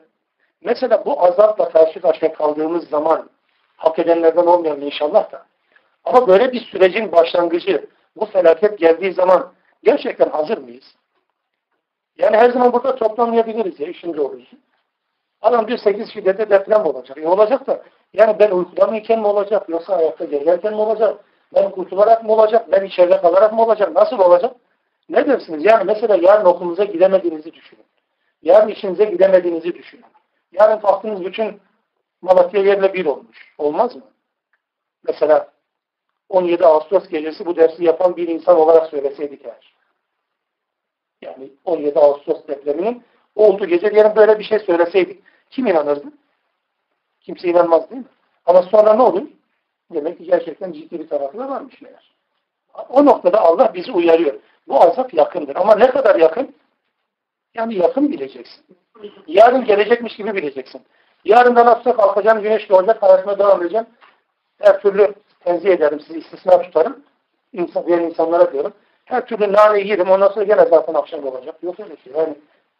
Mesela 0.62 1.06
bu 1.06 1.24
azapla 1.26 1.70
karşı 1.70 2.02
karşıya 2.02 2.34
kaldığımız 2.34 2.90
zaman 2.90 3.30
hak 3.78 4.00
edenlerden 4.00 4.46
olmayan 4.46 4.82
inşallah 4.82 5.32
da 5.32 5.46
ama 6.04 6.28
böyle 6.28 6.52
bir 6.52 6.62
sürecin 6.62 7.12
başlangıcı 7.12 7.88
bu 8.16 8.26
felaket 8.26 8.80
geldiği 8.80 9.14
zaman 9.14 9.54
gerçekten 9.84 10.30
hazır 10.30 10.58
mıyız? 10.58 10.96
Yani 12.18 12.38
her 12.38 12.50
zaman 12.50 12.74
burada 12.74 12.96
toplanmayabiliriz 12.96 13.80
ya 13.80 13.88
işin 13.88 14.18
doğrusu. 14.18 14.56
Adam 15.42 15.68
diyor 15.68 15.80
8 15.80 16.14
şiddette 16.14 16.50
deprem 16.50 16.86
olacak. 16.86 17.18
E 17.18 17.28
olacak 17.28 17.68
da 17.68 17.84
yani 18.14 18.40
ben 18.40 18.52
uykuda 18.52 18.88
mıyken 18.88 19.20
mi 19.20 19.28
olacak 19.28 19.70
yoksa 19.70 19.96
ayakta 19.96 20.26
gezerken 20.26 20.74
mi 20.74 20.82
olacak? 20.82 21.26
Ben 21.56 21.72
kurtularak 21.72 22.24
mı 22.24 22.34
olacak? 22.34 22.72
Ben 22.72 22.86
içeride 22.86 23.22
kalarak 23.22 23.54
mı 23.54 23.64
olacak? 23.64 23.96
Nasıl 23.96 24.20
olacak? 24.20 24.56
Ne 25.10 25.28
dersiniz? 25.28 25.66
Yani 25.66 25.84
mesela 25.84 26.16
yarın 26.22 26.46
okulunuza 26.46 26.84
gidemediğinizi 26.84 27.54
düşünün. 27.54 27.86
Yarın 28.42 28.68
işinize 28.68 29.06
gidemediğinizi 29.06 29.76
düşünün. 29.76 30.06
Yarın 30.52 30.80
kalktınız 30.80 31.26
bütün 31.26 31.62
Malatya 32.22 32.62
yerle 32.62 32.94
bir 32.94 33.06
olmuş. 33.06 33.54
Olmaz 33.58 33.96
mı? 33.96 34.02
Mesela 35.04 35.48
17 36.30 36.66
Ağustos 36.66 37.08
gecesi 37.10 37.46
bu 37.46 37.56
dersi 37.56 37.84
yapan 37.84 38.18
bir 38.18 38.28
insan 38.28 38.58
olarak 38.58 38.90
söyleseydik 38.90 39.46
eğer. 39.46 39.74
Yani 41.22 41.50
17 41.66 42.00
Ağustos 42.00 42.48
depreminin 42.48 43.04
olduğu 43.36 43.66
gece 43.66 43.92
diyelim 43.92 44.16
böyle 44.16 44.40
bir 44.40 44.44
şey 44.44 44.60
söyleseydik. 44.60 45.24
Kim 45.50 45.68
inanırdı? 45.68 46.08
Kimse 47.22 47.48
inanmaz 47.48 47.90
değil 47.90 48.02
mi? 48.02 48.08
Ama 48.46 48.62
sonra 48.62 48.94
ne 48.94 49.02
olur? 49.02 49.28
Demek 49.94 50.18
ki 50.18 50.24
gerçekten 50.24 50.72
ciddi 50.72 51.00
bir 51.00 51.08
tarafı 51.08 51.38
da 51.38 51.50
varmış 51.50 51.82
meğer. 51.82 52.16
O 52.90 53.06
noktada 53.06 53.42
Allah 53.42 53.74
bizi 53.74 53.92
uyarıyor. 53.92 54.40
Bu 54.68 54.82
azap 54.82 55.14
yakındır. 55.14 55.56
Ama 55.56 55.76
ne 55.76 55.88
kadar 55.90 56.16
yakın? 56.16 56.56
Yani 57.56 57.76
yakın 57.76 58.12
bileceksin. 58.12 58.66
Yarın 59.28 59.66
gelecekmiş 59.66 60.16
gibi 60.16 60.36
bileceksin. 60.36 60.82
Yarın 61.26 61.56
da 61.56 61.66
nasılsa 61.66 61.96
kalkacağım, 61.96 62.42
güneş 62.42 62.70
doğacak, 62.70 63.04
hayatına 63.04 63.40
devam 63.40 63.62
edeceğim. 63.62 63.86
Her 64.62 64.82
türlü 64.82 65.14
tenzih 65.41 65.71
ederim, 65.71 66.01
sizi 66.01 66.19
istisna 66.19 66.63
tutarım. 66.63 67.03
İnsan, 67.53 67.87
diğer 67.87 67.99
insanlara 67.99 68.53
diyorum. 68.53 68.73
Her 69.05 69.27
türlü 69.27 69.53
naneyi 69.53 69.89
yerim, 69.89 70.11
ondan 70.11 70.29
sonra 70.29 70.45
gene 70.45 70.65
zaten 70.65 70.95
akşam 70.95 71.27
olacak. 71.27 71.55
Yok 71.63 71.81
öyle 71.81 71.97
şey. 71.97 72.13
Yani 72.13 72.35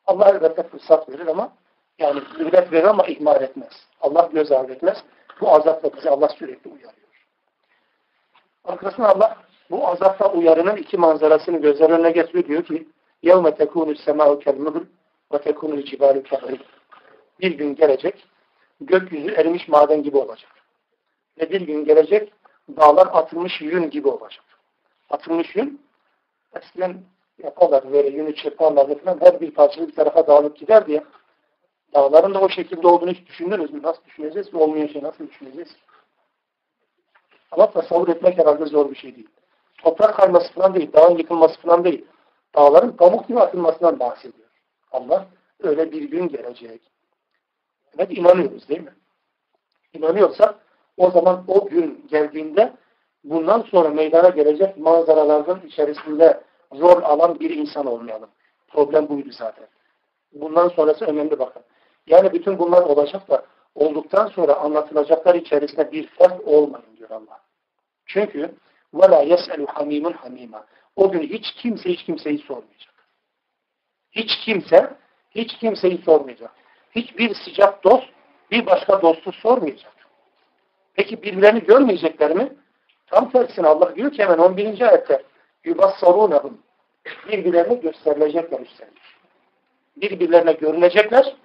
Allah 0.07 0.29
elbette 0.29 0.63
fırsat 0.63 1.09
verir 1.09 1.27
ama 1.27 1.53
yani 1.99 2.21
mühlet 2.39 2.73
verir 2.73 2.85
ama 2.85 3.07
ihmal 3.07 3.43
etmez. 3.43 3.73
Allah 4.01 4.29
göz 4.33 4.53
ardı 4.53 4.73
etmez. 4.73 5.05
Bu 5.41 5.55
azapla 5.55 5.97
bizi 5.97 6.11
Allah 6.11 6.29
sürekli 6.29 6.71
uyarıyor. 6.71 7.09
Arkasına 8.65 9.09
Allah 9.09 9.37
bu 9.71 9.89
azapla 9.89 10.33
uyarının 10.33 10.77
iki 10.77 10.97
manzarasını 10.97 11.59
gözler 11.59 11.91
önüne 11.91 12.11
getiriyor. 12.11 12.45
Diyor 12.47 12.65
ki 12.65 12.89
يَوْمَ 13.25 13.47
تَكُونُ 13.61 13.89
السَّمَاءُ 13.97 14.31
كَالْمُهُلْ 14.45 14.85
وَتَكُونُ 15.33 15.73
الْجِبَالُ 15.81 16.23
كَالْعِرِقِ 16.23 16.61
Bir 17.41 17.53
gün 17.59 17.75
gelecek, 17.75 18.25
gökyüzü 18.81 19.31
erimiş 19.31 19.69
maden 19.69 20.03
gibi 20.03 20.17
olacak. 20.17 20.51
Ve 21.41 21.51
bir 21.51 21.61
gün 21.61 21.85
gelecek, 21.85 22.33
dağlar 22.78 23.08
atılmış 23.12 23.62
yün 23.62 23.90
gibi 23.90 24.08
olacak. 24.08 24.44
Atılmış 25.10 25.56
yün, 25.56 25.82
eskiden 26.56 27.04
yaparlar 27.44 27.92
böyle 27.92 28.10
yünü 28.10 28.36
çırparlardı 28.36 28.96
falan, 28.96 29.20
her 29.22 29.42
bir 29.42 29.52
parçası 29.52 29.88
bir 29.88 29.96
tarafa 29.96 30.28
dağılıp 30.28 30.58
gider 30.58 30.88
diye. 30.88 31.04
Dağların 31.94 32.34
da 32.34 32.42
o 32.42 32.50
şekilde 32.50 32.88
olduğunu 32.88 33.12
hiç 33.12 33.28
düşündünüz 33.28 33.74
mü? 33.74 33.84
Nasıl 33.84 34.04
düşüneceğiz? 34.06 34.54
Olmayan 34.54 34.88
şey 34.88 35.04
nasıl 35.04 35.28
düşüneceğiz? 35.28 35.76
Ama 37.52 37.72
tasavvur 37.72 38.08
etmek 38.08 38.38
herhalde 38.38 38.66
zor 38.66 38.92
bir 38.92 38.96
şey 38.96 39.16
değil. 39.16 39.30
Toprak 39.78 40.16
kayması 40.16 40.54
falan 40.54 40.74
değil, 40.74 40.94
dağın 40.94 41.18
yıkılması 41.18 41.62
falan 41.62 41.84
değil. 41.84 42.06
Dağların 42.56 42.92
pamuk 42.92 43.28
gibi 43.28 43.40
atılmasından 43.40 44.00
bahsediyor. 44.00 44.48
Allah 44.92 45.26
öyle 45.60 45.92
bir 45.92 46.04
gün 46.04 46.28
gelecek. 46.28 46.82
Evet 47.98 48.18
inanıyoruz 48.18 48.70
değil 48.70 48.82
mi? 48.82 48.94
İnanıyorsak 49.94 50.56
o 50.99 51.11
zaman 51.11 51.45
o 51.49 51.67
gün 51.67 52.07
geldiğinde 52.11 52.73
bundan 53.25 53.61
sonra 53.61 53.89
meydana 53.89 54.29
gelecek 54.29 54.77
manzaraların 54.77 55.67
içerisinde 55.67 56.41
rol 56.73 57.03
alan 57.03 57.41
bir 57.41 57.51
insan 57.51 57.87
olmayalım. 57.87 58.31
Problem 58.69 59.09
buydu 59.09 59.29
zaten. 59.33 59.67
Bundan 60.33 60.69
sonrası 60.69 61.05
önemli 61.05 61.39
bakın. 61.39 61.63
Yani 62.07 62.33
bütün 62.33 62.59
bunlar 62.59 62.83
olacak 62.83 63.31
da 63.31 63.45
olduktan 63.75 64.27
sonra 64.27 64.55
anlatılacaklar 64.55 65.35
içerisinde 65.35 65.93
bir 65.93 66.07
fark 66.07 66.49
olmayın 66.49 66.97
diyor 66.97 67.11
Allah. 67.11 67.41
Çünkü 68.07 68.55
وَلَا 68.95 69.21
يَسْأَلُ 69.33 69.67
حَمِيمٌ 69.67 70.13
حَمِيمًا 70.13 70.63
O 70.97 71.11
gün 71.11 71.23
hiç 71.23 71.53
kimse 71.53 71.91
hiç 71.91 72.05
kimseyi 72.05 72.39
sormayacak. 72.39 72.95
Hiç 74.13 74.31
kimse 74.45 74.97
hiç 75.31 75.57
kimseyi 75.57 75.99
sormayacak. 75.99 76.51
Hiçbir 76.91 77.35
sıcak 77.35 77.85
dost 77.85 78.07
bir 78.51 78.67
başka 78.67 79.03
dostu 79.03 79.33
sormayacak. 79.33 79.93
Peki 80.94 81.24
birbirlerini 81.24 81.64
görmeyecekler 81.64 82.36
mi? 82.36 82.54
Tam 83.08 83.32
tersine 83.32 83.68
Allah 83.68 83.96
diyor 83.96 84.12
ki 84.12 84.24
hemen 84.24 84.38
11. 84.38 84.82
ayette 84.82 85.24
yubassarûnehum 85.64 86.58
birbirlerine 87.28 87.74
gösterilecekler 87.74 88.60
üstelik. 88.60 89.00
Birbirlerine 89.98 90.52
görülecekler, 90.52 91.36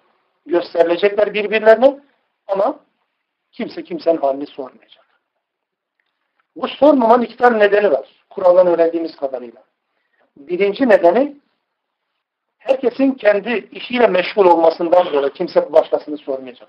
gösterilecekler 0.47 1.35
birbirlerine 1.35 2.01
ama 2.47 2.81
kimse 3.53 3.85
kimsenin 3.85 4.17
halini 4.17 4.47
sormayacak. 4.47 5.05
Bu 6.57 6.69
sormamanın 6.69 7.23
iki 7.23 7.37
tane 7.37 7.59
nedeni 7.59 7.93
var. 7.93 8.09
Kur'an'dan 8.31 8.67
öğrendiğimiz 8.67 9.17
kadarıyla. 9.17 9.63
Birinci 10.37 10.89
nedeni 10.89 11.37
herkesin 12.59 13.13
kendi 13.13 13.69
işiyle 13.73 14.07
meşgul 14.07 14.47
olmasından 14.47 15.07
dolayı 15.13 15.33
kimse 15.33 15.73
başkasını 15.73 16.19
sormayacak. 16.19 16.69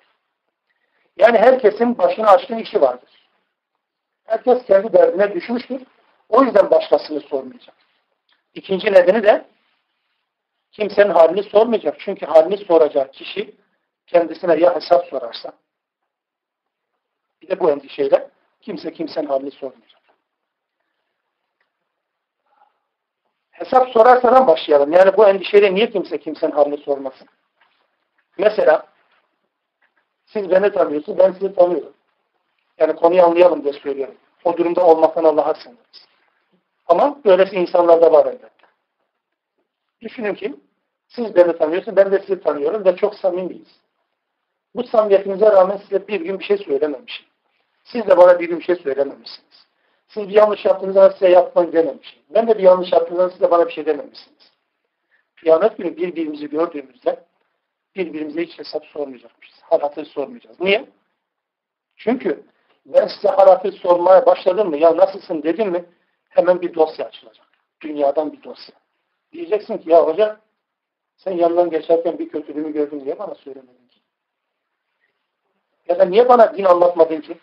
Yani 1.17 1.37
herkesin 1.37 1.97
başına 1.97 2.27
açtığı 2.27 2.59
işi 2.59 2.81
vardır. 2.81 3.29
Herkes 4.25 4.65
kendi 4.65 4.93
derdine 4.93 5.33
düşmüştür. 5.33 5.81
O 6.29 6.43
yüzden 6.43 6.71
başkasını 6.71 7.19
sormayacak. 7.19 7.75
İkinci 8.53 8.93
nedeni 8.93 9.23
de 9.23 9.45
kimsenin 10.71 11.09
halini 11.09 11.43
sormayacak. 11.43 11.99
Çünkü 11.99 12.25
halini 12.25 12.57
soracak 12.57 13.13
kişi 13.13 13.55
kendisine 14.07 14.55
ya 14.55 14.75
hesap 14.75 15.05
sorarsa 15.05 15.51
bir 17.41 17.47
de 17.47 17.59
bu 17.59 17.71
endişeyle 17.71 18.29
kimse 18.61 18.93
kimsenin 18.93 19.27
halini 19.27 19.51
sormayacak. 19.51 20.01
Hesap 23.51 23.89
sorarsadan 23.89 24.47
başlayalım. 24.47 24.91
Yani 24.91 25.17
bu 25.17 25.27
endişeyle 25.27 25.75
niye 25.75 25.89
kimse 25.89 26.19
kimsenin 26.19 26.51
halini 26.51 26.77
sormasın? 26.77 27.27
Mesela 28.37 28.94
siz 30.35 30.51
beni 30.51 30.71
tanıyorsunuz, 30.71 31.19
ben 31.19 31.31
sizi 31.31 31.55
tanıyorum. 31.55 31.93
Yani 32.77 32.95
konuyu 32.95 33.23
anlayalım 33.23 33.63
diye 33.63 33.73
söylüyorum. 33.73 34.15
O 34.43 34.57
durumda 34.57 34.85
olmaktan 34.85 35.23
Allah'a 35.23 35.53
sığınırız. 35.53 36.07
Ama 36.87 37.19
böylesi 37.25 37.55
insanlar 37.55 38.01
da 38.01 38.11
var 38.11 38.25
elbette. 38.25 38.65
Düşünün 40.01 40.33
ki 40.33 40.55
siz 41.07 41.35
beni 41.35 41.57
tanıyorsunuz, 41.57 41.97
ben 41.97 42.11
de 42.11 42.19
sizi 42.19 42.41
tanıyorum 42.41 42.85
ve 42.85 42.95
çok 42.95 43.15
samimiyiz. 43.15 43.67
Bu 44.75 44.83
samimiyetinize 44.83 45.51
rağmen 45.51 45.77
size 45.77 46.07
bir 46.07 46.21
gün 46.21 46.39
bir 46.39 46.43
şey 46.43 46.57
söylememişim. 46.57 47.25
Siz 47.83 48.07
de 48.07 48.17
bana 48.17 48.39
bir 48.39 48.49
gün 48.49 48.59
bir 48.59 48.63
şey 48.63 48.75
söylememişsiniz. 48.75 49.65
Siz 50.07 50.29
bir 50.29 50.33
yanlış 50.33 50.65
yaptığınızda 50.65 51.11
size 51.11 51.29
yapmayın 51.29 51.71
dememişim. 51.71 52.19
Ben 52.29 52.47
de 52.47 52.57
bir 52.57 52.63
yanlış 52.63 52.91
yaptığınızda 52.91 53.29
size 53.29 53.51
bana 53.51 53.67
bir 53.67 53.73
şey 53.73 53.85
dememişsiniz. 53.85 54.51
Kıyamet 55.35 55.77
günü 55.77 55.97
birbirimizi 55.97 56.49
gördüğümüzde 56.49 57.25
birbirimize 57.95 58.45
hiç 58.45 58.59
hesap 58.59 58.85
sormayacakmışız. 58.85 59.59
Hal 59.61 59.79
hatır 59.79 60.05
sormayacağız. 60.05 60.59
Niye? 60.59 60.85
Çünkü 61.95 62.43
ben 62.85 63.07
size 63.07 63.27
hal 63.27 63.47
hatır 63.47 63.73
sormaya 63.73 64.25
başladım 64.25 64.69
mı, 64.69 64.77
ya 64.77 64.97
nasılsın 64.97 65.43
dedim 65.43 65.69
mi, 65.69 65.85
hemen 66.29 66.61
bir 66.61 66.73
dosya 66.73 67.05
açılacak. 67.05 67.45
Dünyadan 67.81 68.33
bir 68.33 68.43
dosya. 68.43 68.75
Diyeceksin 69.33 69.77
ki 69.77 69.89
ya 69.89 70.05
hoca 70.05 70.39
sen 71.17 71.31
yanından 71.31 71.69
geçerken 71.69 72.19
bir 72.19 72.29
kötülüğümü 72.29 72.73
gördün 72.73 72.99
niye 72.99 73.19
bana 73.19 73.35
söylemedin 73.35 73.87
ki? 73.87 73.99
Ya 75.89 75.99
da 75.99 76.05
niye 76.05 76.29
bana 76.29 76.57
din 76.57 76.63
anlatmadın 76.63 77.21
ki? 77.21 77.37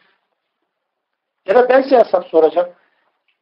Ya 1.47 1.55
da 1.55 1.69
ben 1.69 1.83
size 1.83 1.99
hesap 1.99 2.27
soracağım. 2.27 2.71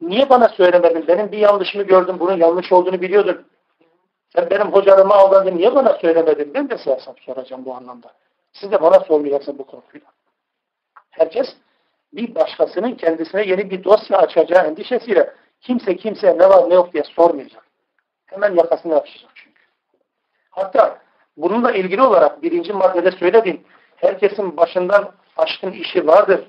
Niye 0.01 0.29
bana 0.29 0.49
söylemedin? 0.49 1.07
Benim 1.07 1.31
bir 1.31 1.37
yanlışımı 1.37 1.83
gördüm. 1.83 2.19
Bunun 2.19 2.37
yanlış 2.37 2.71
olduğunu 2.71 3.01
biliyordun. 3.01 3.45
Sen 4.35 4.49
benim 4.49 4.71
hocalarıma 4.71 5.15
aldın. 5.15 5.57
Niye 5.57 5.75
bana 5.75 5.93
söylemedin? 5.93 6.53
Ben 6.53 6.69
de 6.69 6.77
size 6.77 6.95
hesap 6.95 7.19
soracağım 7.19 7.65
bu 7.65 7.75
anlamda. 7.75 8.13
Siz 8.53 8.71
de 8.71 8.81
bana 8.81 8.99
sormayacaksınız 8.99 9.59
bu 9.59 9.65
korkuyla. 9.65 10.07
Herkes 11.09 11.47
bir 12.13 12.35
başkasının 12.35 12.95
kendisine 12.95 13.41
yeni 13.41 13.69
bir 13.69 13.83
dosya 13.83 14.17
açacağı 14.17 14.67
endişesiyle 14.67 15.33
kimse 15.61 15.95
kimseye 15.95 16.37
ne 16.37 16.49
var 16.49 16.69
ne 16.69 16.73
yok 16.73 16.93
diye 16.93 17.03
sormayacak. 17.03 17.63
Hemen 18.25 18.55
yakasını 18.55 18.93
yapışacak 18.93 19.31
çünkü. 19.35 19.61
Hatta 20.49 20.99
bununla 21.37 21.71
ilgili 21.71 22.01
olarak 22.01 22.43
birinci 22.43 22.73
maddede 22.73 23.11
söylediğim 23.11 23.63
herkesin 23.95 24.57
başından 24.57 25.11
aşkın 25.37 25.71
işi 25.71 26.07
vardır 26.07 26.45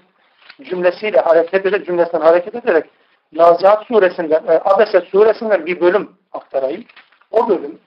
cümlesiyle 0.62 1.20
hareket 1.20 1.55
ederek, 1.55 1.87
cümlesinden 1.87 2.20
hareket 2.20 2.55
ederek 2.55 2.85
Nazihat 3.33 3.87
suresinden, 3.87 4.47
e, 4.49 4.61
Abese 4.64 5.01
suresinden 5.01 5.66
bir 5.66 5.80
bölüm 5.80 6.11
aktarayım 6.33 6.85
O 7.32 7.49
bölüm, 7.49 7.80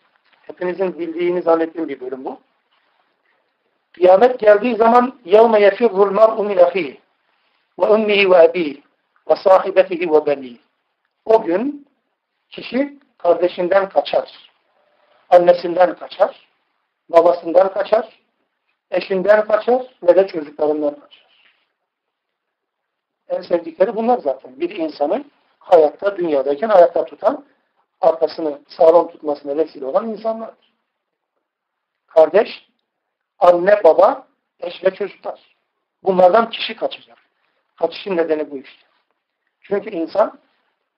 hepinizin 0.43 0.99
bildiğini 0.99 1.43
zannettiğim 1.43 1.89
bir 1.89 2.01
bölüm 2.01 2.25
bu. 2.25 2.41
Kıyamet 3.93 4.39
geldiği 4.39 4.77
zaman 4.77 5.21
يَوْمَ 5.27 5.59
يَفِرُّ 5.69 5.91
الْمَرْءُ 6.09 6.37
مِنْ 6.51 6.59
اَخِيهِ 6.59 6.97
وَاُمِّهِ 7.79 8.27
وَاَب۪يهِ 8.27 8.81
وَصَاحِبَتِهِ 9.27 10.07
وَبَن۪يهِ 10.07 10.57
O 11.25 11.43
gün 11.43 11.87
kişi 12.49 12.99
kardeşinden 13.19 13.89
kaçar, 13.89 14.51
annesinden 15.31 15.95
kaçar, 15.95 16.49
babasından 17.09 17.73
kaçar, 17.73 18.21
eşinden 18.91 19.45
kaçar 19.45 19.83
ve 20.03 20.17
de 20.17 20.27
çocuklarından 20.27 20.95
kaçar. 20.95 21.31
En 23.29 23.43
sevdikleri 23.43 23.97
bunlar 23.97 24.19
zaten. 24.19 24.61
Bir 24.61 24.71
insanın 24.71 25.31
hayatta, 25.59 26.17
dünyadayken 26.17 26.69
hayatta 26.69 27.05
tutan, 27.05 27.45
arkasını 28.02 28.60
sağlam 28.68 29.08
tutmasına 29.08 29.58
vesile 29.58 29.86
olan 29.86 30.10
insanlardır. 30.10 30.74
Kardeş, 32.08 32.50
anne, 33.40 33.84
baba, 33.84 34.28
eş 34.60 34.84
ve 34.84 34.94
çocuklar. 34.94 35.56
Bunlardan 36.04 36.50
kişi 36.50 36.76
kaçacak. 36.76 37.18
Kaçışın 37.76 38.18
nedeni 38.18 38.52
bu 38.52 38.58
işte. 38.58 38.86
Çünkü 39.62 39.90
insan 39.90 40.40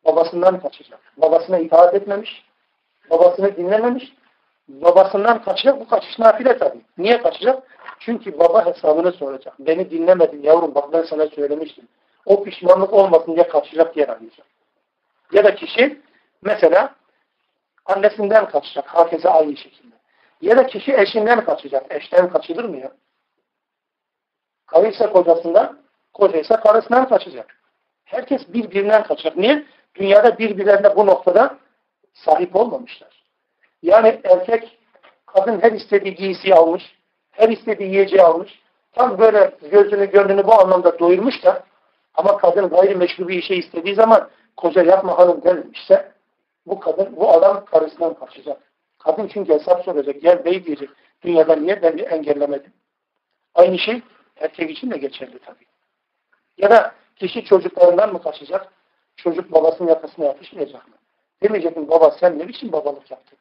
babasından 0.05 0.59
kaçacak. 0.59 0.99
Babasına 1.17 1.57
itaat 1.57 1.93
etmemiş, 1.93 2.45
babasını 3.09 3.57
dinlememiş, 3.57 4.13
babasından 4.67 5.43
kaçacak. 5.43 5.79
Bu 5.79 5.87
kaçış 5.87 6.19
nafile 6.19 6.57
tabii. 6.57 6.81
Niye 6.97 7.21
kaçacak? 7.21 7.63
Çünkü 7.99 8.39
baba 8.39 8.65
hesabını 8.65 9.11
soracak. 9.11 9.59
Beni 9.59 9.91
dinlemedin 9.91 10.43
yavrum 10.43 10.75
bak 10.75 10.93
ben 10.93 11.03
sana 11.03 11.27
söylemiştim 11.27 11.87
o 12.27 12.43
pişmanlık 12.43 12.93
olmasın 12.93 13.35
diye 13.35 13.47
kaçacak 13.47 13.97
yer 13.97 14.09
arayacak. 14.09 14.47
Ya 15.33 15.43
da 15.43 15.55
kişi 15.55 16.01
mesela 16.41 16.95
annesinden 17.85 18.49
kaçacak. 18.49 18.95
Herkese 18.95 19.29
aynı 19.29 19.57
şekilde. 19.57 19.95
Ya 20.41 20.57
da 20.57 20.67
kişi 20.67 20.93
eşinden 20.93 21.45
kaçacak. 21.45 21.85
Eşten 21.89 22.29
kaçılır 22.29 22.65
mı 22.65 22.77
ya? 22.77 22.91
Karı 24.65 24.87
ise 24.87 25.07
kocasından, 25.07 25.79
koca 26.13 26.39
ise 26.39 26.55
karısından 26.55 27.09
kaçacak. 27.09 27.57
Herkes 28.05 28.53
birbirinden 28.53 29.03
kaçacak. 29.03 29.37
Niye? 29.37 29.65
Dünyada 29.95 30.37
birbirlerine 30.37 30.95
bu 30.95 31.05
noktada 31.05 31.57
sahip 32.13 32.55
olmamışlar. 32.55 33.23
Yani 33.81 34.21
erkek 34.23 34.77
kadın 35.25 35.61
her 35.61 35.71
istediği 35.71 36.15
giysiyi 36.15 36.55
almış, 36.55 36.83
her 37.31 37.49
istediği 37.49 37.89
yiyeceği 37.89 38.21
almış. 38.21 38.61
Tam 38.91 39.19
böyle 39.19 39.51
gözünü 39.71 40.05
gönlünü 40.05 40.47
bu 40.47 40.61
anlamda 40.61 40.99
doyurmuş 40.99 41.43
da 41.43 41.63
ama 42.13 42.37
kadın 42.37 42.69
gayrimeşru 42.69 43.27
bir 43.27 43.37
işe 43.37 43.55
istediği 43.55 43.95
zaman 43.95 44.29
koca 44.57 44.83
yapma 44.83 45.17
hanım 45.17 45.43
denilmişse 45.43 46.11
bu 46.67 46.79
kadın, 46.79 47.15
bu 47.15 47.31
adam 47.31 47.65
karısından 47.65 48.13
kaçacak. 48.13 48.61
Kadın 48.99 49.27
çünkü 49.33 49.53
hesap 49.53 49.83
soracak. 49.85 50.21
Gel 50.21 50.45
bey 50.45 50.65
diyecek. 50.65 50.89
Dünyada 51.21 51.55
niye 51.55 51.81
ben 51.81 51.97
engellemedim? 51.97 52.73
Aynı 53.55 53.79
şey 53.79 54.01
erkek 54.35 54.71
için 54.71 54.91
de 54.91 54.97
geçerli 54.97 55.39
tabii. 55.39 55.65
Ya 56.57 56.69
da 56.69 56.91
kişi 57.15 57.45
çocuklarından 57.45 58.13
mı 58.13 58.21
kaçacak? 58.21 58.73
Çocuk 59.15 59.51
babasının 59.51 59.89
yakasına 59.89 60.25
yapışmayacak 60.25 60.87
mı? 60.87 60.93
Demeyecek 61.43 61.77
mi 61.77 61.89
baba 61.89 62.11
sen 62.11 62.39
ne 62.39 62.47
biçim 62.47 62.71
babalık 62.71 63.11
yaptın? 63.11 63.37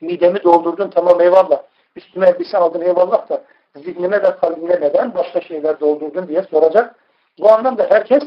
Midemi 0.00 0.42
doldurdun 0.42 0.90
tamam 0.90 1.20
eyvallah. 1.20 1.62
Üstüme 1.96 2.28
elbise 2.28 2.58
aldın 2.58 2.80
eyvallah 2.80 3.28
da 3.28 3.44
zihnime 3.76 4.22
ve 4.22 4.36
kalbime 4.36 4.80
neden 4.80 5.14
başka 5.14 5.40
şeyler 5.40 5.80
doldurdun 5.80 6.28
diye 6.28 6.42
soracak. 6.42 6.94
Bu 7.38 7.52
anlamda 7.52 7.86
herkes 7.90 8.22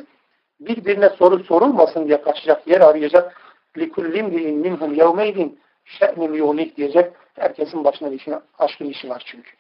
birbirine 0.60 1.10
soru 1.10 1.44
sorulmasın 1.44 2.08
diye 2.08 2.22
kaçacak 2.22 2.68
yer 2.68 2.82
arayacak. 2.82 3.47
لِكُلِّمْ 3.77 4.27
لِينْ 4.37 4.57
مِنْهُمْ 4.65 4.91
يَوْمَيْدٍ 5.03 5.53
şe'nim 5.85 6.35
yunik 6.35 6.77
diyecek. 6.77 7.13
Herkesin 7.35 7.85
başına 7.85 8.09
işi, 8.09 8.35
aşkın 8.59 8.85
işi 8.85 9.09
var 9.09 9.23
çünkü. 9.27 9.51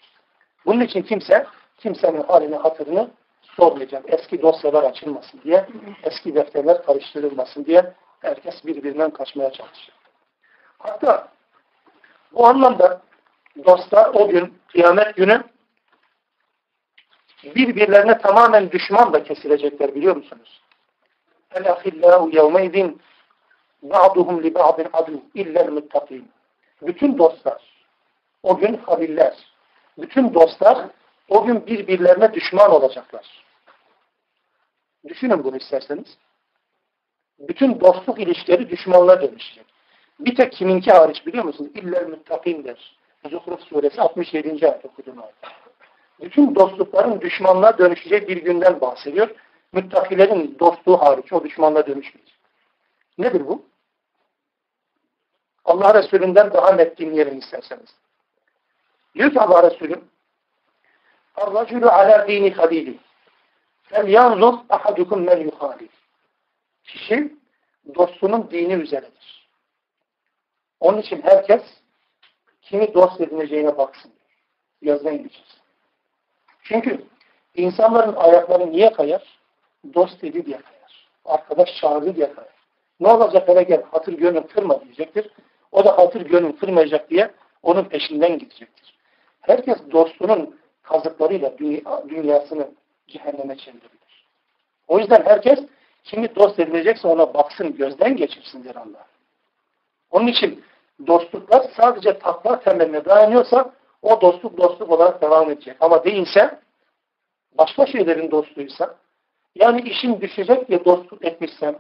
Bunun 0.67 0.81
için 0.81 1.03
kimse 1.03 1.47
kimsenin 1.79 2.23
halini 2.23 2.57
hatırını 2.57 3.11
sormayacak. 3.43 4.05
Eski 4.09 4.43
dosyalar 4.43 4.85
açılmasın 4.85 5.41
diye, 5.45 5.67
eski 6.03 6.35
defterler 6.35 6.85
karıştırılmasın 6.85 7.65
diye 7.65 7.95
herkes 8.21 8.67
birbirinden 8.67 9.11
kaçmaya 9.11 9.53
çalışacak. 9.53 9.97
Hatta 10.79 11.29
bu 12.33 12.47
anlamda 12.47 13.03
dostlar 13.67 14.11
o 14.15 14.29
gün, 14.29 14.59
kıyamet 14.69 15.17
günü 15.17 15.43
birbirlerine 17.45 18.19
tamamen 18.19 18.71
düşman 18.71 19.13
da 19.13 19.23
kesilecekler 19.23 19.95
biliyor 19.95 20.17
musunuz? 20.17 20.63
El-ahillâhu 21.55 22.31
yevmeydin 22.31 23.01
ba'duhum 23.82 24.44
li 24.44 24.56
ba'din 24.56 24.88
adu 24.94 25.22
illel 25.36 25.70
muttakin. 25.70 26.30
Bütün 26.82 27.18
dostlar, 27.18 27.62
o 28.44 28.58
gün 28.58 28.78
habiller, 28.78 29.38
bütün 29.98 30.34
dostlar 30.34 30.88
o 31.30 31.46
gün 31.46 31.68
birbirlerine 31.68 32.34
düşman 32.34 32.72
olacaklar. 32.72 33.46
Düşünün 35.08 35.44
bunu 35.44 35.58
isterseniz. 35.58 36.18
Bütün 37.40 37.80
dostluk 37.80 38.20
ilişkileri 38.20 38.70
düşmanlığa 38.70 39.22
dönüşecek. 39.22 39.66
Bir 40.20 40.36
tek 40.36 40.52
kiminki 40.52 40.92
hariç 40.92 41.26
biliyor 41.26 41.44
musunuz? 41.44 41.72
İller 41.76 42.06
müttakin 42.06 42.64
der. 42.64 42.98
Zuhruf 43.30 43.62
suresi 43.62 44.02
67. 44.02 44.50
ayet 44.50 44.86
okudum 44.86 45.20
ayet. 45.20 45.36
Bütün 46.22 46.56
dostlukların 46.56 47.22
düşmanlığa 47.22 47.78
dönüşecek 47.78 48.30
bir 48.30 48.38
günden 48.38 48.82
bahsediyor. 48.82 49.30
Müttakilerin 49.74 50.56
dostluğu 50.60 50.98
hariç 50.98 51.34
o 51.34 51.44
düşmanlığa 51.44 51.88
dönüşmeyecek. 51.88 52.37
Nedir 53.18 53.48
bu? 53.48 53.66
Allah 55.66 55.94
Resulü'nden 55.94 56.54
daha 56.54 56.72
net 56.72 56.98
dinleyelim 56.98 57.40
isterseniz. 57.40 57.96
Diyor 59.16 59.32
ki 59.32 59.40
Allah 59.40 59.72
Resulü 59.72 60.02
Ar-racülü 61.36 61.90
alâ 61.90 62.28
dini 62.28 62.54
halili 62.54 63.00
fel 63.84 64.08
yanzur 64.08 64.54
ahadukum 64.70 65.26
men 65.26 65.38
yuhalil 65.38 65.88
Kişi 66.84 67.34
dostunun 67.96 68.52
dini 68.52 68.74
üzeredir. 68.74 69.50
Onun 70.80 70.98
için 70.98 71.22
herkes 71.22 71.62
kimi 72.62 72.94
dost 72.94 73.22
edineceğine 73.22 73.78
baksın. 73.78 74.12
Yazına 74.82 75.12
gideceğiz. 75.12 75.48
Şey. 76.64 76.82
Çünkü 76.82 77.06
insanların 77.56 78.16
ayakları 78.16 78.72
niye 78.72 78.94
kayar? 78.94 79.40
Dost 79.94 80.22
dedi 80.22 80.46
diye 80.46 80.62
kayar. 80.62 81.10
Arkadaş 81.26 81.70
çağırdı 81.82 82.16
diye 82.16 82.34
kayar. 82.34 82.57
Ne 83.00 83.08
olacak 83.08 83.48
hele 83.48 83.64
gel 83.64 83.84
hatır 83.92 84.14
gönül 84.14 84.42
kırma 84.42 84.82
diyecektir. 84.82 85.30
O 85.72 85.86
da 85.86 85.98
hatır 85.98 86.22
gönül 86.22 86.52
kırmayacak 86.52 87.10
diye 87.10 87.32
onun 87.64 87.84
peşinden 87.84 88.40
gidecektir. 88.40 88.98
Herkes 89.42 89.78
dostunun 89.92 90.60
kazıklarıyla 90.84 91.58
dünyasını 92.10 92.72
cehenneme 93.08 93.58
çevirebilir. 93.58 94.28
O 94.88 95.00
yüzden 95.00 95.24
herkes 95.26 95.60
kimi 96.04 96.36
dost 96.36 96.60
edilecekse 96.60 97.08
ona 97.08 97.34
baksın, 97.34 97.76
gözden 97.78 98.16
geçirsin 98.16 98.64
der 98.64 98.76
Allah. 98.76 99.06
Onun 100.12 100.28
için 100.28 100.64
dostluklar 101.08 101.66
sadece 101.78 102.20
takva 102.20 102.60
temeline 102.60 103.06
dayanıyorsa 103.06 103.72
o 104.02 104.22
dostluk 104.22 104.58
dostluk 104.58 104.92
olarak 104.92 105.22
devam 105.22 105.52
edecek. 105.52 105.78
Ama 105.80 106.04
değilse 106.04 106.60
başka 107.58 107.86
şeylerin 107.86 108.32
dostluğuysa 108.32 108.96
yani 109.56 109.82
işim 109.82 110.22
düşecek 110.22 110.68
diye 110.68 110.86
dostluk 110.86 111.26
etmişsem 111.26 111.76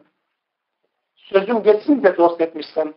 sözüm 1.34 1.64
geçsin 1.64 2.04
diye 2.04 2.18
dost 2.18 2.42
etmişsem 2.42 2.94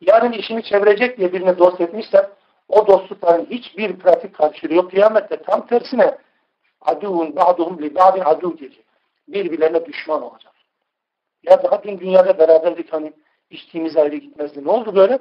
yarın 0.00 0.32
işimi 0.32 0.62
çevirecek 0.62 1.18
diye 1.18 1.32
birine 1.32 1.58
dost 1.58 1.80
etmişsem 1.80 2.30
o 2.68 2.86
dostlukların 2.86 3.46
hiçbir 3.50 3.96
pratik 3.98 4.34
karşılığı 4.34 4.74
yok. 4.74 4.90
Kıyamette 4.90 5.36
tam 5.36 5.66
tersine 5.66 6.18
aduvun 6.80 7.36
ba'duhum 7.36 7.82
li 7.82 7.94
ba'din 7.94 8.20
adu 8.20 8.58
diyecek. 8.58 8.84
Birbirlerine 9.28 9.86
düşman 9.86 10.22
olacak. 10.22 10.52
Ya 11.42 11.62
daha 11.62 11.82
dün 11.82 12.00
dünyada 12.00 12.38
beraberdik 12.38 12.92
hani 12.92 13.12
içtiğimiz 13.50 13.96
ayrı 13.96 14.16
gitmezdi. 14.16 14.64
Ne 14.64 14.70
oldu 14.70 14.96
böyle? 14.96 15.14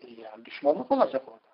E 0.00 0.06
yani 0.10 0.44
düşmanlık 0.44 0.92
olacak 0.92 1.22
orada. 1.26 1.52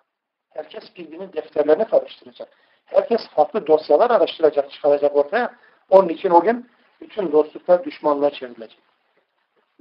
Herkes 0.49 0.95
birbirinin 0.95 1.33
defterlerini 1.33 1.85
karıştıracak. 1.85 2.49
Herkes 2.85 3.27
farklı 3.27 3.67
dosyalar 3.67 4.11
araştıracak, 4.11 4.71
çıkaracak 4.71 5.15
ortaya. 5.15 5.55
Onun 5.89 6.09
için 6.09 6.29
o 6.29 6.41
gün 6.41 6.69
bütün 7.01 7.31
dostluklar 7.31 7.83
düşmanlığa 7.83 8.29
çevrilecek. 8.29 8.88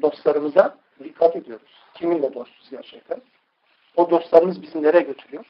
Dostlarımıza 0.03 0.79
dikkat 1.05 1.37
ediyoruz. 1.37 1.73
Kiminle 1.95 2.35
dostuz 2.35 2.71
gerçekten? 2.71 3.23
O 3.97 4.11
dostlarımız 4.11 4.63
bizi 4.63 4.83
nereye 4.83 5.03
götürüyor? 5.03 5.45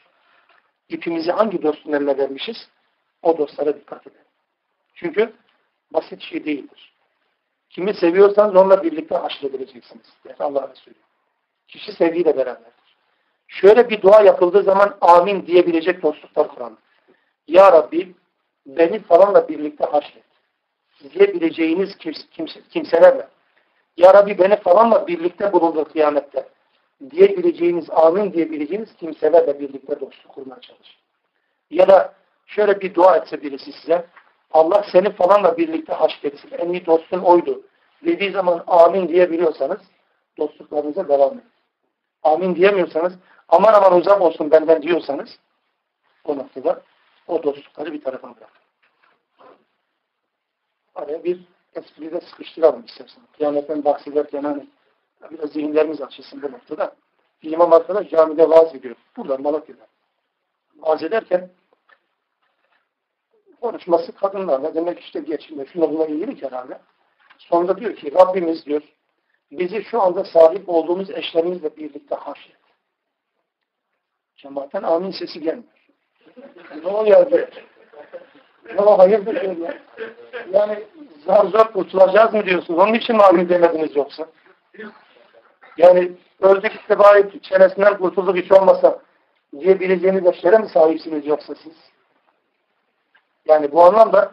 İpimizi 0.89 1.33
hangi 1.33 1.63
dostun 1.63 1.93
eline 1.93 2.19
vermişiz? 2.19 2.69
O 3.23 3.39
dostlara 3.39 3.77
dikkat 3.77 4.07
edin. 4.07 4.21
Çünkü 4.95 5.33
basit 5.91 6.23
şey 6.23 6.45
değildir. 6.45 6.93
Kimi 7.71 7.95
seviyorsanız 7.95 8.57
onunla 8.57 8.83
birlikte 8.83 9.15
haşredileceksiniz. 9.15 10.07
Der 10.25 10.37
Allah 10.39 10.71
Resulü. 10.71 10.95
Kişi 11.69 11.93
sevgiyle 11.93 12.37
beraberdir. 12.37 12.97
Şöyle 13.49 13.91
bir 13.91 14.03
dua 14.03 14.23
yapıldığı 14.23 14.63
zaman 14.63 14.97
amin 15.01 15.47
diyebilecek 15.47 16.03
dostluklar 16.03 16.49
kuralım. 16.49 16.79
Ya 17.49 17.73
Rabbi 17.73 18.15
beni 18.67 19.03
falanla 19.03 19.49
birlikte 19.49 19.85
haşret. 19.85 20.25
Diyebileceğiniz 21.15 21.97
kimse, 22.31 22.61
kimselerle. 22.71 23.29
Ya 23.99 24.15
Rabbi 24.15 24.39
beni 24.39 24.57
falanla 24.57 25.07
birlikte 25.07 25.53
bulundur 25.53 25.85
kıyamette. 25.85 26.49
Diyebileceğiniz, 27.11 27.91
amin 27.91 28.33
diyebileceğiniz 28.33 28.97
kimselerle 28.97 29.61
birlikte 29.61 30.01
dostluk 30.01 30.35
kurmaya 30.35 30.61
çalışın. 30.61 30.97
Ya 31.71 31.89
da 31.89 32.15
şöyle 32.47 32.81
bir 32.81 32.95
dua 32.95 33.17
etse 33.17 33.43
birisi 33.43 33.73
size. 33.73 34.07
Allah 34.53 34.85
seni 34.93 35.13
falanla 35.13 35.57
birlikte 35.57 35.93
haşretsin. 35.93 36.51
En 36.59 36.69
iyi 36.69 36.87
dostun 36.87 37.19
oydu. 37.19 37.63
Dediği 38.05 38.33
zaman 38.33 38.65
amin 38.67 39.09
diyebiliyorsanız 39.09 39.81
dostluklarınıza 40.39 41.09
devam 41.09 41.33
edin. 41.33 41.45
Amin 42.23 42.57
diyemiyorsanız 42.57 43.13
aman 43.49 43.73
aman 43.73 43.97
uzak 43.97 44.21
olsun 44.21 44.51
benden 44.51 44.83
diyorsanız 44.83 45.39
o 46.25 46.37
noktada 46.37 46.83
o 47.27 47.43
dostlukları 47.43 47.93
bir 47.93 48.03
tarafa 48.03 48.29
bırakın. 48.29 48.63
Araya 50.95 51.25
bir 51.25 51.41
espriyi 51.75 52.13
de 52.13 52.21
sıkıştıralım 52.21 52.85
istersen. 52.85 53.23
Kıyametten 53.37 53.85
bahsederken 53.85 54.43
hani 54.43 54.67
biraz 55.31 55.51
zihinlerimiz 55.51 56.03
açılsın 56.03 56.43
bu 56.43 56.53
noktada. 56.53 56.97
Bir 57.43 57.61
arkadaş 57.61 58.11
camide 58.11 58.49
vaaz 58.49 58.75
ediyor. 58.75 58.97
Buradan 59.17 59.43
Malatya'da. 59.43 59.87
Vaaz 60.77 61.03
ederken 61.03 61.51
konuşması 63.61 64.13
kadınlarla 64.13 64.75
demek 64.75 65.01
işte 65.01 65.21
geçinde 65.21 65.67
şuna 65.67 65.91
buna 65.91 66.07
iyilik 66.07 66.43
herhalde. 66.43 66.81
Sonunda 67.39 67.79
diyor 67.79 67.97
ki 67.97 68.15
Rabbimiz 68.15 68.67
diyor 68.67 68.83
bizi 69.51 69.85
şu 69.85 70.03
anda 70.03 70.25
sahip 70.25 70.69
olduğumuz 70.69 71.11
eşlerimizle 71.11 71.77
birlikte 71.77 72.15
haşret. 72.15 72.57
Cemaatten 74.37 74.83
amin 74.83 75.11
sesi 75.11 75.41
gelmiyor. 75.41 75.73
ne 76.85 76.89
oluyor 76.89 77.33
be? 77.33 77.51
Ya 78.77 78.99
hayırdır 78.99 79.41
diyor 79.41 79.57
ya. 79.57 79.79
Yani 80.53 80.85
zar 81.35 81.73
kurtulacağız 81.73 82.35
mı 82.35 82.47
diyorsunuz? 82.47 82.81
Onun 82.81 82.95
için 82.95 83.17
mi 83.17 83.23
amin 83.23 83.49
demediniz 83.49 83.97
yoksa? 83.97 84.27
Yani 85.77 86.13
öldük 86.41 86.75
itibari 86.75 87.43
çenesinden 87.43 87.99
kurtulduk 87.99 88.37
hiç 88.37 88.53
olmasa 88.53 88.99
diyebileceğiniz 89.59 90.27
eşlere 90.27 90.59
mi 90.59 90.69
sahipsiniz 90.69 91.27
yoksa 91.27 91.55
siz? 91.55 91.73
Yani 93.47 93.73
bu 93.73 93.85
anlamda 93.85 94.33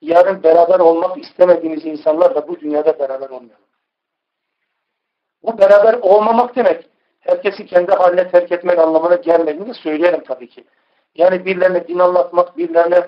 yarın 0.00 0.42
beraber 0.42 0.80
olmak 0.80 1.18
istemediğiniz 1.18 1.86
insanlarla 1.86 2.48
bu 2.48 2.60
dünyada 2.60 2.98
beraber 2.98 3.30
olmayalım. 3.30 3.66
Bu 5.42 5.58
beraber 5.58 5.94
olmamak 5.94 6.56
demek 6.56 6.88
herkesi 7.20 7.66
kendi 7.66 7.92
haline 7.92 8.30
terk 8.30 8.52
etmek 8.52 8.78
anlamına 8.78 9.14
gelmediğini 9.14 9.74
söyleyelim 9.74 10.24
tabii 10.24 10.48
ki. 10.48 10.64
Yani 11.14 11.44
birilerine 11.44 11.88
din 11.88 11.98
anlatmak, 11.98 12.56
birilerine 12.58 13.06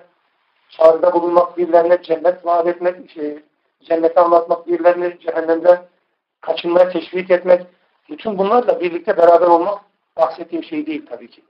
çağrıda 0.69 1.13
bulunmak, 1.13 1.59
birilerine 1.59 2.03
cennet 2.03 2.47
vaat 2.47 2.67
etmek, 2.67 3.11
şey, 3.11 3.43
cenneti 3.81 4.21
anlatmak, 4.21 4.67
birilerini 4.67 5.19
cehennemden 5.21 5.87
kaçınmaya 6.41 6.89
teşvik 6.89 7.31
etmek, 7.31 7.67
bütün 8.11 8.39
bunlarla 8.39 8.81
birlikte 8.81 9.17
beraber 9.17 9.47
olmak 9.47 9.85
bahsettiğim 10.17 10.65
şey 10.65 10.87
değil 10.87 11.07
tabii 11.07 11.31
ki. 11.31 11.43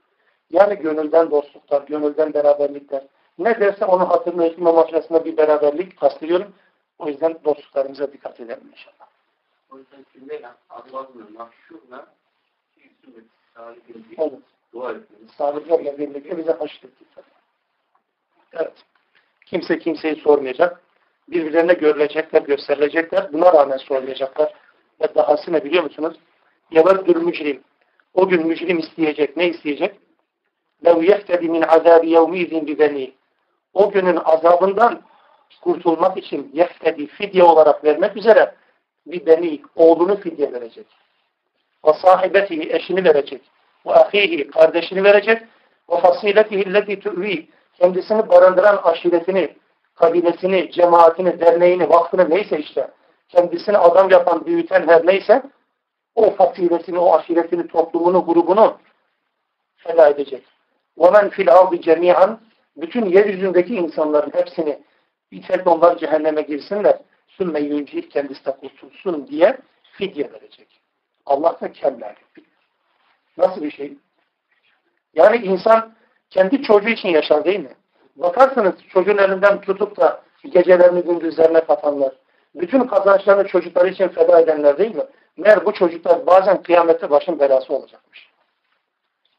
Yani 0.51 0.77
gönülden 0.77 1.31
dostluklar, 1.31 1.83
gönülden 1.83 2.35
beraberlikler. 2.35 3.03
Ne 3.39 3.61
derse 3.61 3.85
onu 3.85 4.09
hatırlayışım 4.09 4.67
amaçlasında 4.67 5.25
bir 5.25 5.37
beraberlik 5.37 6.01
kastediyorum. 6.01 6.53
O 6.99 7.09
yüzden 7.09 7.39
dostluklarımıza 7.45 8.13
dikkat 8.13 8.41
edelim 8.41 8.71
inşallah. 8.73 9.07
O 9.71 9.79
yüzden 9.79 10.07
cümleyle 10.13 10.49
Allah'ın 10.71 11.33
mahşurla 11.33 12.07
Evet. 14.19 14.33
dua 14.73 14.91
etmemiz. 14.91 15.31
Sadıklarla 15.39 15.99
birlikte 15.99 16.39
bize 16.39 16.53
haşrettik. 16.53 17.09
Evet. 18.53 18.85
Kimse 19.46 19.80
kimseyi 19.80 20.16
sormayacak. 20.16 20.82
Birbirlerine 21.28 21.74
görülecekler, 21.74 22.42
gösterilecekler. 22.42 23.34
Buna 23.34 23.54
rağmen 23.54 23.78
sormayacaklar. 23.78 24.54
Ve 25.02 25.16
dahası 25.16 25.54
ne 25.54 25.64
biliyor 25.64 25.84
musunuz? 25.84 26.18
Yeveddül 26.72 27.22
mücrim. 27.22 27.62
O 28.14 28.28
gün 28.28 28.48
mücrim 28.48 28.80
isteyecek. 28.80 29.38
Ne 29.38 29.48
isteyecek? 29.48 29.96
لَوْ 30.84 30.98
يَفْتَدِ 31.12 31.42
مِنْ 31.56 31.64
عَذَابِ 31.64 32.04
يَوْمِيذٍ 32.04 32.52
بِبَنِيهِ 32.68 33.12
O 33.74 33.92
günün 33.92 34.20
azabından 34.26 35.02
kurtulmak 35.62 36.18
için 36.18 36.52
yeftedi 36.54 37.08
fidye 37.08 37.44
olarak 37.44 37.84
vermek 37.84 38.18
üzere 38.18 38.56
bir 39.08 39.26
beni 39.26 39.62
oğlunu 39.76 40.18
fidye 40.18 40.54
verecek. 40.54 40.86
Ve 41.86 41.94
sahibetihi 41.94 42.74
eşini 42.74 43.04
verecek. 43.04 43.42
Ve 43.86 43.92
ahihi 43.92 44.52
kardeşini 44.52 45.04
verecek. 45.04 45.42
Ve 45.90 45.98
fasiletihi 45.98 46.74
leti 46.74 47.00
tu'vi 47.00 47.48
kendisini 47.74 48.30
barındıran 48.30 48.80
aşiretini, 48.84 49.56
kabilesini, 49.96 50.72
cemaatini, 50.72 51.40
derneğini, 51.40 51.90
vakfını 51.90 52.30
neyse 52.30 52.60
işte 52.60 52.88
kendisini 53.30 53.78
adam 53.78 54.10
yapan, 54.10 54.46
büyüten 54.46 54.88
her 54.88 55.06
neyse 55.06 55.44
o 56.16 56.32
fasiletini, 56.32 57.00
o 57.00 57.16
aşiretini, 57.16 57.68
toplumunu, 57.68 58.26
grubunu 58.26 58.78
feda 59.76 60.10
edecek. 60.10 60.44
وَمَنْ 60.98 61.30
فِي 61.30 61.42
الْعَرْضِ 61.46 61.74
جَمِيعًا 61.82 62.38
Bütün 62.78 63.06
yeryüzündeki 63.06 63.76
insanların 63.76 64.32
hepsini 64.34 64.80
bir 65.32 65.66
onlar 65.66 65.98
cehenneme 65.98 66.42
girsinler. 66.42 67.00
Sümme 67.28 67.60
yüncil 67.60 68.10
kendisi 68.10 68.46
de 68.46 68.52
kurtulsun 68.52 69.28
diye 69.28 69.58
fidye 69.92 70.32
verecek. 70.34 70.82
Allah 71.26 71.58
da 71.62 71.72
kemler. 71.72 72.16
Nasıl 73.38 73.62
bir 73.62 73.72
şey? 73.72 73.94
Yani 75.14 75.38
insan 75.38 75.94
kendi 76.35 76.63
çocuğu 76.63 76.89
için 76.89 77.09
yaşar 77.09 77.45
değil 77.45 77.61
mi? 77.61 77.75
Bakarsınız 78.17 78.75
çocuğun 78.89 79.19
elinden 79.19 79.61
tutup 79.61 79.97
da 79.97 80.23
gecelerini 80.45 81.03
gündüzlerine 81.03 81.65
katanlar. 81.65 82.13
Bütün 82.55 82.81
kazançlarını 82.87 83.49
çocukları 83.49 83.89
için 83.89 84.09
feda 84.09 84.41
edenler 84.41 84.79
değil 84.79 84.97
mi? 84.97 85.03
Meğer 85.37 85.67
bu 85.67 85.73
çocuklar 85.73 86.27
bazen 86.27 86.63
kıyamette 86.63 87.11
başın 87.11 87.41
belası 87.41 87.75
olacakmış. 87.75 88.31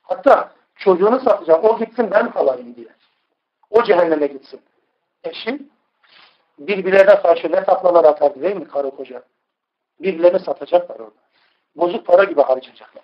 Hatta 0.02 0.52
çocuğunu 0.76 1.20
satacak. 1.20 1.64
O 1.64 1.80
gitsin 1.80 2.12
ben 2.12 2.32
kalayım 2.32 2.76
diye. 2.76 2.88
O 3.70 3.84
cehenneme 3.84 4.28
gitsin. 4.28 4.62
Eşi 5.24 5.60
birbirlerine 6.60 7.22
karşı 7.22 7.52
ne 7.52 7.64
taklalar 7.64 8.04
atardı 8.04 8.42
değil 8.42 8.56
mi 8.56 8.68
karı 8.68 8.92
koca? 8.92 9.24
Birbirlerini 10.02 10.40
satacaklar 10.40 11.00
orada. 11.00 11.26
Bozuk 11.76 12.06
para 12.06 12.24
gibi 12.24 12.42
harcayacaklar. 12.42 13.04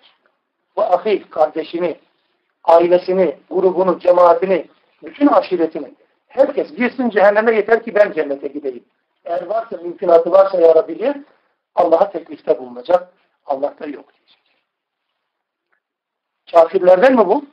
Bu 0.76 0.82
ahi 0.82 1.30
kardeşini, 1.30 1.98
ailesini, 2.64 3.36
grubunu, 3.50 3.98
cemaatini, 3.98 4.66
bütün 5.02 5.26
aşiretini 5.26 5.94
herkes 6.28 6.76
girsin 6.76 7.10
cehenneme 7.10 7.56
yeter 7.56 7.84
ki 7.84 7.94
ben 7.94 8.12
cennete 8.12 8.48
gideyim. 8.48 8.84
Eğer 9.24 9.46
varsa, 9.46 9.76
mümkünatı 9.76 10.30
varsa 10.30 10.60
ya 10.60 10.74
Rabbi 10.74 11.14
Allah'a 11.74 12.10
teklifte 12.10 12.58
bulunacak. 12.58 13.12
Allah 13.46 13.74
da 13.80 13.86
yok 13.86 14.12
diyecek. 14.14 14.38
Kafirlerden 16.52 17.12
mi 17.12 17.26
bu? 17.26 17.44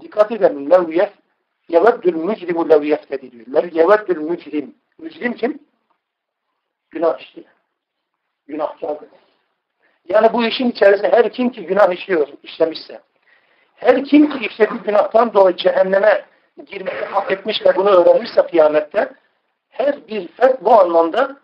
Dikkat 0.00 0.32
edelim. 0.32 0.70
Lev 0.70 0.88
yef 0.88 1.12
yeveddül 1.68 2.14
mücrimu 2.14 2.68
lev 2.68 2.82
yeftedi 2.82 3.32
diyor. 3.32 3.72
Yeveddül 3.72 4.16
mücrim. 4.16 4.74
Mücrim 4.98 5.32
kim? 5.32 5.58
Günah 6.90 7.18
işleyen. 7.18 7.52
Günahkar. 8.46 8.98
Yani 10.08 10.32
bu 10.32 10.44
işin 10.44 10.70
içerisinde 10.70 11.08
her 11.08 11.32
kim 11.32 11.50
ki 11.50 11.66
günah 11.66 11.92
işliyor, 11.92 12.28
işlemişse, 12.42 13.00
her 13.80 14.04
kim 14.04 14.30
ki 14.30 14.46
işlediği 14.46 14.80
günahtan 14.80 15.34
dolayı 15.34 15.56
cehenneme 15.56 16.24
girmeyi 16.66 17.04
hak 17.04 17.32
etmiş 17.32 17.56
ve 17.66 17.76
bunu 17.76 17.90
öğrenmişse 17.90 18.42
kıyamette, 18.42 19.12
her 19.68 20.08
bir 20.08 20.28
fert 20.28 20.64
bu 20.64 20.72
anlamda 20.72 21.36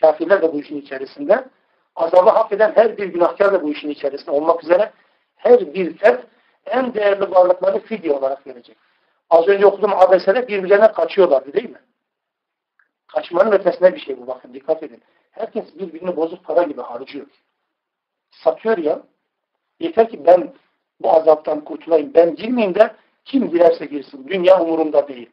kafirler 0.00 0.42
de 0.42 0.52
bu 0.52 0.60
işin 0.60 0.80
içerisinde, 0.80 1.44
azabı 1.96 2.30
hak 2.30 2.52
eden 2.52 2.72
her 2.74 2.96
bir 2.96 3.06
günahkar 3.06 3.52
da 3.52 3.62
bu 3.62 3.72
işin 3.72 3.90
içerisinde 3.90 4.30
olmak 4.30 4.64
üzere 4.64 4.92
her 5.36 5.74
bir 5.74 5.96
fert 5.96 6.26
en 6.66 6.94
değerli 6.94 7.30
varlıkları 7.30 7.78
fidye 7.78 8.12
olarak 8.12 8.46
verecek. 8.46 8.76
Az 9.30 9.48
önce 9.48 9.66
okuduğum 9.66 9.94
abesede 9.94 10.48
birbirlerine 10.48 10.92
kaçıyorlardı 10.92 11.52
değil 11.52 11.70
mi? 11.70 11.80
Kaçmanın 13.06 13.52
ötesine 13.52 13.94
bir 13.94 14.00
şey 14.00 14.18
bu 14.18 14.26
bakın 14.26 14.54
dikkat 14.54 14.82
edin. 14.82 15.02
Herkes 15.30 15.78
birbirini 15.78 16.16
bozuk 16.16 16.44
para 16.44 16.62
gibi 16.62 16.80
harcıyor. 16.80 17.26
Satıyor 18.30 18.78
ya. 18.78 19.02
Yeter 19.80 20.08
ki 20.08 20.26
ben 20.26 20.52
bu 21.02 21.12
azaptan 21.12 21.60
kurtulayım. 21.60 22.14
Ben 22.14 22.34
girmeyeyim 22.34 22.74
de 22.74 22.90
kim 23.24 23.50
girerse 23.50 23.86
girsin. 23.86 24.28
Dünya 24.28 24.60
umurumda 24.60 25.08
değil. 25.08 25.30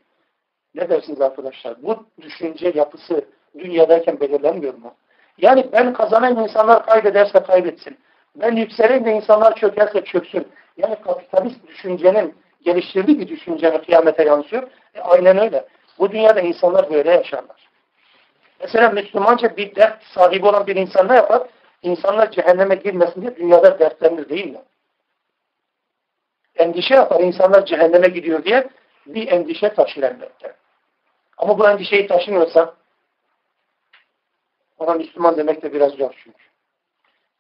Ne 0.76 0.90
dersiniz 0.90 1.22
arkadaşlar? 1.22 1.84
Bu 1.84 2.06
düşünce 2.22 2.72
yapısı 2.76 3.26
dünyadayken 3.60 4.20
belirlenmiyor 4.20 4.74
mu? 4.74 4.94
Yani 5.38 5.66
ben 5.72 5.94
kazanayım 5.94 6.40
insanlar 6.40 6.86
kaybederse 6.86 7.40
kaybetsin. 7.40 7.98
Ben 8.36 8.56
yükseleyim 8.56 9.06
de 9.06 9.12
insanlar 9.12 9.56
çökerse 9.56 10.04
çöksün. 10.04 10.48
Yani 10.78 10.96
kapitalist 10.96 11.68
düşüncenin 11.68 12.34
geliştirdiği 12.66 13.20
bir 13.20 13.28
düşüncenin 13.28 13.78
kıyamete 13.78 14.24
yansıyor. 14.24 14.64
E, 14.96 15.02
aynen 15.02 15.38
öyle. 15.38 15.66
Bu 16.00 16.12
dünyada 16.12 16.42
insanlar 16.42 16.92
böyle 16.92 17.12
yaşarlar. 17.12 17.70
Mesela 18.60 18.90
Müslümanca 18.90 19.58
bir 19.58 19.76
dert 19.76 20.04
sahibi 20.04 20.46
olan 20.46 20.68
bir 20.68 20.76
insan 20.76 21.08
ne 21.08 21.16
yapar? 21.16 21.48
İnsanlar 21.82 22.32
cehenneme 22.32 22.76
girmesin 22.76 23.22
diye 23.22 23.36
dünyada 23.36 23.80
dertlenir 23.80 24.30
değil 24.30 24.52
mi? 24.52 24.60
Endişe 26.58 26.96
yapar 26.96 27.20
insanlar 27.20 27.66
cehenneme 27.66 28.08
gidiyor 28.08 28.44
diye 28.44 28.70
bir 29.06 29.28
endişe 29.28 29.74
taşır 29.74 30.04
elbette. 30.04 30.56
Ama 31.38 31.60
bu 31.60 31.70
endişeyi 31.70 32.08
taşımıyorsa 32.08 32.74
ona 34.80 34.94
Müslüman 34.94 35.38
demek 35.38 35.64
de 35.64 35.74
biraz 35.74 35.92
zor 35.92 36.14
çünkü. 36.24 36.44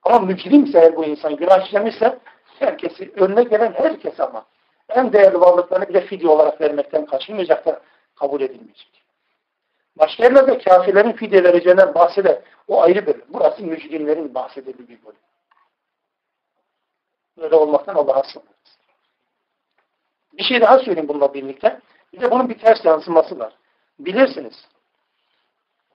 Ama 0.04 0.20
mücrimse 0.20 0.80
eğer 0.80 0.96
bu 0.96 1.06
insan 1.06 1.36
günah 1.36 1.66
işlemişse 1.66 2.20
herkesi, 2.60 3.12
önüne 3.16 3.44
gelen 3.44 3.74
herkes 3.74 4.20
ama 4.20 4.46
en 4.90 5.14
değerli 5.14 5.42
varlıklarını 5.42 5.90
bile 5.90 6.02
fidye 6.02 6.30
olarak 6.30 6.62
vermekten 6.62 7.06
kaçınmayacak 7.06 7.66
da 7.66 7.82
kabul 8.16 8.42
edilmeyecek. 8.42 9.04
Başka 9.98 10.24
yerlerde 10.24 10.58
kafirlerin 10.58 11.12
fidye 11.12 11.44
vereceğinden 11.44 11.94
bahseder. 11.96 12.42
O 12.68 12.82
ayrı 12.82 13.06
bölüm. 13.06 13.26
Burası 13.30 13.64
mücrimlerin 13.64 14.36
bahsedildiği 14.36 14.88
bir 14.88 15.06
bölüm. 15.06 15.20
Böyle 17.38 17.56
olmaktan 17.56 17.96
Allah'a 17.96 18.24
sığınırız. 18.24 18.78
Bir 20.38 20.44
şey 20.44 20.62
daha 20.62 20.80
söyleyeyim 20.80 21.08
bununla 21.08 21.34
birlikte. 21.34 21.80
Bir 22.14 22.22
de 22.22 22.32
bunun 22.32 22.50
bir 22.50 22.60
ters 22.60 22.86
yansıması 22.86 23.40
var. 23.40 23.54
Bilirsiniz. 24.00 24.68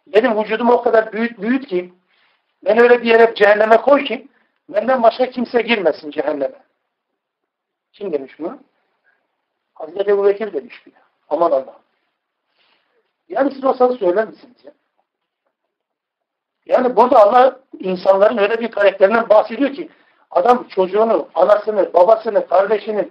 Benim 0.06 0.38
vücudum 0.38 0.70
o 0.70 0.82
kadar 0.82 1.12
büyüt 1.12 1.38
büyüt 1.38 1.66
ki 1.66 1.92
ben 2.64 2.78
öyle 2.78 3.02
bir 3.02 3.06
yere 3.06 3.34
cehenneme 3.34 3.76
koy 3.76 4.04
ki 4.04 4.28
benden 4.68 5.02
başka 5.02 5.30
kimse 5.30 5.62
girmesin 5.62 6.10
cehenneme. 6.10 6.62
Kim 7.92 8.12
demiş 8.12 8.38
bunu? 8.38 8.58
Hazreti 9.74 10.10
Ebu 10.10 10.24
Bekir 10.24 10.52
demiş 10.52 10.86
bile. 10.86 10.94
Aman 11.28 11.50
Allah'ım. 11.50 11.82
Yani 13.28 13.54
siz 13.54 13.64
olsanız 13.64 13.98
söyler 13.98 14.28
misiniz 14.28 14.56
ya? 14.64 14.72
Yani 16.66 16.96
burada 16.96 17.22
Allah 17.22 17.60
insanların 17.78 18.38
öyle 18.38 18.60
bir 18.60 18.70
karakterinden 18.70 19.28
bahsediyor 19.28 19.72
ki 19.72 19.88
adam 20.30 20.68
çocuğunu, 20.68 21.28
anasını, 21.34 21.94
babasını, 21.94 22.46
kardeşini, 22.46 23.08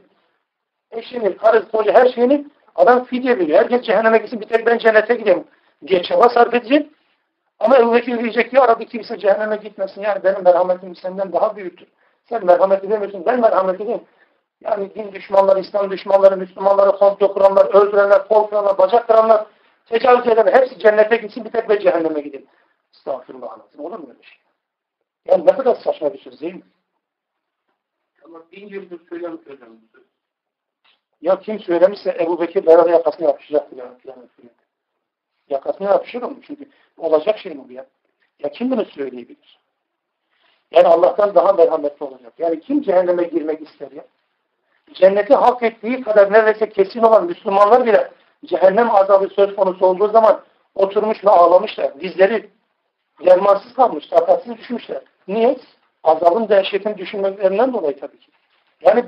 eşini, 0.92 1.38
karı, 1.38 1.72
koca 1.72 1.94
her 1.94 2.10
şeyini 2.10 2.46
adam 2.76 3.04
fidye 3.04 3.40
veriyor. 3.40 3.60
Herkes 3.60 3.82
cehenneme 3.82 4.18
gitsin 4.18 4.42
bir 4.42 4.48
tek 4.48 4.66
ben 4.66 4.78
cennete 4.78 5.16
gideyim 5.16 5.44
diye 5.88 6.04
çaba 6.04 6.30
sarf 6.30 6.54
edecek. 6.54 6.92
Ama 7.60 7.78
Ebu 7.78 7.94
Bekir 7.94 8.20
diyecek 8.20 8.54
ya 8.54 8.68
Rabbi 8.68 8.86
kimse 8.86 9.18
cehenneme 9.18 9.56
gitmesin. 9.56 10.02
Yani 10.02 10.24
benim 10.24 10.44
merhametim 10.44 10.96
senden 10.96 11.34
daha 11.34 11.56
büyüktür. 11.56 11.88
Sen 12.30 12.46
merhamet 12.46 12.84
edemiyorsun. 12.84 13.26
Ben 13.26 13.40
merhamet 13.40 13.82
edeyim. 13.82 14.02
Yani 14.62 14.96
din 14.96 15.12
düşmanları, 15.12 15.60
İslam 15.60 15.92
düşmanları, 15.92 16.38
Müslümanları 16.38 16.98
komplo 16.98 17.34
kuranlar, 17.34 17.66
öldürenler, 17.66 18.28
kol 18.28 18.52
bacak 18.78 19.08
kıranlar, 19.08 19.46
Tecavüz 19.86 20.28
edemez. 20.28 20.54
Hepsi 20.54 20.80
cennete 20.80 21.18
gitsin 21.18 21.46
bir 21.46 21.52
tek 21.52 21.70
ben 21.70 21.80
cehenneme 21.80 22.22
gideyim. 22.22 22.48
Estağfurullah 22.94 23.54
anasını. 23.54 23.84
Olur 23.84 24.00
mu 24.00 24.08
öyle 24.10 24.24
şey? 24.24 24.38
Yani 25.26 25.46
ne 25.46 25.52
kadar 25.52 25.76
saçma 25.76 26.14
bir 26.14 26.20
söz 26.20 26.42
değil 26.42 26.56
mi? 26.56 26.64
Ama 28.26 28.40
bin 28.52 28.68
yıldır 28.68 29.08
söylemiş 29.10 29.48
hocam. 29.48 29.70
Ya 31.22 31.40
kim 31.40 31.60
söylemişse 31.60 32.18
Ebu 32.20 32.42
Bekir 32.42 32.66
beraber 32.66 32.92
yakasına 32.92 33.28
yapışacaktır 33.28 33.78
ya. 33.78 33.94
Yakasına 35.50 35.90
yapışır 35.90 36.22
mı? 36.22 36.36
Çünkü 36.48 36.70
olacak 36.98 37.38
şey 37.40 37.56
mi 37.56 37.64
bu 37.70 37.74
ya? 37.74 37.86
Ya 38.40 38.50
kim 38.50 38.72
bunu 38.72 38.86
söyleyebilir? 38.86 39.60
Yani 40.72 40.88
Allah'tan 40.88 41.36
daha 41.36 41.54
merhametli 41.54 42.06
olacak. 42.06 42.34
Yani 42.38 42.60
kim 42.60 42.82
cehenneme 42.82 43.24
girmek 43.24 43.62
ister 43.62 43.92
ya? 43.92 44.06
Cenneti 44.94 45.36
hak 45.36 45.64
ettiği 45.64 46.02
kadar 46.02 46.34
neredeyse 46.34 46.70
kesin 46.70 47.00
olan 47.00 47.26
Müslümanlar 47.26 47.86
bile 47.86 48.12
cehennem 48.46 48.96
azabı 48.96 49.28
söz 49.28 49.56
konusu 49.56 49.86
olduğu 49.86 50.08
zaman 50.08 50.42
oturmuş 50.76 51.26
ve 51.26 51.30
ağlamışlar. 51.30 52.00
Dizleri 52.00 52.50
dermansız 53.26 53.74
kalmış, 53.74 54.08
takatsız 54.08 54.58
düşmüşler. 54.58 55.02
Niye? 55.28 55.58
Azabın 56.04 56.50
dehşetini 56.50 56.98
düşünmelerinden 56.98 57.74
dolayı 57.74 58.00
tabii 58.00 58.20
ki. 58.20 58.32
Yani 58.82 59.06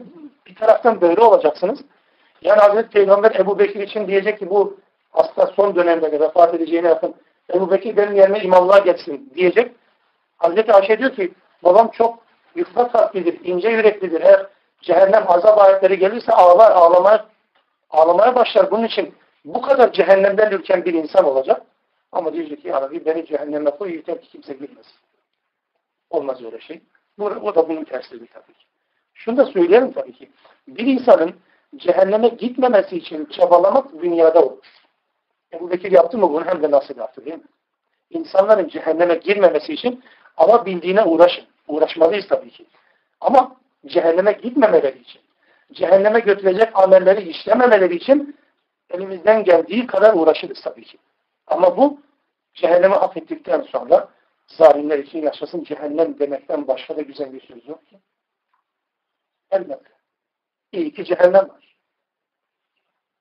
bir 0.47 0.55
taraftan 0.55 1.01
böyle 1.01 1.21
olacaksınız. 1.21 1.79
Yani 2.43 2.59
Hazreti 2.59 2.89
Peygamber 2.89 3.31
Ebu 3.39 3.59
Bekir 3.59 3.79
için 3.81 4.07
diyecek 4.07 4.39
ki 4.39 4.49
bu 4.49 4.77
hasta 5.11 5.47
son 5.47 5.75
dönemde 5.75 6.19
vefat 6.19 6.53
edeceğine 6.53 6.87
yakın 6.87 7.15
Ebu 7.53 7.71
Bekir 7.71 7.97
benim 7.97 8.15
yerime 8.15 8.39
imamlığa 8.39 8.79
geçsin 8.79 9.31
diyecek. 9.35 9.71
Hazreti 10.37 10.73
Ayşe 10.73 10.99
diyor 10.99 11.15
ki 11.15 11.33
babam 11.63 11.91
çok 11.91 12.19
yufka 12.55 12.87
kalplidir, 12.91 13.39
ince 13.43 13.69
yüreklidir. 13.69 14.21
Eğer 14.21 14.47
cehennem 14.81 15.23
azap 15.27 15.57
ayetleri 15.61 15.99
gelirse 15.99 16.33
ağlar, 16.33 16.71
ağlamaya, 16.71 17.25
ağlamaya 17.89 18.35
başlar. 18.35 18.71
Bunun 18.71 18.83
için 18.83 19.15
bu 19.45 19.61
kadar 19.61 19.91
cehennemden 19.93 20.51
ürken 20.51 20.85
bir 20.85 20.93
insan 20.93 21.25
olacak. 21.25 21.61
Ama 22.11 22.33
diyecek 22.33 22.61
ki 22.61 22.67
ya 22.67 22.81
Rabbi 22.81 23.05
beni 23.05 23.25
cehenneme 23.25 23.71
koy 23.71 23.95
yeter 23.95 24.21
ki 24.21 24.29
kimse 24.29 24.53
girmesin. 24.53 24.93
Olmaz 26.09 26.43
öyle 26.43 26.59
şey. 26.59 26.81
Bu, 27.19 27.25
o 27.25 27.55
da 27.55 27.69
bunun 27.69 27.83
tersliği 27.83 28.27
tabii 28.27 28.53
ki. 28.53 28.65
Şunu 29.13 29.37
da 29.37 29.45
söyleyelim 29.45 29.91
tabii 29.91 30.13
ki. 30.13 30.29
Bir 30.67 30.85
insanın 30.85 31.35
cehenneme 31.77 32.27
gitmemesi 32.27 32.97
için 32.97 33.25
çabalamak 33.25 34.01
dünyada 34.01 34.45
olur. 34.45 34.65
Ebu 35.53 35.71
Bekir 35.71 35.91
yaptı 35.91 36.17
mı 36.17 36.29
bunu 36.33 36.45
hem 36.45 36.63
de 36.63 36.71
nasıl 36.71 36.97
yaptı 36.97 37.25
değil 37.25 37.37
mi? 37.37 37.43
İnsanların 38.09 38.67
cehenneme 38.67 39.15
girmemesi 39.15 39.73
için 39.73 40.03
ama 40.37 40.65
bildiğine 40.65 41.03
uğraşın. 41.03 41.45
Uğraşmalıyız 41.67 42.27
tabii 42.27 42.51
ki. 42.51 42.65
Ama 43.21 43.55
cehenneme 43.85 44.31
gitmemeleri 44.31 44.99
için, 44.99 45.21
cehenneme 45.73 46.19
götürecek 46.19 46.69
amelleri 46.73 47.29
işlememeleri 47.29 47.95
için 47.95 48.37
elimizden 48.89 49.43
geldiği 49.43 49.87
kadar 49.87 50.13
uğraşırız 50.13 50.61
tabii 50.61 50.83
ki. 50.83 50.97
Ama 51.47 51.77
bu 51.77 51.99
cehenneme 52.53 52.95
hak 52.95 53.17
ettikten 53.17 53.61
sonra 53.61 54.09
zalimler 54.47 54.99
için 54.99 55.21
yaşasın 55.21 55.63
cehennem 55.63 56.19
demekten 56.19 56.67
başka 56.67 56.97
da 56.97 57.01
güzel 57.01 57.33
bir 57.33 57.41
söz 57.41 57.67
yok 57.67 57.87
ki. 57.87 57.99
Elbette. 59.51 59.89
Ki 60.73 61.05
cehennem 61.05 61.49
var. 61.49 61.77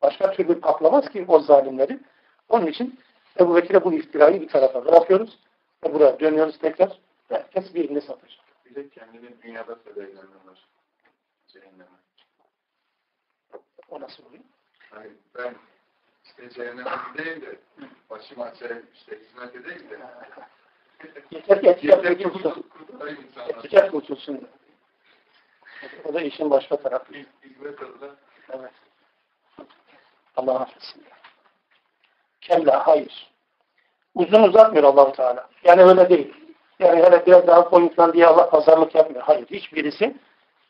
Başka 0.02 0.30
türlü 0.30 0.60
patlamaz 0.60 1.08
ki 1.08 1.24
o 1.28 1.38
zalimleri. 1.40 2.00
Onun 2.48 2.66
için 2.66 3.00
Ebu 3.40 3.56
Bekir'e 3.56 3.84
bu 3.84 3.92
iftirayı 3.92 4.40
bir 4.40 4.48
tarafa 4.48 4.84
bırakıyoruz. 4.84 5.38
Ve 5.84 5.94
buraya 5.94 6.20
dönüyoruz 6.20 6.58
tekrar. 6.58 7.00
Herkes 7.28 7.74
birini 7.74 8.00
satacak. 8.00 8.44
Bir 8.66 8.74
de 8.74 8.88
kendini 8.88 9.42
dünyada 9.42 9.72
var. 10.46 10.68
Cehenneme. 11.48 11.90
O 13.88 14.00
nasıl 14.00 14.26
oluyor? 14.26 14.44
Hayır, 14.90 15.12
ben 15.34 15.54
işte 16.24 16.50
cehenneme 16.50 16.90
gideyim 17.12 17.40
de 17.40 17.58
başım 18.10 18.40
açayım 18.40 18.86
işte 18.94 19.18
hizmet 19.20 19.56
edeyim 19.56 19.90
de. 19.90 19.98
Yeter 21.30 21.60
ki 21.60 22.18
ki 22.18 22.22
kurtulsun. 22.24 22.64
Etiket 23.48 23.90
kurtulsun. 23.90 24.48
O 26.04 26.14
da 26.14 26.20
işin 26.20 26.50
başka 26.50 26.76
tarafı. 26.76 27.14
Hizmet 27.44 27.82
adına. 27.82 28.10
Evet. 28.50 28.72
Allah 30.36 30.60
affetsin. 30.60 31.04
Kella 32.40 32.86
hayır. 32.86 33.32
Uzun 34.14 34.42
uzatmıyor 34.42 34.84
allah 34.84 35.12
Teala. 35.12 35.48
Yani 35.64 35.82
öyle 35.82 36.08
değil. 36.08 36.34
Yani 36.78 37.02
hele 37.02 37.26
biraz 37.26 37.46
daha 37.46 37.68
koyun 37.68 38.12
diye 38.12 38.26
Allah 38.26 38.50
pazarlık 38.50 38.94
yapmıyor. 38.94 39.22
Hayır. 39.22 39.46
Hiçbirisi 39.50 40.16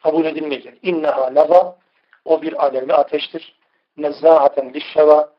kabul 0.03 0.25
edilmeyecek. 0.25 0.79
İnneha 0.83 1.35
lava 1.35 1.77
o 2.25 2.43
bir 2.43 2.65
alevli 2.65 2.95
ateştir. 2.95 3.59
Nezzâhaten 3.97 4.75
lişşeva 4.75 5.33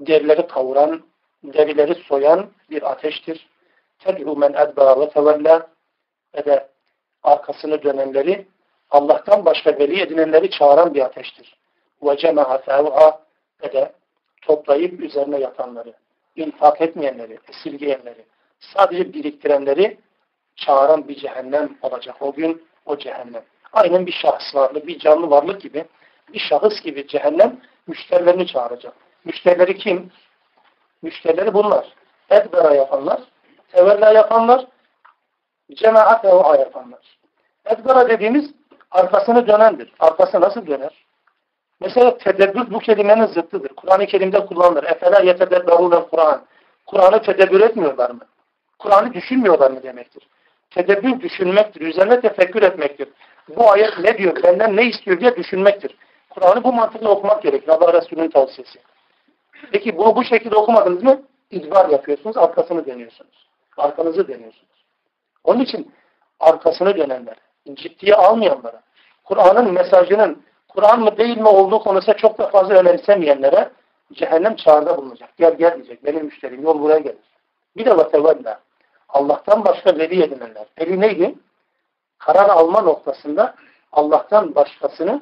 derileri 0.00 0.46
kavuran, 0.46 1.02
derileri 1.44 1.94
soyan 1.94 2.50
bir 2.70 2.90
ateştir. 2.90 3.48
Ted'u 3.98 4.36
men 4.36 4.52
edbâ 4.52 5.00
ve 5.00 5.10
tevella 5.10 5.66
ve 6.36 6.44
de 6.44 6.68
arkasını 7.22 7.82
dönenleri 7.82 8.46
Allah'tan 8.90 9.44
başka 9.44 9.78
veli 9.78 10.00
edinenleri 10.00 10.50
çağıran 10.50 10.94
bir 10.94 11.00
ateştir. 11.00 11.56
Cema'a 12.16 12.58
fev'a 12.58 13.20
ve 13.62 13.72
de 13.72 13.92
toplayıp 14.42 15.00
üzerine 15.00 15.38
yatanları, 15.38 15.94
infak 16.36 16.80
etmeyenleri, 16.80 17.38
esirgeyenleri, 17.48 18.24
sadece 18.60 19.12
biriktirenleri 19.12 19.98
çağıran 20.56 21.08
bir 21.08 21.16
cehennem 21.16 21.78
olacak 21.82 22.16
o 22.20 22.32
gün, 22.32 22.66
o 22.86 22.98
cehennem. 22.98 23.42
Aynen 23.72 24.06
bir 24.06 24.12
şahıs 24.12 24.54
varlık, 24.54 24.86
bir 24.86 24.98
canlı 24.98 25.30
varlık 25.30 25.60
gibi, 25.60 25.84
bir 26.32 26.38
şahıs 26.38 26.80
gibi 26.82 27.06
cehennem 27.06 27.60
müşterilerini 27.86 28.46
çağıracak. 28.46 28.94
Müşterileri 29.24 29.78
kim? 29.78 30.10
Müşterileri 31.02 31.54
bunlar. 31.54 31.92
Edbera 32.30 32.74
yapanlar, 32.74 33.20
tevella 33.72 34.12
yapanlar, 34.12 34.66
cemaat 35.74 36.24
yapanlar. 36.24 37.18
Edbera 37.64 38.08
dediğimiz 38.08 38.50
arkasını 38.96 39.46
dönendir. 39.46 39.92
Arkası 40.00 40.40
nasıl 40.40 40.66
döner? 40.66 41.06
Mesela 41.80 42.18
tedebbür 42.18 42.70
bu 42.70 42.78
kelimenin 42.78 43.26
zıttıdır. 43.26 43.68
Kur'an-ı 43.68 44.06
Kerim'de 44.06 44.46
kullanılır. 44.46 44.84
Efela 44.84 45.20
yetedebberûne 45.20 46.08
Kur'an. 46.10 46.42
Kur'an'ı 46.86 47.22
tedebbür 47.22 47.60
etmiyorlar 47.60 48.10
mı? 48.10 48.20
Kur'an'ı 48.78 49.14
düşünmüyorlar 49.14 49.70
mı 49.70 49.82
demektir. 49.82 50.28
Tedebbür 50.70 51.20
düşünmektir. 51.20 51.80
Üzerine 51.80 52.20
tefekkür 52.20 52.62
etmektir. 52.62 53.08
Bu 53.48 53.70
ayet 53.70 53.98
ne 53.98 54.18
diyor, 54.18 54.42
benden 54.42 54.76
ne 54.76 54.84
istiyor 54.84 55.20
diye 55.20 55.36
düşünmektir. 55.36 55.96
Kur'an'ı 56.30 56.64
bu 56.64 56.72
mantıkla 56.72 57.08
okumak 57.08 57.42
gerekir. 57.42 57.68
Allah 57.68 57.92
Resulü'nün 57.92 58.30
tavsiyesi. 58.30 58.78
Peki 59.72 59.98
bunu 59.98 60.16
bu 60.16 60.24
şekilde 60.24 60.56
okumadınız 60.56 61.02
mı? 61.02 61.22
İdbar 61.50 61.88
yapıyorsunuz, 61.88 62.36
arkasını 62.36 62.86
dönüyorsunuz. 62.86 63.46
Arkanızı 63.76 64.28
dönüyorsunuz. 64.28 64.84
Onun 65.44 65.60
için 65.60 65.92
arkasını 66.40 66.96
dönenler, 66.96 67.36
ciddiye 67.74 68.14
almayanlara, 68.14 68.82
Kur'an'ın 69.26 69.72
mesajının 69.72 70.42
Kur'an 70.68 71.00
mı 71.00 71.16
değil 71.16 71.38
mi 71.38 71.48
olduğu 71.48 71.78
konusunda 71.78 72.16
çok 72.16 72.38
da 72.38 72.48
fazla 72.48 72.74
önemsemeyenlere 72.74 73.70
cehennem 74.12 74.56
çağrıda 74.56 74.96
bulunacak. 74.96 75.36
Gel 75.36 75.54
gel 75.56 75.74
diyecek. 75.76 76.04
Benim 76.04 76.24
müşterim 76.24 76.62
yol 76.62 76.80
buraya 76.80 76.98
gelir. 76.98 77.18
Bir 77.76 77.84
de 77.84 77.96
vatevalla. 77.96 78.60
Allah'tan 79.08 79.64
başka 79.64 79.98
veli 79.98 80.22
edinenler. 80.22 80.66
Veli 80.80 81.00
neydi? 81.00 81.34
Karar 82.18 82.48
alma 82.48 82.80
noktasında 82.80 83.54
Allah'tan 83.92 84.54
başkasını 84.54 85.20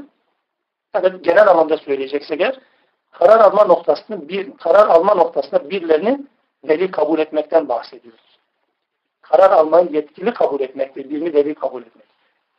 yani 0.94 1.22
genel 1.22 1.48
anlamda 1.48 1.76
söyleyeceksek 1.76 2.40
eğer 2.40 2.60
karar 3.12 3.40
alma 3.40 3.64
noktasını 3.64 4.28
bir 4.28 4.56
karar 4.56 4.88
alma 4.88 5.14
noktasında 5.14 5.70
birilerini 5.70 6.20
veli 6.64 6.90
kabul 6.90 7.18
etmekten 7.18 7.68
bahsediyoruz. 7.68 8.38
Karar 9.22 9.50
almayı 9.50 9.88
yetkili 9.92 10.34
kabul 10.34 10.60
etmektir. 10.60 11.10
Birini 11.10 11.34
veli 11.34 11.54
kabul 11.54 11.82
etmek. 11.82 12.13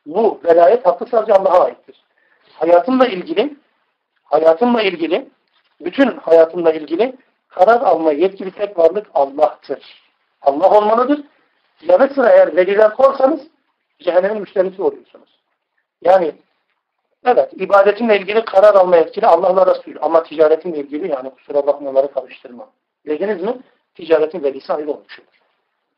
Bu 0.05 0.41
velayet 0.43 0.85
hakkı 0.85 1.05
sadece 1.05 1.33
Allah'a 1.33 1.63
aittir 1.63 2.05
hayatımla 2.59 3.07
ilgili 3.07 3.55
hayatımla 4.23 4.81
ilgili 4.81 5.29
bütün 5.81 6.17
hayatımla 6.17 6.73
ilgili 6.73 7.15
karar 7.47 7.81
alma 7.81 8.11
yetkili 8.11 8.51
tek 8.51 8.77
varlık 8.77 9.07
Allah'tır. 9.13 10.05
Allah 10.41 10.77
olmalıdır. 10.77 11.21
Yanı 11.81 12.13
sıra 12.13 12.29
eğer 12.29 12.55
veliler 12.55 12.93
korsanız 12.93 13.41
cehennemin 13.99 14.41
müşterisi 14.41 14.81
oluyorsunuz. 14.81 15.39
Yani 16.01 16.35
evet 17.25 17.53
ibadetinle 17.53 18.17
ilgili 18.17 18.45
karar 18.45 18.75
alma 18.75 18.97
yetkili 18.97 19.27
Allah'la 19.27 19.75
Resulü 19.75 19.99
ama 19.99 20.23
ticaretinle 20.23 20.77
ilgili 20.77 21.11
yani 21.11 21.29
kusura 21.29 21.67
bakmaları 21.67 22.13
karıştırma. 22.13 22.69
Dediniz 23.05 23.41
mi? 23.41 23.57
Ticaretin 23.95 24.43
velisi 24.43 24.73
ayrı 24.73 24.91
olmuş 24.91 25.19
olur. 25.19 25.39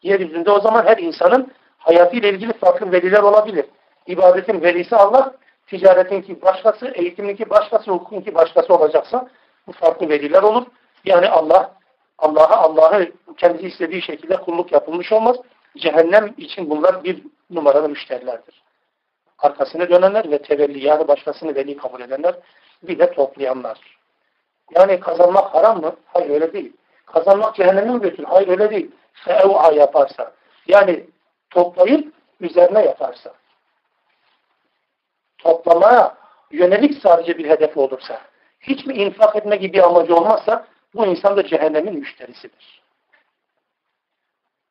Yeryüzünde 0.01 0.51
o 0.51 0.59
zaman 0.59 0.85
her 0.85 0.97
insanın 0.97 1.51
hayatıyla 1.77 2.29
ilgili 2.29 2.53
farklı 2.53 2.91
veliler 2.91 3.23
olabilir. 3.23 3.65
İbadetin 4.07 4.61
velisi 4.61 4.95
Allah, 4.95 5.33
ticaretinki 5.67 6.41
başkası, 6.41 6.87
eğitiminki 6.87 7.49
başkası, 7.49 7.91
hukukunki 7.91 8.35
başkası 8.35 8.73
olacaksa 8.73 9.29
bu 9.67 9.71
farklı 9.71 10.09
veliler 10.09 10.43
olur. 10.43 10.65
Yani 11.05 11.29
Allah 11.29 11.71
Allah'a 12.17 12.57
Allah'ı 12.57 13.11
kendisi 13.37 13.67
istediği 13.67 14.01
şekilde 14.01 14.37
kulluk 14.37 14.71
yapılmış 14.71 15.11
olmaz. 15.11 15.37
Cehennem 15.77 16.33
için 16.37 16.69
bunlar 16.69 17.03
bir 17.03 17.23
numaralı 17.49 17.89
müşterilerdir. 17.89 18.63
Arkasını 19.39 19.89
dönenler 19.89 20.31
ve 20.31 20.41
tevelli 20.41 20.85
yani 20.85 21.07
başkasını 21.07 21.55
veli 21.55 21.77
kabul 21.77 22.01
edenler 22.01 22.35
bir 22.83 22.99
de 22.99 23.11
toplayanlar. 23.11 23.97
Yani 24.75 24.99
kazanmak 24.99 25.55
haram 25.55 25.81
mı? 25.81 25.95
Hayır 26.05 26.29
öyle 26.29 26.53
değil. 26.53 26.73
kazanmak 27.05 27.55
cehenneme 27.55 27.91
mi 27.91 28.01
götürür? 28.01 28.27
Hayır 28.29 28.47
öyle 28.47 28.69
değil. 28.69 28.91
Fev'a 29.13 29.71
yaparsa. 29.71 30.31
Yani 30.67 31.05
toplayıp 31.49 32.13
üzerine 32.41 32.85
yaparsa. 32.85 33.33
Toplamaya 35.37 36.17
yönelik 36.51 37.01
sadece 37.01 37.37
bir 37.37 37.49
hedef 37.49 37.77
olursa, 37.77 38.21
hiç 38.59 38.85
mi 38.85 38.93
infak 38.93 39.35
etme 39.35 39.55
gibi 39.55 39.83
amacı 39.83 40.15
olmazsa 40.15 40.67
bu 40.95 41.05
insan 41.05 41.37
da 41.37 41.47
cehennemin 41.47 41.99
müşterisidir. 41.99 42.81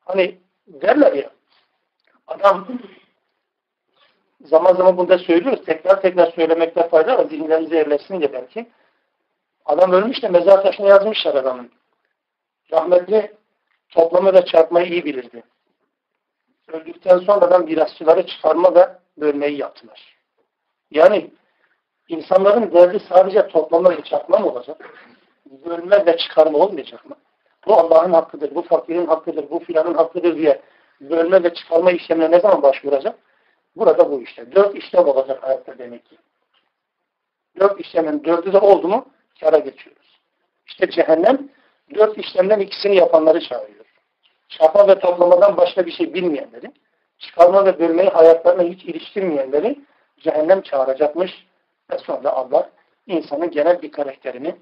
Hani 0.05 0.39
derler 0.67 1.13
ya 1.13 1.31
adam 2.27 2.69
zaman 4.41 4.75
zaman 4.75 4.97
bunu 4.97 5.09
da 5.09 5.19
söylüyoruz. 5.19 5.65
Tekrar 5.65 6.03
tekrar 6.03 6.33
söylemekte 6.33 6.89
fayda 6.89 7.19
var. 7.19 7.25
Zihinlerimize 7.25 7.77
yerleşsin 7.77 8.19
diye 8.19 8.33
belki. 8.33 8.67
Adam 9.65 9.93
ölmüş 9.93 10.23
de 10.23 10.29
mezar 10.29 10.63
taşına 10.63 10.89
yazmışlar 10.89 11.35
adamın. 11.35 11.71
Rahmetli 12.73 13.37
toplama 13.89 14.35
ve 14.35 14.45
çarpmayı 14.45 14.87
iyi 14.87 15.05
bilirdi. 15.05 15.43
Öldükten 16.69 17.19
sonra 17.19 17.47
adam 17.47 17.65
mirasçıları 17.65 18.27
çıkarma 18.27 18.75
ve 18.75 18.89
bölmeyi 19.17 19.59
yaptılar. 19.59 20.16
Yani 20.91 21.31
insanların 22.09 22.73
derdi 22.73 23.01
sadece 23.09 23.49
toplama 23.49 23.91
ve 23.91 24.03
çarpma 24.03 24.39
mı 24.39 24.47
olacak? 24.47 24.91
Bölme 25.65 26.07
ve 26.07 26.17
çıkarma 26.17 26.59
olmayacak 26.59 27.11
mı? 27.11 27.17
Bu 27.67 27.75
Allah'ın 27.75 28.13
hakkıdır, 28.13 28.55
bu 28.55 28.63
fakirin 28.63 29.07
hakkıdır, 29.07 29.51
bu 29.51 29.59
filanın 29.59 29.95
hakkıdır 29.95 30.37
diye 30.37 30.63
bölme 31.01 31.43
ve 31.43 31.55
çıkarma 31.55 31.93
işlemine 31.93 32.31
ne 32.31 32.41
zaman 32.41 32.63
başvuracak? 32.63 33.19
Burada 33.77 34.11
bu 34.11 34.23
işte. 34.23 34.53
Dört 34.53 34.75
işlem 34.77 35.09
olacak 35.09 35.43
hayatta 35.43 35.79
demek 35.79 36.05
ki. 36.05 36.17
Dört 37.61 37.81
işlemin 37.81 38.25
dördü 38.25 38.53
de 38.53 38.59
oldu 38.59 38.89
mu 38.89 39.07
kara 39.41 39.59
geçiyoruz. 39.59 40.21
İşte 40.67 40.91
cehennem 40.91 41.49
dört 41.95 42.19
işlemden 42.19 42.61
ikisini 42.61 42.97
yapanları 42.97 43.41
çağırıyor. 43.41 43.85
Çarpma 44.49 44.89
ve 44.89 44.99
toplamadan 44.99 45.57
başka 45.57 45.87
bir 45.87 45.93
şey 45.93 46.15
bilmeyenleri, 46.15 46.73
çıkarma 47.19 47.67
ve 47.67 47.79
bölmeyi 47.79 48.09
hayatlarına 48.09 48.63
hiç 48.63 48.85
iliştirmeyenleri 48.85 49.79
cehennem 50.21 50.61
çağıracakmış 50.61 51.47
ve 51.91 51.99
sonra 51.99 52.31
Allah 52.31 52.71
insanın 53.07 53.51
genel 53.51 53.83
bir 53.83 53.93
karakterini, 53.93 54.57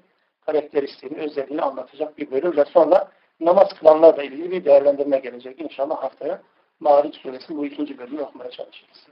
karakteristiğini, 0.45 1.17
özelliğini 1.17 1.61
anlatacak 1.61 2.17
bir 2.17 2.31
bölüm 2.31 2.57
ve 2.57 2.65
sonra 2.65 3.11
namaz 3.39 3.73
kılanlarla 3.79 4.23
ilgili 4.23 4.51
bir 4.51 4.65
değerlendirme 4.65 5.19
gelecek. 5.19 5.61
İnşallah 5.61 6.03
haftaya 6.03 6.41
Mağrib 6.79 7.13
suresi 7.13 7.57
bu 7.57 7.65
ikinci 7.65 7.97
bölümü 7.97 8.21
okumaya 8.21 8.51
çalışırız. 8.51 9.07